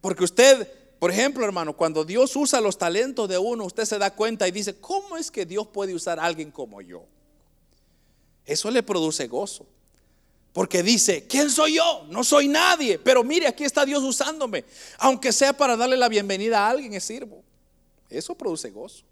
Porque 0.01 0.25
usted 0.25 0.78
por 0.99 1.11
ejemplo, 1.11 1.45
hermano, 1.45 1.77
cuando 1.77 2.05
Dios 2.05 2.35
usa 2.35 2.61
los 2.61 2.77
talentos 2.77 3.29
de 3.29 3.39
uno, 3.39 3.65
usted 3.65 3.85
se 3.85 3.99
da 3.99 4.15
cuenta 4.15 4.49
y 4.49 4.51
dice, 4.51 4.77
¿cómo 4.81 5.17
es 5.17 5.31
que 5.31 5.47
Dios 5.47 5.69
puede 5.69 5.95
usar 5.95 6.19
a 6.19 6.25
alguien 6.25 6.51
como 6.51 6.81
yo? 6.81 7.05
Eso 8.45 8.71
le 8.71 8.83
produce 8.83 9.29
gozo. 9.29 9.67
Porque 10.53 10.83
dice, 10.83 11.27
¿quién 11.29 11.51
soy 11.51 11.77
yo? 11.77 12.05
No 12.09 12.25
soy 12.25 12.49
nadie. 12.49 12.99
Pero 12.99 13.23
mire, 13.23 13.47
aquí 13.47 13.63
está 13.63 13.85
Dios 13.85 14.03
usándome. 14.03 14.65
Aunque 14.99 15.31
sea 15.31 15.53
para 15.53 15.77
darle 15.77 15.97
la 15.97 16.09
bienvenida 16.09 16.67
a 16.67 16.71
alguien, 16.71 16.95
es 16.95 17.05
sirvo. 17.05 17.45
Eso 18.09 18.35
produce 18.35 18.71
gozo. 18.71 19.05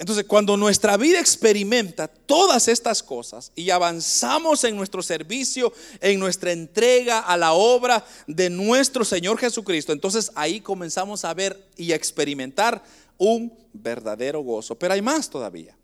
Entonces, 0.00 0.24
cuando 0.24 0.56
nuestra 0.56 0.96
vida 0.96 1.20
experimenta 1.20 2.08
todas 2.08 2.68
estas 2.68 3.02
cosas 3.02 3.52
y 3.54 3.68
avanzamos 3.68 4.64
en 4.64 4.74
nuestro 4.74 5.02
servicio, 5.02 5.74
en 6.00 6.18
nuestra 6.18 6.52
entrega 6.52 7.18
a 7.18 7.36
la 7.36 7.52
obra 7.52 8.02
de 8.26 8.48
nuestro 8.48 9.04
Señor 9.04 9.36
Jesucristo, 9.36 9.92
entonces 9.92 10.32
ahí 10.34 10.62
comenzamos 10.62 11.26
a 11.26 11.34
ver 11.34 11.68
y 11.76 11.92
a 11.92 11.96
experimentar 11.96 12.82
un 13.18 13.52
verdadero 13.74 14.40
gozo. 14.40 14.74
Pero 14.74 14.94
hay 14.94 15.02
más 15.02 15.28
todavía. 15.28 15.76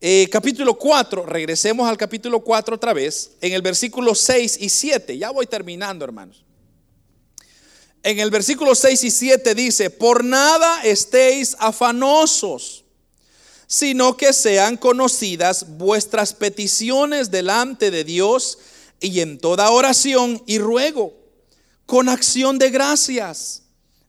Eh, 0.00 0.28
capítulo 0.30 0.78
4, 0.78 1.26
regresemos 1.26 1.88
al 1.88 1.96
capítulo 1.96 2.38
4 2.38 2.76
otra 2.76 2.92
vez, 2.92 3.32
en 3.40 3.52
el 3.52 3.62
versículo 3.62 4.14
6 4.14 4.58
y 4.60 4.68
7. 4.68 5.18
Ya 5.18 5.32
voy 5.32 5.46
terminando, 5.46 6.04
hermanos 6.04 6.44
en 8.02 8.18
el 8.18 8.30
versículo 8.30 8.74
6 8.74 9.04
y 9.04 9.10
7 9.10 9.54
dice, 9.54 9.90
por 9.90 10.24
nada 10.24 10.82
estéis 10.82 11.56
afanosos, 11.58 12.84
sino 13.66 14.16
que 14.16 14.32
sean 14.32 14.76
conocidas 14.76 15.76
vuestras 15.78 16.34
peticiones 16.34 17.30
delante 17.30 17.90
de 17.90 18.04
Dios 18.04 18.58
y 19.00 19.20
en 19.20 19.38
toda 19.38 19.70
oración 19.70 20.42
y 20.46 20.58
ruego, 20.58 21.14
con 21.86 22.08
acción 22.08 22.58
de 22.58 22.70
gracias. 22.70 23.62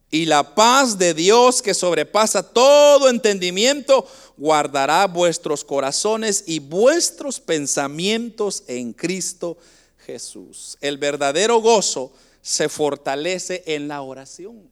Y 0.10 0.26
la 0.26 0.54
paz 0.54 1.00
de 1.00 1.14
Dios 1.14 1.62
que 1.62 1.74
sobrepasa 1.74 2.44
todo 2.44 3.10
entendimiento, 3.10 4.08
guardará 4.38 5.08
vuestros 5.08 5.64
corazones 5.64 6.44
y 6.46 6.60
vuestros 6.60 7.40
pensamientos 7.40 8.64
en 8.68 8.94
Cristo 8.94 9.58
Jesús. 10.06 10.78
El 10.82 10.98
verdadero 10.98 11.62
gozo 11.62 12.12
se 12.44 12.68
fortalece 12.68 13.64
en 13.66 13.88
la 13.88 14.02
oración. 14.02 14.70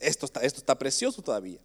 Esto 0.00 0.24
está, 0.24 0.40
esto 0.40 0.58
está 0.58 0.76
precioso 0.76 1.20
todavía. 1.20 1.60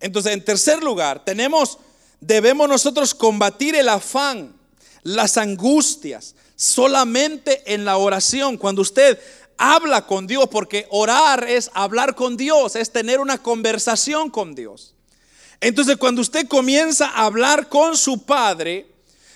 Entonces, 0.00 0.32
en 0.32 0.42
tercer 0.42 0.82
lugar, 0.82 1.22
tenemos, 1.22 1.78
debemos 2.18 2.66
nosotros 2.66 3.14
combatir 3.14 3.76
el 3.76 3.90
afán, 3.90 4.54
las 5.02 5.36
angustias, 5.36 6.34
solamente 6.56 7.62
en 7.72 7.84
la 7.84 7.98
oración. 7.98 8.56
Cuando 8.56 8.80
usted 8.80 9.20
habla 9.58 10.06
con 10.06 10.26
Dios, 10.26 10.48
porque 10.48 10.86
orar 10.88 11.46
es 11.46 11.70
hablar 11.74 12.14
con 12.14 12.38
Dios, 12.38 12.76
es 12.76 12.90
tener 12.90 13.20
una 13.20 13.42
conversación 13.42 14.30
con 14.30 14.54
Dios. 14.54 14.94
Entonces, 15.60 15.98
cuando 15.98 16.22
usted 16.22 16.48
comienza 16.48 17.06
a 17.08 17.26
hablar 17.26 17.68
con 17.68 17.98
su 17.98 18.24
Padre, 18.24 18.86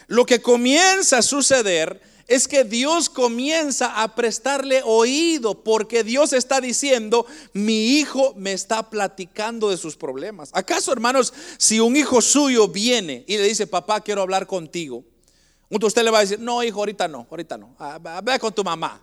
lo 0.06 0.24
que 0.24 0.40
comienza 0.40 1.18
a 1.18 1.22
suceder 1.22 2.13
es 2.26 2.48
que 2.48 2.64
Dios 2.64 3.10
comienza 3.10 4.02
a 4.02 4.14
prestarle 4.14 4.82
oído 4.84 5.62
porque 5.62 6.04
Dios 6.04 6.32
está 6.32 6.60
diciendo, 6.60 7.26
mi 7.52 7.98
hijo 7.98 8.34
me 8.36 8.52
está 8.52 8.88
platicando 8.88 9.70
de 9.70 9.76
sus 9.76 9.96
problemas. 9.96 10.50
¿Acaso, 10.52 10.92
hermanos, 10.92 11.32
si 11.58 11.80
un 11.80 11.96
hijo 11.96 12.22
suyo 12.22 12.68
viene 12.68 13.24
y 13.26 13.36
le 13.36 13.44
dice, 13.44 13.66
papá, 13.66 14.00
quiero 14.00 14.22
hablar 14.22 14.46
contigo? 14.46 15.04
Usted 15.68 16.02
le 16.02 16.10
va 16.10 16.18
a 16.18 16.20
decir, 16.22 16.38
no, 16.38 16.62
hijo, 16.62 16.78
ahorita 16.78 17.08
no, 17.08 17.26
ahorita 17.30 17.58
no, 17.58 17.74
ah, 17.78 18.20
ve 18.22 18.38
con 18.38 18.54
tu 18.54 18.62
mamá. 18.62 19.02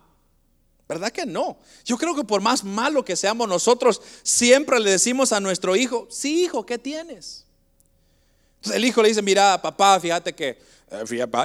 ¿Verdad 0.88 1.10
que 1.10 1.24
no? 1.24 1.58
Yo 1.84 1.96
creo 1.96 2.14
que 2.14 2.24
por 2.24 2.40
más 2.40 2.64
malo 2.64 3.04
que 3.04 3.16
seamos 3.16 3.48
nosotros, 3.48 4.02
siempre 4.22 4.80
le 4.80 4.90
decimos 4.90 5.32
a 5.32 5.40
nuestro 5.40 5.76
hijo, 5.76 6.06
sí, 6.10 6.44
hijo, 6.44 6.66
¿qué 6.66 6.78
tienes? 6.78 7.46
Entonces 8.56 8.76
el 8.76 8.84
hijo 8.84 9.02
le 9.02 9.08
dice, 9.08 9.22
mira, 9.22 9.60
papá, 9.60 9.98
fíjate 10.00 10.34
que 10.34 10.58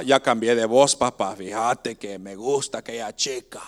ya 0.04 0.20
cambié 0.20 0.54
de 0.54 0.66
voz, 0.66 0.96
papá. 0.96 1.34
Fíjate 1.36 1.96
que 1.96 2.18
me 2.18 2.36
gusta 2.36 2.78
aquella 2.78 3.14
chica. 3.14 3.62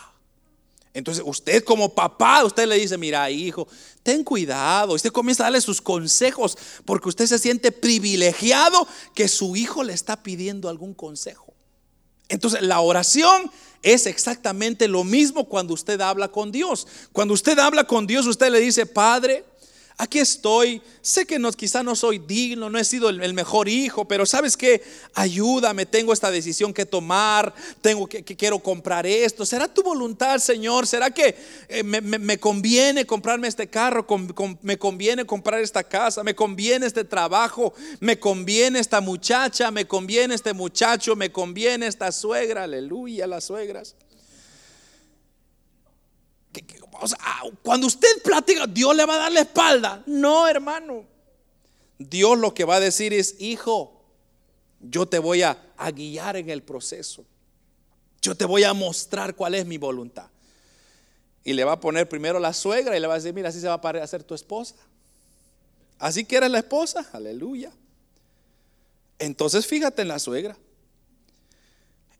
Entonces 0.93 1.23
usted 1.25 1.63
como 1.63 1.95
papá, 1.95 2.45
usted 2.45 2.67
le 2.67 2.77
dice, 2.77 2.99
mira 2.99 3.31
hijo, 3.31 3.69
ten 4.03 4.25
cuidado. 4.25 4.95
Usted 4.95 5.13
comienza 5.13 5.45
a 5.45 5.47
darle 5.47 5.61
sus 5.61 5.81
consejos 5.81 6.59
porque 6.85 7.09
usted 7.09 7.27
se 7.27 7.39
siente 7.39 7.71
privilegiado 7.71 8.87
que 9.15 9.29
su 9.29 9.55
hijo 9.55 9.85
le 9.85 9.93
está 9.93 10.23
pidiendo 10.23 10.69
algún 10.69 10.95
consejo. 10.95 11.55
Entonces 12.29 12.63
la 12.63 12.81
oración 12.81 13.51
es 13.83 14.07
exactamente 14.07 14.89
lo 14.89 15.05
mismo 15.05 15.49
cuando 15.49 15.75
usted 15.75 16.01
habla 16.01 16.29
con 16.29 16.53
Dios. 16.53 16.87
Cuando 17.13 17.35
usted 17.35 17.59
habla 17.59 17.85
con 17.85 18.07
Dios, 18.07 18.27
usted 18.27 18.51
le 18.51 18.61
dice, 18.61 18.87
Padre, 18.87 19.45
aquí 20.01 20.19
estoy, 20.19 20.81
sé 21.03 21.27
que 21.27 21.39
no, 21.39 21.53
quizá 21.53 21.83
no 21.83 21.95
soy 21.95 22.19
digno, 22.19 22.71
no 22.71 22.79
he 22.79 22.85
sido 22.85 23.11
el, 23.11 23.35
mejor 23.35 23.69
hijo, 23.69 24.07
pero 24.07 24.25
sabes 24.25 24.57
que 24.57 24.83
ayúdame, 25.15 25.85
tengo 25.85 26.15
esta 26.15 26.31
decisión 26.31 26.73
que 26.73 26.87
tomar, 26.87 27.55
tengo 27.83 28.07
que, 28.07 28.25
quiero 28.25 28.59
comprar 28.61 29.07
esto. 29.07 29.45
¿Será 29.45 29.69
tu 29.69 29.83
voluntad, 29.83 30.39
Señor? 30.39 30.87
¿Será 30.87 31.11
que 31.11 31.37
eh, 31.69 31.83
me, 31.83 32.39
conviene 32.39 33.05
comprarme 33.05 33.47
este 33.47 33.69
carro? 33.69 34.07
¿Me 34.63 34.79
conviene 34.79 35.27
comprar 35.27 35.61
esta 35.61 35.85
casa? 35.85 36.25
¿Me 36.25 36.35
conviene 36.35 36.87
este 36.87 37.05
trabajo? 37.05 37.75
¿Me 38.01 38.19
conviene 38.19 38.79
esta 38.79 39.03
muchacha? 39.03 39.71
¿Me 39.71 39.87
conviene 39.87 40.35
este 40.35 40.55
muchacho? 40.55 41.15
¿Me 41.15 41.31
conviene 41.31 41.87
esta 41.87 42.11
suegra? 42.11 42.65
Aleluya, 42.65 43.27
las 43.27 43.45
suegras. 43.45 43.95
Ah, 47.21 47.43
cuando 47.63 47.87
usted 47.87 48.23
platica, 48.23 48.67
Dios 48.67 48.95
le 48.95 49.05
va 49.05 49.15
a 49.15 49.19
dar 49.19 49.33
la 49.33 49.41
espalda. 49.41 50.03
No, 50.07 50.47
hermano. 50.47 51.05
Dios 51.99 52.39
lo 52.39 52.55
que 52.55 52.65
va 52.65 52.77
a 52.77 52.81
decir 52.81 53.13
es, 53.13 53.37
hijo, 53.41 54.03
yo 54.81 55.07
te 55.07 55.19
voy 55.19 55.43
a, 55.43 55.59
guiar 55.95 56.37
en 56.37 56.51
el 56.51 56.63
proceso. 56.63 57.25
Yo 58.23 58.35
te 58.35 58.45
voy 58.45 58.65
a 58.65 58.75
mostrar 58.75 59.35
cuál 59.35 59.55
es 59.55 59.67
mi 59.67 59.79
voluntad. 59.79 60.29
Y 61.43 61.55
le 61.55 61.65
va 61.65 61.73
a 61.73 61.81
poner 61.81 62.09
primero 62.09 62.39
la 62.39 62.53
suegra 62.53 62.97
y 62.97 63.01
le 63.01 63.07
va 63.07 63.15
a 63.15 63.17
decir, 63.17 63.33
mira, 63.33 63.49
así 63.49 63.61
se 63.61 63.69
va 63.69 63.81
a 63.83 64.03
hacer 64.03 64.23
tu 64.23 64.35
esposa. 64.35 64.75
Así 65.99 66.25
que 66.25 66.37
eres 66.37 66.51
la 66.51 66.59
esposa, 66.59 67.09
aleluya. 67.13 67.73
Entonces 69.19 69.67
fíjate 69.67 70.03
en 70.03 70.09
la 70.09 70.19
suegra. 70.19 70.57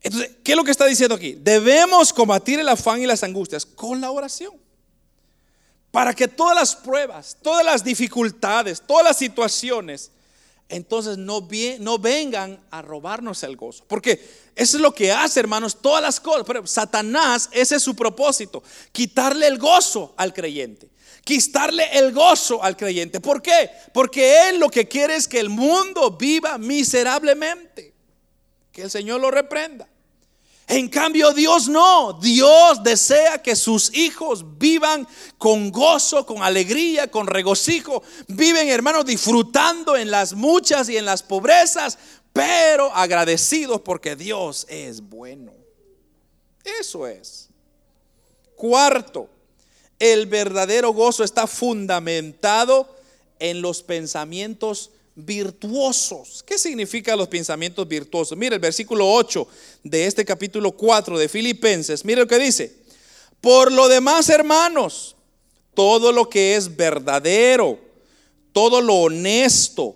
Entonces, 0.01 0.31
¿qué 0.43 0.53
es 0.53 0.55
lo 0.55 0.63
que 0.63 0.71
está 0.71 0.87
diciendo 0.87 1.15
aquí? 1.15 1.33
Debemos 1.33 2.11
combatir 2.13 2.59
el 2.59 2.69
afán 2.69 3.01
y 3.01 3.05
las 3.05 3.23
angustias 3.23 3.65
con 3.65 4.01
la 4.01 4.09
oración 4.09 4.53
para 5.91 6.13
que 6.13 6.27
todas 6.27 6.55
las 6.55 6.75
pruebas, 6.75 7.37
todas 7.41 7.65
las 7.65 7.83
dificultades, 7.83 8.81
todas 8.81 9.03
las 9.03 9.17
situaciones, 9.17 10.11
entonces 10.69 11.17
no, 11.17 11.47
no 11.79 11.99
vengan 11.99 12.59
a 12.71 12.81
robarnos 12.81 13.43
el 13.43 13.57
gozo. 13.57 13.83
Porque 13.87 14.13
eso 14.55 14.77
es 14.77 14.81
lo 14.81 14.93
que 14.93 15.11
hace, 15.11 15.41
hermanos, 15.41 15.81
todas 15.81 16.01
las 16.01 16.19
cosas. 16.19 16.43
Pero 16.47 16.65
Satanás, 16.65 17.49
ese 17.51 17.75
es 17.75 17.83
su 17.83 17.93
propósito, 17.93 18.63
quitarle 18.93 19.47
el 19.47 19.57
gozo 19.57 20.13
al 20.15 20.33
creyente. 20.33 20.89
Quitarle 21.25 21.97
el 21.99 22.13
gozo 22.13 22.63
al 22.63 22.75
creyente. 22.75 23.19
¿Por 23.19 23.41
qué? 23.41 23.69
Porque 23.93 24.49
él 24.49 24.59
lo 24.59 24.69
que 24.69 24.87
quiere 24.87 25.15
es 25.15 25.27
que 25.27 25.39
el 25.39 25.49
mundo 25.49 26.11
viva 26.11 26.57
miserablemente. 26.57 27.93
Que 28.71 28.83
el 28.83 28.89
Señor 28.89 29.19
lo 29.19 29.29
reprenda. 29.29 29.87
En 30.67 30.87
cambio 30.87 31.33
Dios 31.33 31.67
no, 31.67 32.13
Dios 32.13 32.81
desea 32.83 33.41
que 33.41 33.55
sus 33.55 33.93
hijos 33.93 34.57
vivan 34.57 35.07
con 35.37 35.69
gozo, 35.71 36.25
con 36.25 36.43
alegría, 36.43 37.09
con 37.09 37.27
regocijo. 37.27 38.03
Viven 38.27 38.69
hermanos 38.69 39.05
disfrutando 39.05 39.97
en 39.97 40.11
las 40.11 40.33
muchas 40.33 40.87
y 40.87 40.97
en 40.97 41.05
las 41.05 41.23
pobrezas, 41.23 41.97
pero 42.31 42.93
agradecidos 42.95 43.81
porque 43.81 44.15
Dios 44.15 44.65
es 44.69 45.01
bueno. 45.01 45.51
Eso 46.63 47.07
es. 47.07 47.49
Cuarto, 48.55 49.27
el 49.99 50.25
verdadero 50.25 50.93
gozo 50.93 51.23
está 51.23 51.47
fundamentado 51.47 52.95
en 53.39 53.61
los 53.61 53.83
pensamientos 53.83 54.91
virtuosos. 55.25 56.43
¿Qué 56.43 56.57
significa 56.57 57.15
los 57.15 57.27
pensamientos 57.27 57.87
virtuosos? 57.87 58.37
Mira 58.37 58.55
el 58.55 58.61
versículo 58.61 59.11
8 59.11 59.47
de 59.83 60.05
este 60.05 60.25
capítulo 60.25 60.71
4 60.71 61.17
de 61.17 61.29
Filipenses. 61.29 62.03
Mira 62.05 62.21
lo 62.21 62.27
que 62.27 62.39
dice. 62.39 62.75
Por 63.41 63.71
lo 63.71 63.87
demás, 63.87 64.29
hermanos, 64.29 65.15
todo 65.73 66.11
lo 66.11 66.29
que 66.29 66.55
es 66.55 66.75
verdadero, 66.75 67.79
todo 68.53 68.81
lo 68.81 68.95
honesto, 68.95 69.95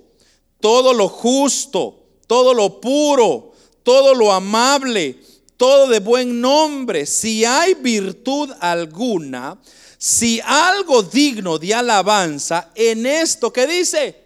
todo 0.60 0.94
lo 0.94 1.08
justo, 1.08 2.04
todo 2.28 2.54
lo 2.54 2.82
puro, 2.82 3.54
todo 3.84 4.16
lo 4.16 4.32
amable, 4.32 5.20
todo 5.58 5.88
de 5.88 6.00
buen 6.00 6.42
nombre, 6.42 7.06
si 7.06 7.46
hay 7.46 7.76
virtud 7.76 8.52
alguna, 8.60 9.60
si 9.98 10.42
algo 10.44 11.04
digno 11.04 11.58
de 11.60 11.74
alabanza, 11.74 12.72
en 12.76 13.06
esto 13.06 13.54
que 13.54 13.68
dice, 13.68 14.25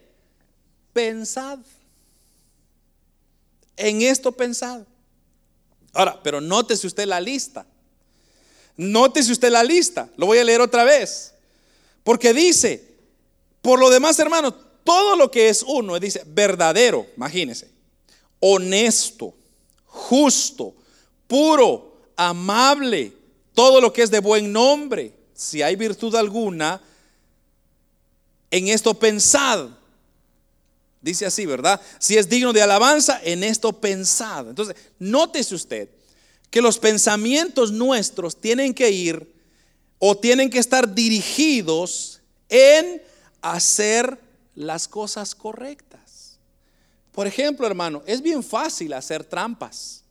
pensad. 0.94 1.60
En 3.76 4.02
esto 4.02 4.32
pensad. 4.32 4.84
Ahora, 5.94 6.22
pero 6.22 6.42
nótese 6.42 6.88
usted 6.88 7.06
la 7.06 7.22
lista. 7.22 7.66
Nótese 8.78 9.32
usted 9.32 9.52
la 9.52 9.64
lista. 9.64 10.10
Lo 10.18 10.26
voy 10.26 10.38
a 10.38 10.44
leer 10.44 10.62
otra 10.62 10.84
vez. 10.84 11.34
Porque 12.04 12.34
dice, 12.34 12.90
por 13.62 13.80
lo 13.80 13.90
demás, 13.90 14.18
hermanos, 14.20 14.54
todo 14.84 15.16
lo 15.16 15.30
que 15.30 15.50
es 15.50 15.64
uno, 15.64 16.00
dice, 16.00 16.24
verdadero, 16.26 17.06
imagínese, 17.16 17.70
honesto, 18.40 19.36
justo, 19.86 20.74
puro, 21.28 21.98
amable, 22.16 23.14
todo 23.54 23.82
lo 23.82 23.92
que 23.94 24.02
es 24.02 24.12
de 24.12 24.20
buen 24.20 24.52
nombre, 24.52 25.14
si 25.34 25.62
hay 25.62 25.76
virtud 25.76 26.16
alguna, 26.16 26.82
en 28.52 28.68
esto 28.68 28.94
pensad. 28.94 29.70
Dice 31.02 31.26
así, 31.26 31.46
¿verdad? 31.46 31.80
Si 31.98 32.18
es 32.18 32.28
digno 32.28 32.52
de 32.52 32.62
alabanza, 32.62 33.22
en 33.24 33.44
esto 33.44 33.74
pensad. 33.74 34.50
Entonces, 34.50 34.76
nótese 35.00 35.56
usted 35.56 35.90
que 36.50 36.62
los 36.62 36.80
pensamientos 36.80 37.72
nuestros 37.72 38.40
tienen 38.40 38.74
que 38.74 38.90
ir 38.90 39.34
o 39.98 40.18
tienen 40.18 40.50
que 40.50 40.60
estar 40.60 40.94
dirigidos 40.94 42.22
en 42.50 43.02
hacer 43.42 44.20
las 44.56 44.88
cosas 44.88 45.36
correctas. 45.36 46.38
Por 47.12 47.28
ejemplo, 47.28 47.68
hermano, 47.68 48.02
es 48.06 48.22
bien 48.22 48.44
fácil 48.44 48.94
hacer 48.94 49.24
trampas. 49.24 50.04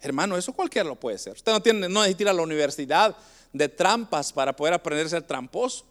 Hermano, 0.00 0.36
eso 0.36 0.52
cualquiera 0.52 0.88
lo 0.88 0.98
puede 0.98 1.16
hacer. 1.16 1.34
Usted 1.34 1.52
no 1.52 1.62
tiene 1.62 1.88
no 1.88 2.00
necesita 2.00 2.24
ir 2.24 2.28
a 2.28 2.32
la 2.34 2.42
universidad 2.42 3.16
de 3.52 3.68
trampas 3.68 4.32
para 4.32 4.54
poder 4.54 4.74
aprender 4.74 5.06
a 5.06 5.10
ser 5.10 5.22
tramposo. 5.22 5.84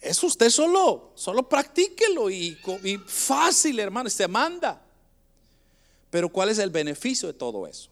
Es 0.00 0.22
usted 0.22 0.50
solo, 0.50 1.12
solo 1.14 1.48
practíquelo 1.48 2.30
y 2.30 2.56
fácil, 3.06 3.78
hermano, 3.78 4.08
se 4.08 4.26
manda. 4.26 4.82
Pero 6.10 6.28
¿cuál 6.28 6.48
es 6.48 6.58
el 6.58 6.70
beneficio 6.70 7.28
de 7.28 7.34
todo 7.34 7.66
eso? 7.66 7.90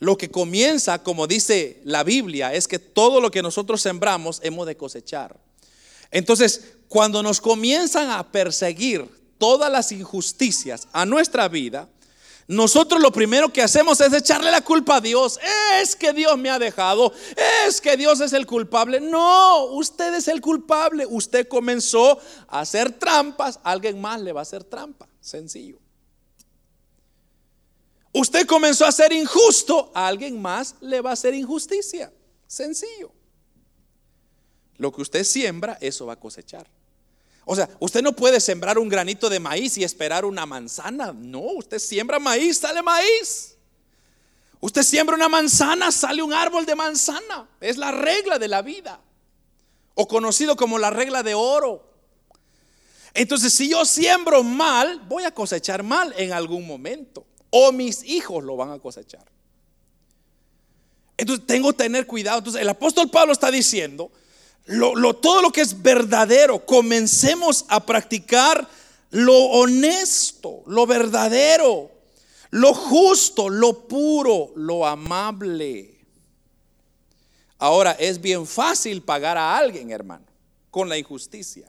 Lo 0.00 0.18
que 0.18 0.30
comienza, 0.30 1.02
como 1.02 1.26
dice 1.26 1.80
la 1.84 2.02
Biblia, 2.02 2.52
es 2.52 2.68
que 2.68 2.78
todo 2.78 3.20
lo 3.20 3.30
que 3.30 3.42
nosotros 3.42 3.80
sembramos 3.80 4.40
hemos 4.42 4.66
de 4.66 4.76
cosechar. 4.76 5.38
Entonces, 6.10 6.74
cuando 6.88 7.22
nos 7.22 7.40
comienzan 7.40 8.10
a 8.10 8.30
perseguir 8.30 9.08
todas 9.38 9.70
las 9.70 9.92
injusticias 9.92 10.88
a 10.92 11.06
nuestra 11.06 11.48
vida, 11.48 11.88
nosotros 12.46 13.00
lo 13.00 13.10
primero 13.10 13.50
que 13.50 13.62
hacemos 13.62 14.00
es 14.00 14.12
echarle 14.12 14.50
la 14.50 14.60
culpa 14.60 14.96
a 14.96 15.00
Dios. 15.00 15.40
Es 15.80 15.96
que 15.96 16.12
Dios 16.12 16.36
me 16.36 16.50
ha 16.50 16.58
dejado. 16.58 17.12
Es 17.66 17.80
que 17.80 17.96
Dios 17.96 18.20
es 18.20 18.34
el 18.34 18.46
culpable. 18.46 19.00
No, 19.00 19.64
usted 19.66 20.12
es 20.14 20.28
el 20.28 20.42
culpable. 20.42 21.06
Usted 21.06 21.48
comenzó 21.48 22.18
a 22.48 22.60
hacer 22.60 22.92
trampas. 22.92 23.60
Alguien 23.62 24.00
más 24.00 24.20
le 24.20 24.32
va 24.32 24.40
a 24.40 24.42
hacer 24.42 24.62
trampa. 24.62 25.08
Sencillo. 25.20 25.78
Usted 28.12 28.46
comenzó 28.46 28.84
a 28.84 28.92
ser 28.92 29.12
injusto. 29.12 29.90
Alguien 29.94 30.40
más 30.40 30.76
le 30.80 31.00
va 31.00 31.10
a 31.10 31.14
hacer 31.14 31.32
injusticia. 31.32 32.12
Sencillo. 32.46 33.10
Lo 34.76 34.92
que 34.92 35.00
usted 35.00 35.24
siembra, 35.24 35.78
eso 35.80 36.04
va 36.04 36.12
a 36.12 36.20
cosechar. 36.20 36.68
O 37.44 37.54
sea, 37.54 37.68
usted 37.78 38.02
no 38.02 38.14
puede 38.14 38.40
sembrar 38.40 38.78
un 38.78 38.88
granito 38.88 39.28
de 39.28 39.38
maíz 39.38 39.76
y 39.76 39.84
esperar 39.84 40.24
una 40.24 40.46
manzana. 40.46 41.12
No, 41.12 41.40
usted 41.40 41.78
siembra 41.78 42.18
maíz, 42.18 42.58
sale 42.58 42.82
maíz. 42.82 43.56
Usted 44.60 44.82
siembra 44.82 45.14
una 45.14 45.28
manzana, 45.28 45.92
sale 45.92 46.22
un 46.22 46.32
árbol 46.32 46.64
de 46.64 46.74
manzana. 46.74 47.46
Es 47.60 47.76
la 47.76 47.92
regla 47.92 48.38
de 48.38 48.48
la 48.48 48.62
vida. 48.62 48.98
O 49.94 50.08
conocido 50.08 50.56
como 50.56 50.78
la 50.78 50.88
regla 50.88 51.22
de 51.22 51.34
oro. 51.34 51.86
Entonces, 53.12 53.52
si 53.52 53.68
yo 53.68 53.84
siembro 53.84 54.42
mal, 54.42 55.00
voy 55.06 55.24
a 55.24 55.34
cosechar 55.34 55.82
mal 55.82 56.14
en 56.16 56.32
algún 56.32 56.66
momento. 56.66 57.26
O 57.50 57.72
mis 57.72 58.02
hijos 58.04 58.42
lo 58.42 58.56
van 58.56 58.70
a 58.70 58.78
cosechar. 58.78 59.24
Entonces, 61.18 61.46
tengo 61.46 61.70
que 61.72 61.78
tener 61.78 62.06
cuidado. 62.06 62.38
Entonces, 62.38 62.62
el 62.62 62.68
apóstol 62.70 63.10
Pablo 63.10 63.34
está 63.34 63.50
diciendo 63.50 64.10
lo, 64.66 65.14
todo 65.14 65.42
lo 65.42 65.50
que 65.50 65.60
es 65.60 65.82
verdadero, 65.82 66.64
comencemos 66.64 67.64
a 67.68 67.84
practicar 67.84 68.66
lo 69.10 69.36
honesto, 69.36 70.62
lo 70.66 70.86
verdadero, 70.86 71.90
lo 72.50 72.74
justo, 72.74 73.48
lo 73.48 73.86
puro, 73.86 74.52
lo 74.56 74.86
amable. 74.86 75.94
Ahora, 77.58 77.92
es 77.92 78.20
bien 78.20 78.46
fácil 78.46 79.02
pagar 79.02 79.36
a 79.36 79.56
alguien, 79.56 79.90
hermano, 79.90 80.26
con 80.70 80.88
la 80.88 80.98
injusticia. 80.98 81.68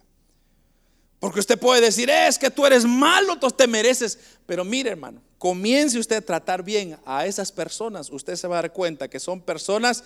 Porque 1.20 1.40
usted 1.40 1.60
puede 1.60 1.82
decir, 1.82 2.10
es 2.10 2.38
que 2.38 2.52
tú 2.52 2.66
eres 2.66 2.86
malo, 2.86 3.38
tú 3.40 3.50
te 3.50 3.68
mereces. 3.68 4.18
Pero 4.46 4.64
mire, 4.64 4.92
hermano, 4.92 5.22
comience 5.38 5.98
usted 5.98 6.18
a 6.18 6.22
tratar 6.22 6.64
bien 6.64 6.98
a 7.06 7.26
esas 7.26 7.52
personas. 7.52 8.10
Usted 8.10 8.36
se 8.36 8.48
va 8.48 8.60
a 8.60 8.62
dar 8.64 8.74
cuenta 8.74 9.08
que 9.08 9.20
son 9.20 9.42
personas 9.42 10.04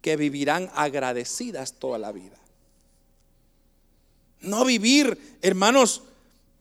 que 0.00 0.16
vivirán 0.16 0.70
agradecidas 0.74 1.74
toda 1.74 1.98
la 1.98 2.12
vida. 2.12 2.36
No 4.40 4.64
vivir, 4.64 5.38
hermanos, 5.42 6.02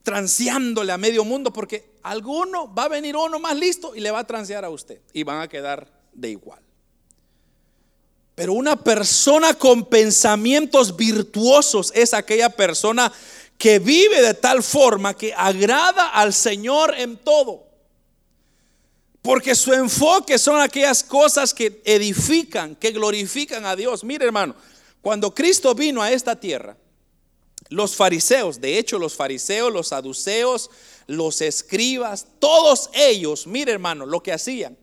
transeándole 0.03 0.91
a 0.91 0.97
medio 0.97 1.23
mundo, 1.23 1.51
porque 1.51 1.91
alguno 2.03 2.73
va 2.73 2.85
a 2.85 2.89
venir 2.89 3.15
uno 3.15 3.39
más 3.39 3.55
listo 3.55 3.95
y 3.95 3.99
le 3.99 4.11
va 4.11 4.19
a 4.19 4.27
transear 4.27 4.65
a 4.65 4.69
usted 4.69 4.99
y 5.13 5.23
van 5.23 5.41
a 5.41 5.47
quedar 5.47 5.87
de 6.13 6.29
igual. 6.29 6.61
Pero 8.33 8.53
una 8.53 8.75
persona 8.75 9.53
con 9.55 9.85
pensamientos 9.85 10.95
virtuosos 10.95 11.91
es 11.95 12.13
aquella 12.13 12.49
persona 12.49 13.11
que 13.57 13.79
vive 13.79 14.21
de 14.21 14.33
tal 14.33 14.61
forma 14.63 15.15
que 15.15 15.33
agrada 15.33 16.09
al 16.09 16.33
Señor 16.33 16.93
en 16.97 17.17
todo. 17.17 17.66
Porque 19.27 19.55
su 19.55 19.73
enfoque 19.73 20.37
son 20.37 20.61
aquellas 20.61 21.03
cosas 21.03 21.53
que 21.53 21.81
edifican, 21.83 22.77
que 22.77 22.91
glorifican 22.91 23.65
a 23.65 23.75
Dios. 23.75 24.05
Mire 24.05 24.23
hermano, 24.23 24.55
cuando 25.01 25.35
Cristo 25.35 25.75
vino 25.75 26.01
a 26.01 26.09
esta 26.09 26.39
tierra, 26.39 26.77
los 27.67 27.93
fariseos, 27.93 28.61
de 28.61 28.77
hecho 28.77 28.97
los 28.97 29.17
fariseos, 29.17 29.73
los 29.73 29.89
saduceos, 29.89 30.69
los 31.07 31.41
escribas, 31.41 32.25
todos 32.39 32.89
ellos, 32.93 33.47
mire 33.47 33.73
hermano, 33.73 34.05
lo 34.05 34.23
que 34.23 34.31
hacían. 34.31 34.77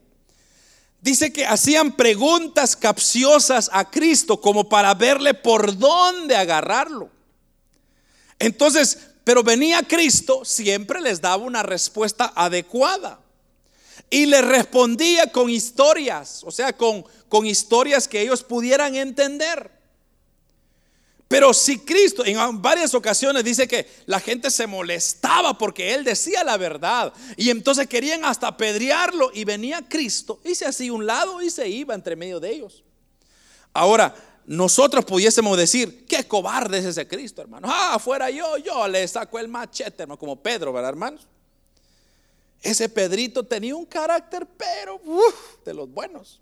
Dice 1.01 1.33
que 1.33 1.47
hacían 1.47 1.97
preguntas 1.97 2.77
capciosas 2.77 3.71
a 3.73 3.91
Cristo 3.91 4.43
como 4.43 4.69
para 4.69 4.93
verle 4.93 5.33
por 5.33 5.79
dónde 5.79 6.37
agarrarlo. 6.37 7.09
Entonces, 8.39 8.99
pero 9.25 9.43
venía 9.43 9.83
Cristo, 9.85 10.45
siempre 10.45 11.01
les 11.01 11.23
daba 11.23 11.43
una 11.43 11.63
respuesta 11.63 12.31
adecuada. 12.37 13.24
Y 14.15 14.27
les 14.27 14.45
respondía 14.45 15.33
con 15.33 15.51
historias, 15.51 16.45
o 16.45 16.53
sea, 16.53 16.73
con, 16.73 17.05
con 17.29 17.47
historias 17.47 18.07
que 18.07 18.21
ellos 18.21 18.45
pudieran 18.45 18.95
entender. 18.95 19.73
Pero 21.27 21.53
si 21.53 21.81
Cristo 21.81 22.25
en 22.25 22.63
varias 22.63 22.95
ocasiones 22.95 23.43
dice 23.43 23.67
que 23.67 23.89
la 24.07 24.21
gente 24.21 24.53
se 24.53 24.69
molestaba 24.69 25.59
porque 25.59 25.95
Él 25.95 26.05
decía 26.05 26.45
la 26.45 26.57
verdad 26.57 27.13
y 27.37 27.51
entonces 27.51 27.89
querían 27.89 28.25
hasta 28.25 28.47
apedrearlo 28.47 29.33
y 29.35 29.45
venía 29.45 29.83
Cristo 29.89 30.39
y 30.45 30.55
se 30.55 30.65
hacía 30.65 30.93
un 30.93 31.07
lado 31.07 31.43
y 31.43 31.51
se 31.51 31.69
iba 31.69 31.93
entre 31.93 32.15
medio 32.15 32.39
de 32.39 32.53
ellos. 32.53 32.85
Ahora, 33.73 34.15
nosotros 34.47 35.05
pudiésemos 35.05 35.59
decir, 35.59 36.07
qué 36.07 36.23
cobarde 36.29 36.79
es 36.79 36.85
ese 36.85 37.09
Cristo, 37.09 37.43
hermano. 37.43 37.67
Ah, 37.69 37.99
fuera 37.99 38.31
yo, 38.31 38.59
yo 38.59 38.87
le 38.87 39.09
saco 39.09 39.41
el 39.41 39.49
machete, 39.49 40.05
hermano, 40.05 40.21
como 40.21 40.41
Pedro, 40.41 40.73
¿verdad, 40.73 40.91
hermanos? 40.91 41.27
Ese 42.65 42.89
Pedrito 42.89 43.45
tenía 43.45 43.77
un 43.77 43.85
carácter, 43.85 44.47
pero 44.57 44.99
de 45.67 45.75
los 45.75 45.89
buenos. 45.89 46.41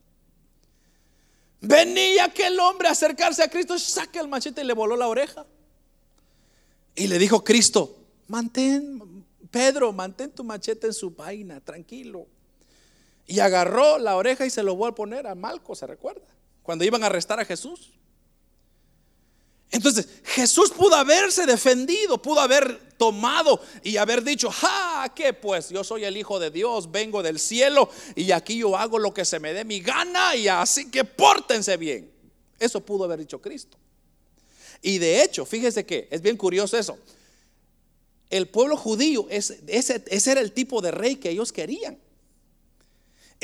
Venía 1.60 2.26
aquel 2.26 2.58
hombre 2.60 2.86
a 2.86 2.92
acercarse 2.92 3.42
a 3.42 3.48
Cristo, 3.48 3.76
saca 3.76 4.20
el 4.20 4.28
machete 4.28 4.62
y 4.62 4.64
le 4.64 4.72
voló 4.72 4.96
la 4.96 5.08
oreja. 5.08 5.44
Y 6.94 7.08
le 7.08 7.18
dijo 7.18 7.42
Cristo, 7.42 7.98
mantén, 8.28 9.24
Pedro, 9.50 9.92
mantén 9.92 10.30
tu 10.30 10.44
machete 10.44 10.86
en 10.86 10.92
su 10.92 11.10
vaina, 11.10 11.60
tranquilo. 11.60 12.28
Y 13.26 13.40
agarró 13.40 13.98
la 13.98 14.14
oreja 14.14 14.46
y 14.46 14.50
se 14.50 14.62
lo 14.62 14.76
voy 14.76 14.90
a 14.90 14.94
poner 14.94 15.26
a 15.26 15.34
Malco, 15.34 15.74
¿se 15.74 15.88
recuerda? 15.88 16.26
Cuando 16.62 16.84
iban 16.84 17.02
a 17.02 17.06
arrestar 17.06 17.40
a 17.40 17.44
Jesús. 17.44 17.92
Entonces, 19.72 20.06
Jesús 20.24 20.70
pudo 20.70 20.94
haberse 20.94 21.46
defendido, 21.46 22.20
pudo 22.20 22.40
haber 22.40 22.78
tomado 22.98 23.58
y 23.82 23.96
haber 23.96 24.22
dicho, 24.22 24.50
ja, 24.50 25.10
que 25.16 25.32
pues 25.32 25.70
yo 25.70 25.82
soy 25.82 26.04
el 26.04 26.14
Hijo 26.14 26.38
de 26.38 26.50
Dios, 26.50 26.92
vengo 26.92 27.22
del 27.22 27.40
cielo 27.40 27.88
y 28.14 28.30
aquí 28.32 28.58
yo 28.58 28.76
hago 28.76 28.98
lo 28.98 29.14
que 29.14 29.24
se 29.24 29.40
me 29.40 29.54
dé 29.54 29.64
mi 29.64 29.80
gana 29.80 30.36
y 30.36 30.46
así 30.46 30.90
que 30.90 31.04
pórtense 31.04 31.78
bien. 31.78 32.12
Eso 32.58 32.84
pudo 32.84 33.04
haber 33.04 33.20
dicho 33.20 33.40
Cristo. 33.40 33.78
Y 34.82 34.98
de 34.98 35.22
hecho, 35.22 35.46
fíjese 35.46 35.86
que 35.86 36.06
es 36.10 36.20
bien 36.20 36.36
curioso 36.36 36.76
eso. 36.76 36.98
El 38.28 38.48
pueblo 38.48 38.76
judío, 38.76 39.26
ese, 39.30 39.58
ese 39.66 40.30
era 40.30 40.40
el 40.42 40.52
tipo 40.52 40.82
de 40.82 40.90
rey 40.90 41.16
que 41.16 41.30
ellos 41.30 41.50
querían. 41.50 41.98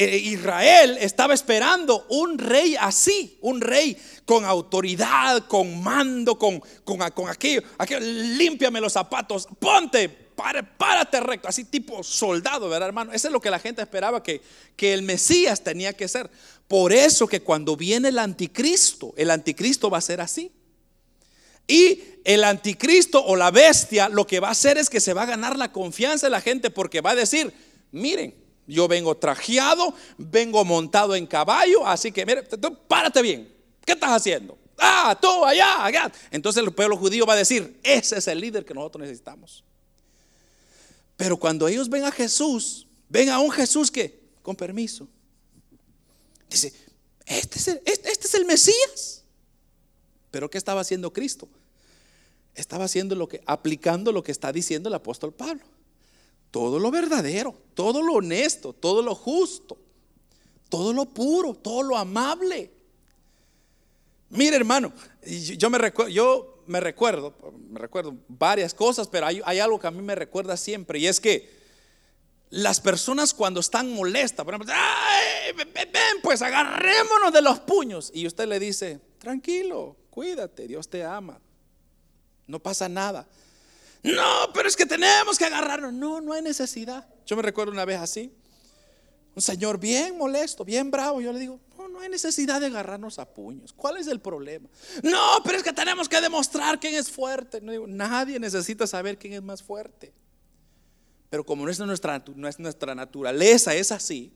Eh, 0.01 0.17
Israel 0.17 0.97
estaba 1.01 1.35
esperando 1.35 2.07
un 2.11 2.39
rey 2.39 2.77
así, 2.79 3.37
un 3.41 3.61
rey 3.61 3.97
con 4.25 4.45
autoridad, 4.45 5.49
con 5.49 5.83
mando, 5.83 6.39
con, 6.39 6.63
con, 6.85 7.03
aquello, 7.29 7.65
aquello, 7.79 7.99
límpiame 7.99 8.81
los 8.81 8.93
zapatos, 8.93 9.49
ponte, 9.59 10.09
párate 10.09 11.19
recto, 11.19 11.49
así 11.49 11.65
tipo 11.65 12.05
soldado, 12.05 12.69
¿verdad, 12.69 12.87
hermano? 12.87 13.13
Eso 13.13 13.27
es 13.27 13.33
lo 13.33 13.41
que 13.41 13.51
la 13.51 13.59
gente 13.59 13.83
esperaba 13.83 14.23
que, 14.23 14.41
que 14.77 14.95
el 14.95 15.03
Mesías 15.03 15.65
tenía 15.65 15.93
que 15.93 16.07
ser. 16.07 16.31
Por 16.69 16.93
eso 16.93 17.27
que 17.27 17.41
cuando 17.41 17.75
viene 17.77 18.11
el 18.11 18.21
anticristo, 18.21 19.15
el 19.17 19.33
anticristo 19.33 19.91
va 19.91 19.99
a 19.99 20.03
ser 20.03 20.21
así. 20.21 20.53
Y 21.67 22.05
el 22.23 22.45
anticristo 22.45 23.25
o 23.25 23.35
la 23.35 23.51
bestia 23.51 24.09
lo 24.09 24.29
que 24.29 24.39
va 24.39 24.47
a 24.47 24.53
hacer 24.53 24.79
es 24.79 24.89
que 24.89 25.01
se 25.01 25.13
va 25.13 25.25
a 25.25 25.27
ganar 25.27 25.59
la 25.59 25.73
confianza 25.73 26.29
de 26.29 26.31
la 26.31 26.41
gente 26.41 26.71
porque 26.71 27.01
va 27.01 27.11
a 27.11 27.17
decir, 27.17 27.53
miren, 27.91 28.47
yo 28.69 28.87
vengo 28.87 29.17
trajeado, 29.17 29.95
vengo 30.19 30.65
montado 30.65 31.17
en 31.17 31.27
caballo, 31.27 31.87
así 31.87 32.13
que 32.13 32.25
mire, 32.27 32.43
párate 32.87 33.23
bien. 33.23 33.53
¿Qué 33.85 33.93
estás 33.93 34.11
haciendo? 34.11 34.59
Ah, 34.77 35.19
tú 35.21 35.45
allá, 35.45 35.85
allá. 35.85 36.13
Entonces 36.31 36.63
el 36.63 36.73
pueblo 36.73 36.97
judío 36.97 37.25
va 37.25 37.33
a 37.33 37.37
decir, 37.37 37.81
ese 37.83 38.19
es 38.19 38.29
el 38.29 38.41
líder 38.41 38.65
que 38.65 38.75
nosotros 38.75 39.01
necesitamos. 39.03 39.65
Pero 41.17 41.39
cuando 41.39 41.67
ellos 41.67 41.89
ven 41.89 42.05
a 42.05 42.13
Jesús, 42.13 42.87
ven 43.09 43.31
a 43.31 43.41
un 43.41 43.51
Jesús 43.51 43.91
que, 43.91 44.21
con 44.43 44.55
permiso, 44.55 45.09
dice, 46.49 46.73
este 47.27 47.59
es 47.59 47.69
el, 47.69 47.83
este, 47.87 48.11
este 48.13 48.27
es 48.27 48.35
el 48.35 48.45
Mesías. 48.45 49.25
Pero 50.31 50.51
¿qué 50.51 50.59
estaba 50.59 50.83
haciendo 50.83 51.13
Cristo? 51.13 51.49
Estaba 52.55 52.85
haciendo 52.85 53.15
lo 53.15 53.29
que, 53.29 53.43
aplicando 53.47 54.13
lo 54.13 54.23
que 54.23 54.31
está 54.31 54.53
diciendo 54.53 54.91
el 54.91 54.95
apóstol 54.95 55.33
Pablo 55.33 55.78
todo 56.51 56.79
lo 56.79 56.91
verdadero, 56.91 57.55
todo 57.75 58.03
lo 58.03 58.15
honesto, 58.15 58.73
todo 58.73 59.03
lo 59.03 59.15
justo, 59.15 59.79
todo 60.69 60.93
lo 60.93 61.07
puro, 61.07 61.55
todo 61.55 61.83
lo 61.83 61.97
amable. 61.97 62.73
Mire, 64.31 64.57
hermano, 64.57 64.93
yo 65.57 65.71
me 65.71 65.79
recuerdo, 65.79 66.11
yo 66.11 66.63
me 66.67 66.81
recuerdo, 66.81 67.35
me 67.71 67.81
recuerdo 67.81 68.15
varias 68.29 68.75
cosas, 68.75 69.09
pero 69.09 69.27
hay, 69.27 69.59
algo 69.59 69.79
que 69.79 69.87
a 69.87 69.91
mí 69.91 70.03
me 70.03 70.15
recuerda 70.15 70.57
siempre 70.57 70.99
y 70.99 71.07
es 71.07 71.19
que 71.19 71.57
las 72.51 72.81
personas 72.81 73.35
cuando 73.35 73.61
están 73.61 73.93
molestas, 73.93 74.45
por 74.45 74.55
ejemplo, 74.55 74.75
ven, 75.57 76.23
pues 76.23 76.41
agarrémonos 76.43 77.33
de 77.33 77.43
los 77.43 77.61
puños 77.61 78.11
y 78.15 78.27
usted 78.27 78.47
le 78.47 78.59
dice, 78.59 79.01
tranquilo, 79.19 79.97
cuídate, 80.11 80.67
Dios 80.67 80.89
te 80.89 81.05
ama, 81.05 81.41
no 82.47 82.59
pasa 82.59 82.89
nada. 82.89 83.27
No, 84.03 84.53
pero 84.55 84.69
es 84.69 84.77
que 84.77 84.87
tenemos 84.87 85.39
que 85.39 85.45
agarrarnos. 85.45 85.93
No, 85.93 86.21
no 86.21 86.33
hay 86.33 86.43
necesidad. 86.43 87.09
Yo 87.27 87.37
me 87.37 87.43
recuerdo 87.43 87.73
una 87.73 87.85
vez 87.85 87.99
así. 87.99 88.33
Un 89.35 89.43
señor 89.43 89.79
bien 89.79 90.17
molesto, 90.17 90.65
bien 90.65 90.91
bravo. 90.91 91.21
Yo 91.21 91.33
le 91.33 91.39
digo, 91.39 91.61
no, 91.77 91.89
no 91.89 92.01
hay 92.01 92.09
necesidad 92.09 92.61
de 92.61 92.67
agarrarnos 92.67 93.19
a 93.19 93.27
puños. 93.27 93.73
¿Cuál 93.73 93.97
es 93.97 94.07
el 94.07 94.21
problema? 94.21 94.69
No, 95.03 95.41
pero 95.45 95.59
es 95.59 95.63
que 95.63 95.73
tenemos 95.73 96.09
que 96.09 96.21
demostrar 96.21 96.81
quién 96.81 96.95
es 96.95 97.11
fuerte. 97.11 97.61
No 97.61 97.73
digo, 97.73 97.87
nadie 97.87 98.39
necesita 98.41 98.87
saber 98.87 99.19
quién 99.19 99.35
es 99.35 99.43
más 99.43 99.63
fuerte. 99.63 100.13
Pero 101.31 101.45
como 101.45 101.65
no 101.65 101.71
es 101.71 101.79
nuestra, 101.79 102.25
no 102.35 102.95
naturaleza, 102.95 103.75
es 103.75 103.93
así. 103.93 104.33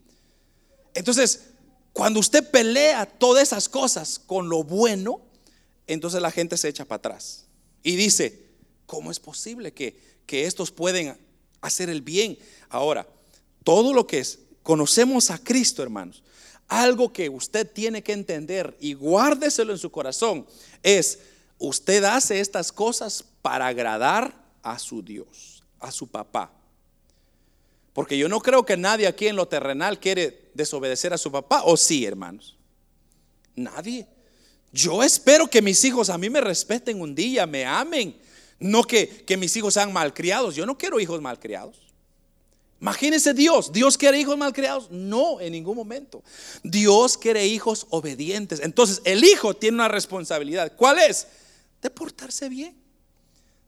Entonces, 0.95 1.49
cuando 1.93 2.21
usted 2.21 2.49
pelea 2.51 3.07
todas 3.07 3.43
esas 3.45 3.69
cosas 3.69 4.19
con 4.19 4.49
lo 4.49 4.63
bueno, 4.63 5.21
entonces 5.87 6.21
la 6.21 6.31
gente 6.31 6.57
se 6.57 6.69
echa 6.69 6.85
para 6.85 6.99
atrás 6.99 7.47
y 7.83 7.97
dice, 7.97 8.52
¿Cómo 8.93 9.11
es 9.11 9.19
posible 9.19 9.73
que, 9.73 9.99
que 10.27 10.45
estos 10.45 10.71
pueden 10.71 11.17
hacer 11.63 11.89
el 11.89 12.03
bien? 12.03 12.39
Ahora, 12.69 13.09
todo 13.65 13.95
lo 13.95 14.07
que 14.07 14.19
es, 14.19 14.41
conocemos 14.63 15.31
a 15.31 15.39
Cristo, 15.39 15.83
hermanos. 15.83 16.23
Algo 16.69 17.11
que 17.11 17.31
usted 17.31 17.67
tiene 17.67 18.03
que 18.03 18.13
entender 18.13 18.77
y 18.81 18.93
guárdeselo 18.93 19.73
en 19.73 19.79
su 19.79 19.91
corazón 19.91 20.47
es, 20.83 21.21
usted 21.57 22.05
hace 22.05 22.39
estas 22.41 22.71
cosas 22.71 23.25
para 23.41 23.67
agradar 23.69 24.37
a 24.63 24.79
su 24.79 25.03
Dios, 25.03 25.63
a 25.81 25.91
su 25.91 26.09
papá. 26.09 26.53
Porque 27.95 28.19
yo 28.19 28.29
no 28.29 28.41
creo 28.41 28.67
que 28.67 28.77
nadie 28.77 29.07
aquí 29.07 29.27
en 29.27 29.37
lo 29.37 29.49
terrenal 29.49 30.01
quiere 30.01 30.51
desobedecer 30.53 31.15
a 31.15 31.19
su 31.19 31.33
papá, 31.33 31.63
o 31.65 31.79
sí, 31.79 32.05
hermanos. 32.05 32.59
Nadie. 33.57 34.07
Yo 34.71 35.03
espero 35.03 35.49
que 35.49 35.63
mis 35.63 35.83
hijos 35.83 36.11
a 36.11 36.19
mí 36.19 36.29
me 36.29 36.43
respeten 36.43 37.01
un 37.01 37.15
día, 37.15 37.47
me 37.47 37.65
amen, 37.65 38.21
no 38.63 38.85
que, 38.85 39.25
mis 39.39 39.57
hijos 39.57 39.75
sean 39.75 39.93
malcriados. 39.93 40.55
Yo 40.55 40.67
no 40.67 40.79
quiero 40.79 41.01
hijos 41.01 41.21
malcriados. 41.21 41.77
Imagínense 42.81 43.35
Dios. 43.35 43.73
¿Dios 43.73 43.97
quiere 43.97 44.19
hijos 44.19 44.37
malcriados? 44.37 44.91
No, 44.91 45.41
en 45.41 45.53
ningún 45.53 45.77
momento. 45.77 46.23
Dios 46.63 47.17
quiere 47.17 47.47
hijos 47.47 47.87
obedientes. 47.91 48.61
Entonces, 48.61 49.01
el 49.05 49.23
hijo 49.25 49.55
tiene 49.55 49.77
una 49.77 49.89
responsabilidad. 49.89 50.73
¿Cuál 50.77 50.99
es? 50.99 51.29
De 51.81 51.91
portarse 51.91 52.49
bien, 52.49 52.77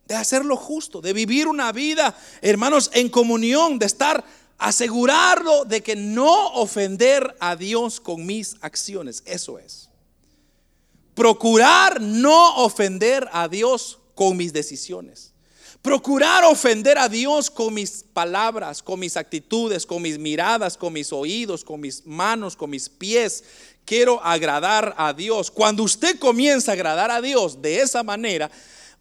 de 0.06 0.14
hacer 0.14 0.44
lo 0.44 0.56
justo, 0.56 1.00
de 1.00 1.12
vivir 1.12 1.46
una 1.48 1.70
vida, 1.72 2.16
hermanos, 2.40 2.90
en 2.94 3.08
comunión, 3.08 3.78
de 3.78 3.86
estar 3.86 4.24
asegurarlo 4.58 5.64
de 5.64 5.82
que 5.82 5.96
no 5.96 6.48
ofender 6.54 7.36
a 7.40 7.56
Dios 7.56 8.00
con 8.00 8.24
mis 8.24 8.56
acciones. 8.60 9.22
Eso 9.26 9.58
es. 9.58 9.88
Procurar 11.14 12.00
no 12.00 12.56
ofender 12.64 13.28
a 13.32 13.48
Dios 13.48 13.98
con 14.14 14.36
mis 14.36 14.52
decisiones. 14.52 15.34
Procurar 15.84 16.44
ofender 16.44 16.96
a 16.96 17.10
Dios 17.10 17.50
con 17.50 17.74
mis 17.74 18.04
palabras, 18.14 18.82
con 18.82 18.98
mis 19.00 19.18
actitudes, 19.18 19.84
con 19.84 20.00
mis 20.00 20.18
miradas, 20.18 20.78
con 20.78 20.94
mis 20.94 21.12
oídos, 21.12 21.62
con 21.62 21.80
mis 21.80 22.06
manos, 22.06 22.56
con 22.56 22.70
mis 22.70 22.88
pies. 22.88 23.44
Quiero 23.84 24.18
agradar 24.24 24.94
a 24.96 25.12
Dios. 25.12 25.50
Cuando 25.50 25.82
usted 25.82 26.18
comienza 26.18 26.72
a 26.72 26.74
agradar 26.74 27.10
a 27.10 27.20
Dios 27.20 27.60
de 27.60 27.80
esa 27.80 28.02
manera, 28.02 28.50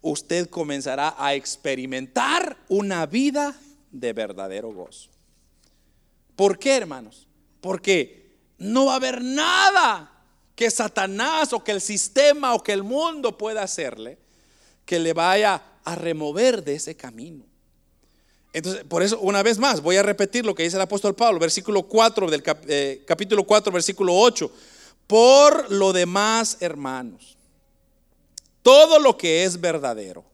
usted 0.02 0.50
comenzará 0.50 1.14
a 1.16 1.34
experimentar 1.34 2.58
una 2.68 3.06
vida 3.06 3.58
de 3.90 4.12
verdadero 4.12 4.70
gozo. 4.70 5.08
¿Por 6.36 6.58
qué, 6.58 6.76
hermanos? 6.76 7.26
Porque 7.62 8.36
no 8.58 8.86
va 8.86 8.92
a 8.92 8.96
haber 8.96 9.22
nada 9.22 10.12
que 10.54 10.70
Satanás 10.70 11.54
o 11.54 11.64
que 11.64 11.72
el 11.72 11.80
sistema 11.80 12.52
o 12.52 12.62
que 12.62 12.72
el 12.72 12.82
mundo 12.82 13.38
pueda 13.38 13.62
hacerle 13.62 14.23
que 14.84 14.98
le 14.98 15.12
vaya 15.12 15.62
a 15.84 15.94
remover 15.94 16.62
de 16.62 16.74
ese 16.74 16.94
camino. 16.94 17.44
Entonces, 18.52 18.84
por 18.84 19.02
eso, 19.02 19.18
una 19.18 19.42
vez 19.42 19.58
más, 19.58 19.82
voy 19.82 19.96
a 19.96 20.02
repetir 20.02 20.46
lo 20.46 20.54
que 20.54 20.62
dice 20.62 20.76
el 20.76 20.82
apóstol 20.82 21.14
Pablo, 21.14 21.40
versículo 21.40 21.82
4 21.82 22.30
del 22.30 22.42
eh, 22.68 23.02
capítulo 23.06 23.44
4, 23.44 23.72
versículo 23.72 24.16
8. 24.16 24.50
Por 25.06 25.70
lo 25.72 25.92
demás, 25.92 26.58
hermanos, 26.60 27.36
todo 28.62 28.98
lo 28.98 29.18
que 29.18 29.44
es 29.44 29.60
verdadero, 29.60 30.24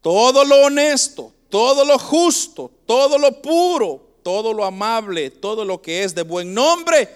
todo 0.00 0.44
lo 0.44 0.66
honesto, 0.66 1.34
todo 1.48 1.84
lo 1.84 1.98
justo, 1.98 2.70
todo 2.86 3.18
lo 3.18 3.42
puro, 3.42 4.10
todo 4.22 4.54
lo 4.54 4.64
amable, 4.64 5.30
todo 5.30 5.64
lo 5.64 5.82
que 5.82 6.04
es 6.04 6.14
de 6.14 6.22
buen 6.22 6.54
nombre, 6.54 7.08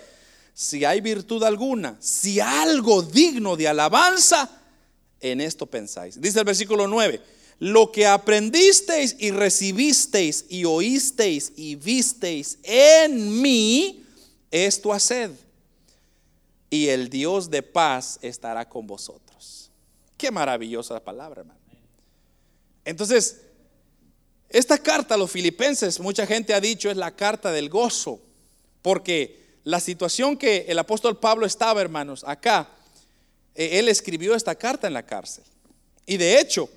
si 0.52 0.84
hay 0.84 1.00
virtud 1.00 1.42
alguna, 1.44 1.96
si 2.00 2.40
algo 2.40 3.02
digno 3.02 3.56
de 3.56 3.68
alabanza, 3.68 4.50
en 5.30 5.40
esto 5.40 5.66
pensáis. 5.66 6.20
Dice 6.20 6.38
el 6.38 6.44
versículo 6.44 6.86
9 6.86 7.20
lo 7.58 7.92
que 7.92 8.06
aprendisteis 8.06 9.16
y 9.18 9.30
recibisteis 9.30 10.44
y 10.48 10.64
oísteis 10.64 11.52
y 11.56 11.76
visteis 11.76 12.58
en 12.62 13.40
mí, 13.40 14.04
esto 14.50 14.92
haced. 14.92 15.30
Y 16.68 16.88
el 16.88 17.08
Dios 17.08 17.50
de 17.50 17.62
paz 17.62 18.18
estará 18.22 18.68
con 18.68 18.86
vosotros. 18.86 19.70
Qué 20.16 20.30
maravillosa 20.30 20.98
palabra, 21.02 21.42
hermano. 21.42 21.60
Entonces, 22.84 23.40
esta 24.48 24.78
carta 24.78 25.14
a 25.14 25.18
los 25.18 25.30
filipenses, 25.30 26.00
mucha 26.00 26.26
gente 26.26 26.54
ha 26.54 26.60
dicho, 26.60 26.90
es 26.90 26.96
la 26.96 27.14
carta 27.14 27.50
del 27.52 27.68
gozo, 27.68 28.20
porque 28.82 29.58
la 29.64 29.80
situación 29.80 30.36
que 30.36 30.66
el 30.68 30.78
apóstol 30.78 31.18
Pablo 31.18 31.46
estaba, 31.46 31.80
hermanos, 31.80 32.24
acá, 32.26 32.68
él 33.54 33.88
escribió 33.88 34.34
esta 34.34 34.54
carta 34.54 34.86
en 34.86 34.94
la 34.94 35.04
cárcel. 35.04 35.44
Y 36.06 36.16
de 36.16 36.40
hecho, 36.40 36.68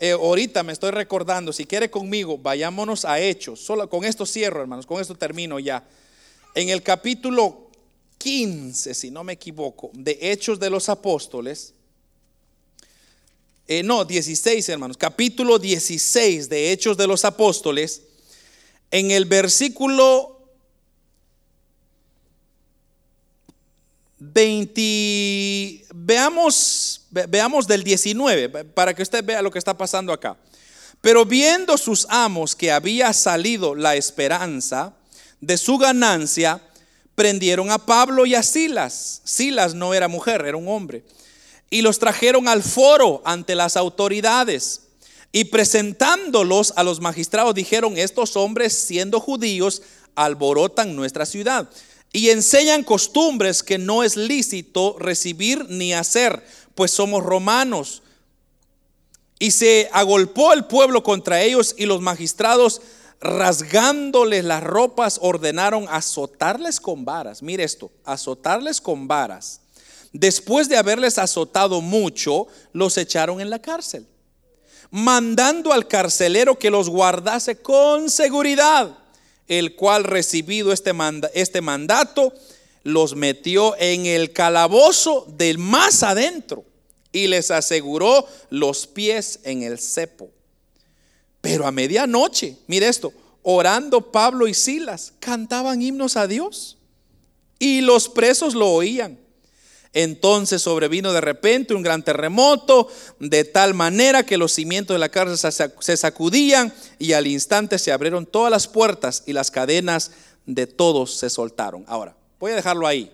eh, 0.00 0.12
ahorita 0.12 0.62
me 0.62 0.72
estoy 0.72 0.92
recordando, 0.92 1.52
si 1.52 1.66
quiere 1.66 1.90
conmigo, 1.90 2.38
vayámonos 2.38 3.04
a 3.04 3.20
Hechos. 3.20 3.66
Con 3.90 4.04
esto 4.04 4.24
cierro, 4.26 4.60
hermanos, 4.60 4.86
con 4.86 5.00
esto 5.00 5.14
termino 5.14 5.58
ya. 5.58 5.84
En 6.54 6.68
el 6.68 6.82
capítulo 6.82 7.68
15, 8.18 8.94
si 8.94 9.10
no 9.10 9.24
me 9.24 9.34
equivoco, 9.34 9.90
de 9.92 10.18
Hechos 10.20 10.60
de 10.60 10.70
los 10.70 10.88
Apóstoles. 10.88 11.74
Eh, 13.66 13.82
no, 13.82 14.04
16, 14.04 14.68
hermanos. 14.68 14.96
Capítulo 14.96 15.58
16 15.58 16.48
de 16.48 16.72
Hechos 16.72 16.96
de 16.96 17.06
los 17.06 17.24
Apóstoles. 17.24 18.02
En 18.90 19.10
el 19.10 19.24
versículo 19.24 20.37
20, 24.32 25.86
veamos, 25.94 27.02
veamos 27.10 27.66
del 27.66 27.82
19, 27.84 28.64
para 28.64 28.94
que 28.94 29.02
usted 29.02 29.24
vea 29.24 29.42
lo 29.42 29.50
que 29.50 29.58
está 29.58 29.76
pasando 29.76 30.12
acá. 30.12 30.36
Pero 31.00 31.24
viendo 31.24 31.78
sus 31.78 32.06
amos 32.10 32.56
que 32.56 32.72
había 32.72 33.12
salido 33.12 33.74
la 33.74 33.96
esperanza 33.96 34.94
de 35.40 35.56
su 35.56 35.78
ganancia, 35.78 36.60
prendieron 37.14 37.70
a 37.70 37.78
Pablo 37.78 38.26
y 38.26 38.34
a 38.34 38.42
Silas. 38.42 39.20
Silas 39.24 39.74
no 39.74 39.94
era 39.94 40.08
mujer, 40.08 40.44
era 40.44 40.56
un 40.56 40.68
hombre. 40.68 41.04
Y 41.70 41.82
los 41.82 41.98
trajeron 41.98 42.48
al 42.48 42.62
foro 42.62 43.22
ante 43.24 43.54
las 43.54 43.76
autoridades. 43.76 44.82
Y 45.30 45.44
presentándolos 45.44 46.72
a 46.76 46.82
los 46.82 47.00
magistrados 47.00 47.54
dijeron, 47.54 47.96
estos 47.98 48.36
hombres 48.36 48.72
siendo 48.72 49.20
judíos 49.20 49.82
alborotan 50.14 50.96
nuestra 50.96 51.26
ciudad 51.26 51.68
y 52.12 52.30
enseñan 52.30 52.84
costumbres 52.84 53.62
que 53.62 53.78
no 53.78 54.02
es 54.02 54.16
lícito 54.16 54.96
recibir 54.98 55.66
ni 55.68 55.92
hacer, 55.92 56.42
pues 56.74 56.90
somos 56.90 57.22
romanos. 57.22 58.02
Y 59.38 59.50
se 59.50 59.88
agolpó 59.92 60.52
el 60.52 60.64
pueblo 60.64 61.02
contra 61.02 61.42
ellos 61.42 61.74
y 61.76 61.86
los 61.86 62.00
magistrados, 62.00 62.80
rasgándoles 63.20 64.44
las 64.44 64.62
ropas, 64.62 65.18
ordenaron 65.20 65.86
azotarles 65.90 66.80
con 66.80 67.04
varas. 67.04 67.42
Mire 67.42 67.64
esto, 67.64 67.90
azotarles 68.04 68.80
con 68.80 69.06
varas. 69.06 69.60
Después 70.12 70.68
de 70.68 70.78
haberles 70.78 71.18
azotado 71.18 71.80
mucho, 71.80 72.46
los 72.72 72.96
echaron 72.96 73.40
en 73.40 73.50
la 73.50 73.60
cárcel, 73.60 74.06
mandando 74.90 75.72
al 75.72 75.86
carcelero 75.86 76.58
que 76.58 76.70
los 76.70 76.88
guardase 76.88 77.60
con 77.60 78.08
seguridad 78.08 78.96
el 79.48 79.74
cual 79.74 80.04
recibido 80.04 80.72
este, 80.72 80.92
este 81.34 81.60
mandato, 81.60 82.32
los 82.84 83.16
metió 83.16 83.76
en 83.78 84.06
el 84.06 84.32
calabozo 84.32 85.26
del 85.36 85.58
más 85.58 86.02
adentro 86.02 86.64
y 87.12 87.26
les 87.26 87.50
aseguró 87.50 88.26
los 88.50 88.86
pies 88.86 89.40
en 89.42 89.62
el 89.62 89.78
cepo. 89.78 90.30
Pero 91.40 91.66
a 91.66 91.72
medianoche, 91.72 92.56
mire 92.66 92.88
esto, 92.88 93.12
orando 93.42 94.12
Pablo 94.12 94.46
y 94.46 94.54
Silas, 94.54 95.12
cantaban 95.20 95.80
himnos 95.80 96.16
a 96.16 96.26
Dios 96.26 96.76
y 97.58 97.80
los 97.80 98.08
presos 98.08 98.54
lo 98.54 98.70
oían. 98.70 99.18
Entonces 99.92 100.62
sobrevino 100.62 101.12
de 101.12 101.20
repente 101.20 101.74
un 101.74 101.82
gran 101.82 102.02
terremoto, 102.02 102.88
de 103.18 103.44
tal 103.44 103.74
manera 103.74 104.24
que 104.24 104.36
los 104.36 104.52
cimientos 104.52 104.94
de 104.94 104.98
la 104.98 105.08
cárcel 105.08 105.52
se 105.80 105.96
sacudían 105.96 106.72
y 106.98 107.12
al 107.12 107.26
instante 107.26 107.78
se 107.78 107.92
abrieron 107.92 108.26
todas 108.26 108.50
las 108.50 108.68
puertas 108.68 109.22
y 109.26 109.32
las 109.32 109.50
cadenas 109.50 110.12
de 110.46 110.66
todos 110.66 111.14
se 111.14 111.30
soltaron. 111.30 111.84
Ahora, 111.86 112.16
voy 112.38 112.52
a 112.52 112.56
dejarlo 112.56 112.86
ahí. 112.86 113.12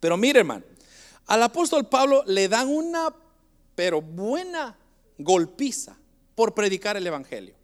Pero 0.00 0.16
mire, 0.16 0.40
hermano, 0.40 0.64
al 1.26 1.42
apóstol 1.42 1.86
Pablo 1.86 2.22
le 2.26 2.48
dan 2.48 2.68
una, 2.68 3.14
pero 3.74 4.02
buena 4.02 4.76
golpiza 5.18 5.96
por 6.34 6.54
predicar 6.54 6.96
el 6.96 7.06
Evangelio. 7.06 7.54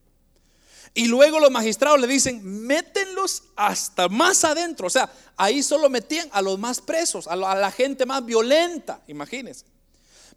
Y 0.92 1.06
luego 1.06 1.38
los 1.38 1.50
magistrados 1.50 2.00
le 2.00 2.06
dicen, 2.06 2.40
métenlos 2.42 3.44
hasta 3.54 4.08
más 4.08 4.44
adentro. 4.44 4.88
O 4.88 4.90
sea, 4.90 5.10
ahí 5.36 5.62
solo 5.62 5.88
metían 5.88 6.28
a 6.32 6.42
los 6.42 6.58
más 6.58 6.80
presos, 6.80 7.26
a 7.28 7.36
la 7.36 7.70
gente 7.70 8.06
más 8.06 8.24
violenta, 8.24 9.00
imagínense. 9.06 9.64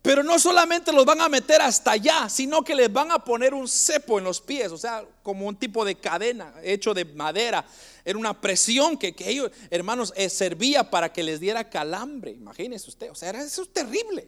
Pero 0.04 0.22
no 0.22 0.38
solamente 0.38 0.92
los 0.92 1.06
van 1.06 1.22
a 1.22 1.30
meter 1.30 1.62
hasta 1.62 1.92
allá, 1.92 2.28
sino 2.28 2.62
que 2.62 2.76
les 2.76 2.92
van 2.92 3.10
a 3.10 3.24
poner 3.24 3.54
un 3.54 3.70
cepo 3.70 4.20
en 4.20 4.26
los 4.26 4.42
pies, 4.42 4.70
o 4.70 4.78
sea, 4.78 5.06
como 5.24 5.48
un 5.48 5.56
tipo 5.56 5.86
de 5.86 5.96
cadena 5.96 6.54
hecho 6.62 6.94
de 6.94 7.06
madera. 7.06 7.66
Era 8.04 8.20
una 8.20 8.40
presión 8.40 8.98
que, 8.98 9.16
ellos, 9.20 9.50
hermanos, 9.70 10.12
eh, 10.18 10.30
servía 10.30 10.90
para 10.90 11.14
que 11.14 11.24
les 11.24 11.40
diera 11.40 11.70
calambre. 11.70 12.32
Imagínense 12.32 12.90
usted, 12.90 13.12
o 13.12 13.16
sea, 13.16 13.30
era, 13.30 13.42
eso 13.42 13.64
es 13.64 13.72
terrible. 13.72 14.28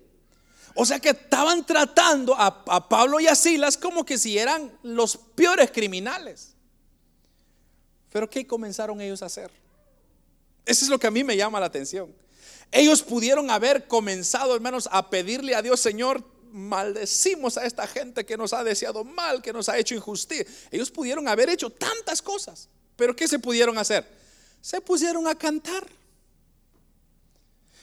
O 0.78 0.86
sea 0.86 1.00
que 1.00 1.10
estaban 1.10 1.66
tratando 1.66 2.36
a, 2.38 2.90
Pablo 2.90 3.22
y 3.22 3.28
a 3.28 3.36
Silas 3.36 3.78
como 3.78 4.06
que 4.06 4.18
si 4.18 4.38
eran 4.38 4.78
los 4.84 5.16
peores 5.16 5.72
criminales. 5.72 6.54
Pero 8.12 8.30
¿qué 8.30 8.46
comenzaron 8.46 9.00
ellos 9.00 9.22
a 9.22 9.28
hacer? 9.28 9.50
Eso 10.66 10.84
es 10.84 10.90
lo 10.90 11.00
que 11.00 11.08
a 11.08 11.12
mí 11.12 11.24
me 11.24 11.38
llama 11.38 11.62
la 11.62 11.68
atención. 11.68 12.14
Ellos 12.72 13.04
pudieron 13.04 13.50
haber 13.50 13.88
comenzado, 13.88 14.54
hermanos, 14.54 14.90
a 14.92 15.10
pedirle 15.10 15.56
a 15.56 15.62
Dios, 15.62 15.80
Señor, 15.80 16.22
maldecimos 16.52 17.58
a 17.58 17.66
esta 17.66 17.88
gente 17.88 18.26
que 18.26 18.36
nos 18.36 18.52
ha 18.52 18.64
deseado 18.64 19.06
mal, 19.06 19.42
que 19.42 19.54
nos 19.54 19.70
ha 19.70 19.78
hecho 19.78 19.96
injusticia. 19.96 20.46
Ellos 20.72 20.92
pudieron 20.92 21.28
haber 21.30 21.50
hecho 21.50 21.70
tantas 21.70 22.22
cosas, 22.22 22.68
pero 22.98 23.16
¿qué 23.16 23.30
se 23.30 23.40
pudieron 23.40 23.78
hacer? 23.78 24.06
Se 24.60 24.82
pusieron 24.82 25.26
a 25.28 25.36
cantar. 25.36 25.88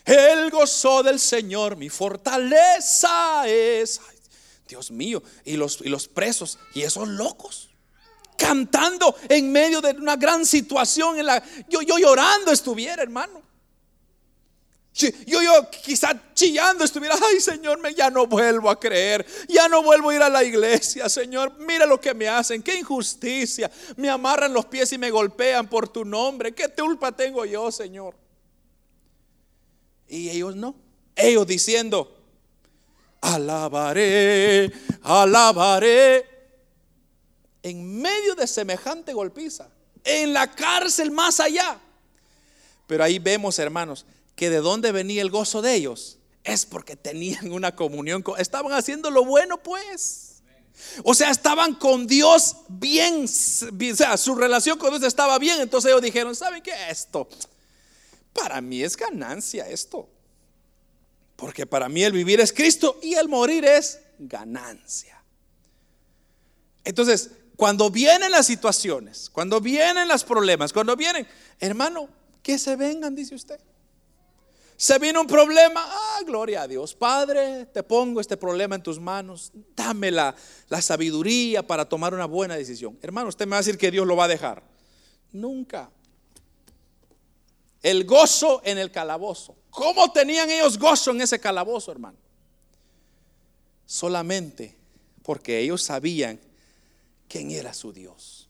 El 0.05 0.51
gozo 0.51 1.03
del 1.03 1.21
Señor, 1.21 1.77
mi 1.77 1.89
fortaleza 1.89 3.47
es. 3.47 4.01
Dios 4.67 4.91
mío, 4.91 5.23
y 5.45 5.57
los, 5.57 5.81
y 5.83 5.89
los 5.89 6.09
presos, 6.09 6.59
y 6.75 6.83
esos 6.83 7.07
locos 7.07 7.69
cantando 8.43 9.15
en 9.29 9.53
medio 9.53 9.81
de 9.81 9.93
una 9.93 10.17
gran 10.17 10.45
situación 10.45 11.19
en 11.19 11.27
la 11.27 11.43
yo, 11.69 11.81
yo 11.83 11.97
llorando 11.99 12.51
estuviera, 12.51 13.03
hermano. 13.03 13.41
Yo, 14.95 15.09
yo 15.25 15.71
quizá 15.71 16.11
chillando 16.35 16.85
estuviera, 16.85 17.15
ay 17.23 17.41
Señor, 17.41 17.79
me, 17.79 17.95
ya 17.95 18.11
no 18.11 18.27
vuelvo 18.27 18.69
a 18.69 18.79
creer, 18.79 19.25
ya 19.49 19.67
no 19.67 19.83
vuelvo 19.83 20.11
a 20.11 20.15
ir 20.17 20.23
a 20.23 20.29
la 20.29 20.45
iglesia, 20.45 21.09
Señor, 21.09 21.55
mira 21.61 21.87
lo 21.87 21.99
que 21.99 22.13
me 22.13 22.29
hacen, 22.29 22.63
qué 22.63 22.77
injusticia, 22.77 23.71
me 23.97 24.11
amarran 24.11 24.53
los 24.53 24.67
pies 24.67 24.93
y 24.93 24.99
me 24.99 25.11
golpean 25.11 25.67
por 25.67 25.89
tu 25.89 26.05
nombre, 26.05 26.53
qué 26.53 26.69
culpa 26.69 27.11
tengo 27.11 27.47
yo, 27.47 27.73
Señor. 27.73 28.22
Y 30.13 30.29
ellos 30.29 30.55
no, 30.55 30.75
ellos 31.17 31.47
diciendo, 31.47 32.15
alabaré, 33.23 34.71
alabaré, 35.01 36.27
en 37.63 37.99
medio 37.99 38.35
de 38.35 38.47
semejante 38.47 39.15
golpiza, 39.15 39.71
en 40.05 40.35
la 40.35 40.55
cárcel 40.55 41.11
más 41.11 41.41
allá. 41.41 41.81
Pero 42.87 43.05
ahí 43.05 43.19
vemos, 43.19 43.59
hermanos, 43.59 44.05
que 44.37 44.51
de 44.51 44.59
dónde 44.59 44.93
venía 44.93 45.23
el 45.23 45.31
gozo 45.31 45.63
de 45.63 45.77
ellos 45.77 46.19
es 46.45 46.67
porque 46.67 46.95
tenían 46.95 47.51
una 47.51 47.75
comunión, 47.75 48.21
con, 48.21 48.39
estaban 48.39 48.75
haciendo 48.75 49.11
lo 49.11 49.25
bueno 49.25 49.63
pues. 49.63 50.43
O 51.05 51.15
sea, 51.15 51.31
estaban 51.31 51.75
con 51.75 52.07
Dios 52.07 52.57
bien, 52.69 53.25
o 53.25 53.97
sea, 53.97 54.19
su 54.19 54.35
relación 54.35 54.77
con 54.79 54.91
Dios 54.91 55.05
estaba 55.05 55.39
bien, 55.39 55.59
entonces 55.63 55.91
ellos 55.91 56.03
dijeron, 56.03 56.37
¿saben 56.37 56.63
qué? 56.63 56.75
Esto, 56.91 57.27
para 58.33 58.61
mí 58.61 58.83
es 58.83 58.97
ganancia 58.97 59.69
esto. 59.69 60.09
Porque 61.37 61.67
para 61.67 61.89
mí 61.89 62.03
el 62.05 62.13
vivir 62.13 62.41
es 62.41 62.53
Cristo 62.53 62.99
y 63.03 63.15
el 63.15 63.29
morir 63.29 63.65
es 63.65 64.01
ganancia. 64.19 65.23
Entonces, 66.85 67.31
cuando 67.57 67.91
vienen 67.91 68.31
las 68.31 68.47
situaciones, 68.47 69.31
cuando 69.31 69.61
vienen 69.61 70.09
los 70.09 70.25
problemas, 70.25 70.73
cuando 70.73 70.97
vienen, 70.97 71.27
hermano, 71.61 72.09
que 72.43 72.59
se 72.59 72.77
vengan, 72.77 73.15
dice 73.15 73.35
usted. 73.35 73.61
Se 74.77 74.99
viene 74.99 75.21
un 75.21 75.29
problema, 75.29 75.85
ah, 75.87 76.21
gloria 76.27 76.63
a 76.63 76.69
Dios. 76.69 76.95
Padre, 76.95 77.67
te 77.67 77.85
pongo 77.85 78.21
este 78.21 78.37
problema 78.37 78.75
en 78.75 78.83
tus 78.83 78.99
manos. 78.99 79.53
Dame 79.77 80.11
la, 80.11 80.35
la 80.69 80.83
sabiduría 80.83 81.65
para 81.65 81.89
tomar 81.89 82.15
una 82.15 82.27
buena 82.27 82.57
decisión. 82.57 82.99
Hermano, 83.01 83.29
usted 83.29 83.47
me 83.47 83.51
va 83.51 83.59
a 83.59 83.61
decir 83.61 83.79
que 83.79 83.93
Dios 83.93 84.07
lo 84.07 84.17
va 84.17 84.25
a 84.25 84.29
dejar. 84.29 84.65
Nunca. 85.31 85.89
El 87.83 88.05
gozo 88.05 88.61
en 88.65 88.79
el 88.79 88.91
calabozo. 88.91 89.57
¿Cómo 89.71 90.13
tenían 90.13 90.51
ellos 90.51 90.79
gozo 90.79 91.11
en 91.11 91.21
ese 91.21 91.41
calabozo, 91.41 91.91
hermano? 91.91 92.17
Solamente 93.87 94.77
porque 95.23 95.61
ellos 95.61 95.83
sabían 95.83 96.39
quién 97.29 97.51
era 97.51 97.75
su 97.75 97.93
Dios. 97.93 98.49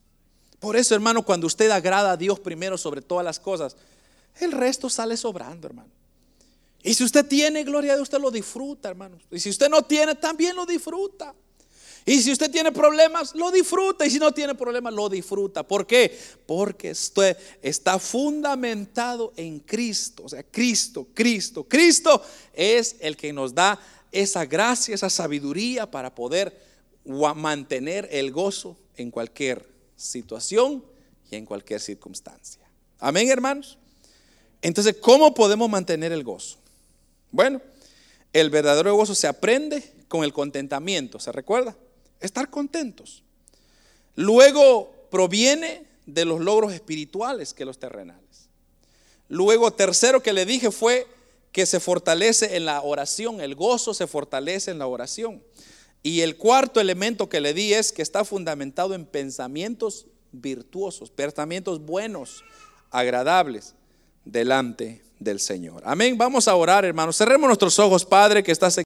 Por 0.59 0.77
eso, 0.77 0.95
hermano, 0.95 1.25
cuando 1.25 1.47
usted 1.47 1.71
agrada 1.71 2.13
a 2.13 2.17
Dios 2.17 2.39
primero 2.39 2.79
sobre 2.79 3.03
todas 3.03 3.25
las 3.25 3.41
cosas, 3.41 3.77
el 4.41 4.53
resto 4.53 4.89
sale 4.89 5.17
sobrando, 5.17 5.67
hermano. 5.67 5.91
Y 6.83 6.95
si 6.95 7.05
usted 7.05 7.27
tiene 7.27 7.65
gloria 7.65 7.95
de 7.97 8.03
usted 8.03 8.19
lo 8.19 8.31
disfruta, 8.31 8.89
hermanos. 8.89 9.23
Y 9.31 9.39
si 9.39 9.51
usted 9.51 9.69
no 9.69 9.83
tiene, 9.83 10.15
también 10.17 10.57
lo 10.57 10.67
disfruta. 10.67 11.35
Y 12.05 12.21
si 12.21 12.33
usted 12.33 12.51
tiene 12.51 12.73
problemas, 12.73 13.35
lo 13.35 13.51
disfruta. 13.51 14.05
Y 14.05 14.11
si 14.11 14.19
no 14.19 14.33
tiene 14.33 14.55
problemas, 14.55 14.93
lo 14.93 15.09
disfruta. 15.09 15.63
¿Por 15.63 15.87
qué? 15.87 16.17
Porque 16.47 16.91
usted 16.91 17.37
está 17.63 17.99
fundamentado 17.99 19.33
en 19.37 19.61
Cristo. 19.61 20.25
O 20.25 20.29
sea, 20.29 20.43
Cristo, 20.43 21.07
Cristo, 21.15 21.65
Cristo 21.65 22.23
es 22.53 22.97
el 23.01 23.17
que 23.17 23.33
nos 23.33 23.55
da 23.55 23.79
esa 24.11 24.45
gracia, 24.45 24.95
esa 24.95 25.09
sabiduría 25.09 25.91
para 25.91 26.15
poder 26.15 26.57
mantener 27.37 28.09
el 28.11 28.33
gozo 28.33 28.77
en 28.97 29.11
cualquier 29.11 29.67
situación 29.97 30.85
y 31.31 31.37
en 31.37 31.47
cualquier 31.47 31.81
circunstancia. 31.81 32.63
Amén, 32.99 33.29
hermanos. 33.31 33.79
Entonces, 34.61 34.97
¿cómo 35.01 35.35
podemos 35.35 35.69
mantener 35.69 36.13
el 36.13 36.23
gozo? 36.23 36.59
Bueno, 37.31 37.61
el 38.33 38.51
verdadero 38.51 38.95
gozo 38.95 39.15
se 39.15 39.27
aprende 39.27 39.83
con 40.09 40.25
el 40.25 40.33
contentamiento, 40.33 41.19
¿se 41.19 41.33
recuerda? 41.33 41.77
Estar 42.23 42.51
contentos. 42.51 43.23
Luego 44.15 44.93
proviene 45.11 45.87
de 46.07 46.25
los 46.25 46.41
logros 46.41 46.73
espirituales 46.73 47.55
que 47.55 47.65
los 47.65 47.79
terrenales. 47.79 48.49
Luego, 49.29 49.73
tercero 49.73 50.23
que 50.23 50.33
le 50.33 50.47
dije 50.47 50.71
fue 50.71 51.07
que 51.53 51.67
se 51.67 51.81
fortalece 51.81 52.57
en 52.57 52.65
la 52.65 52.83
oración, 52.83 53.41
el 53.41 53.55
gozo 53.55 53.95
se 53.95 54.07
fortalece 54.07 54.71
en 54.71 54.79
la 54.79 54.87
oración. 54.87 55.43
Y 56.03 56.21
el 56.23 56.37
cuarto 56.37 56.81
elemento 56.81 57.29
que 57.29 57.41
le 57.41 57.55
di 57.55 57.75
es 57.75 57.93
que 57.93 58.03
está 58.03 58.25
fundamentado 58.25 58.95
en 58.95 59.05
pensamientos 59.07 60.07
virtuosos, 60.33 61.11
pensamientos 61.11 61.85
buenos, 61.85 62.43
agradables 62.91 63.75
delante 64.25 65.03
del 65.19 65.41
Señor. 65.41 65.83
Amén. 65.87 66.19
Vamos 66.19 66.49
a 66.49 66.57
orar, 66.57 66.85
hermanos. 66.85 67.17
Cerremos 67.17 67.47
nuestros 67.47 67.79
ojos, 67.79 68.05
Padre, 68.05 68.43
que 68.43 68.53
estás 68.53 68.77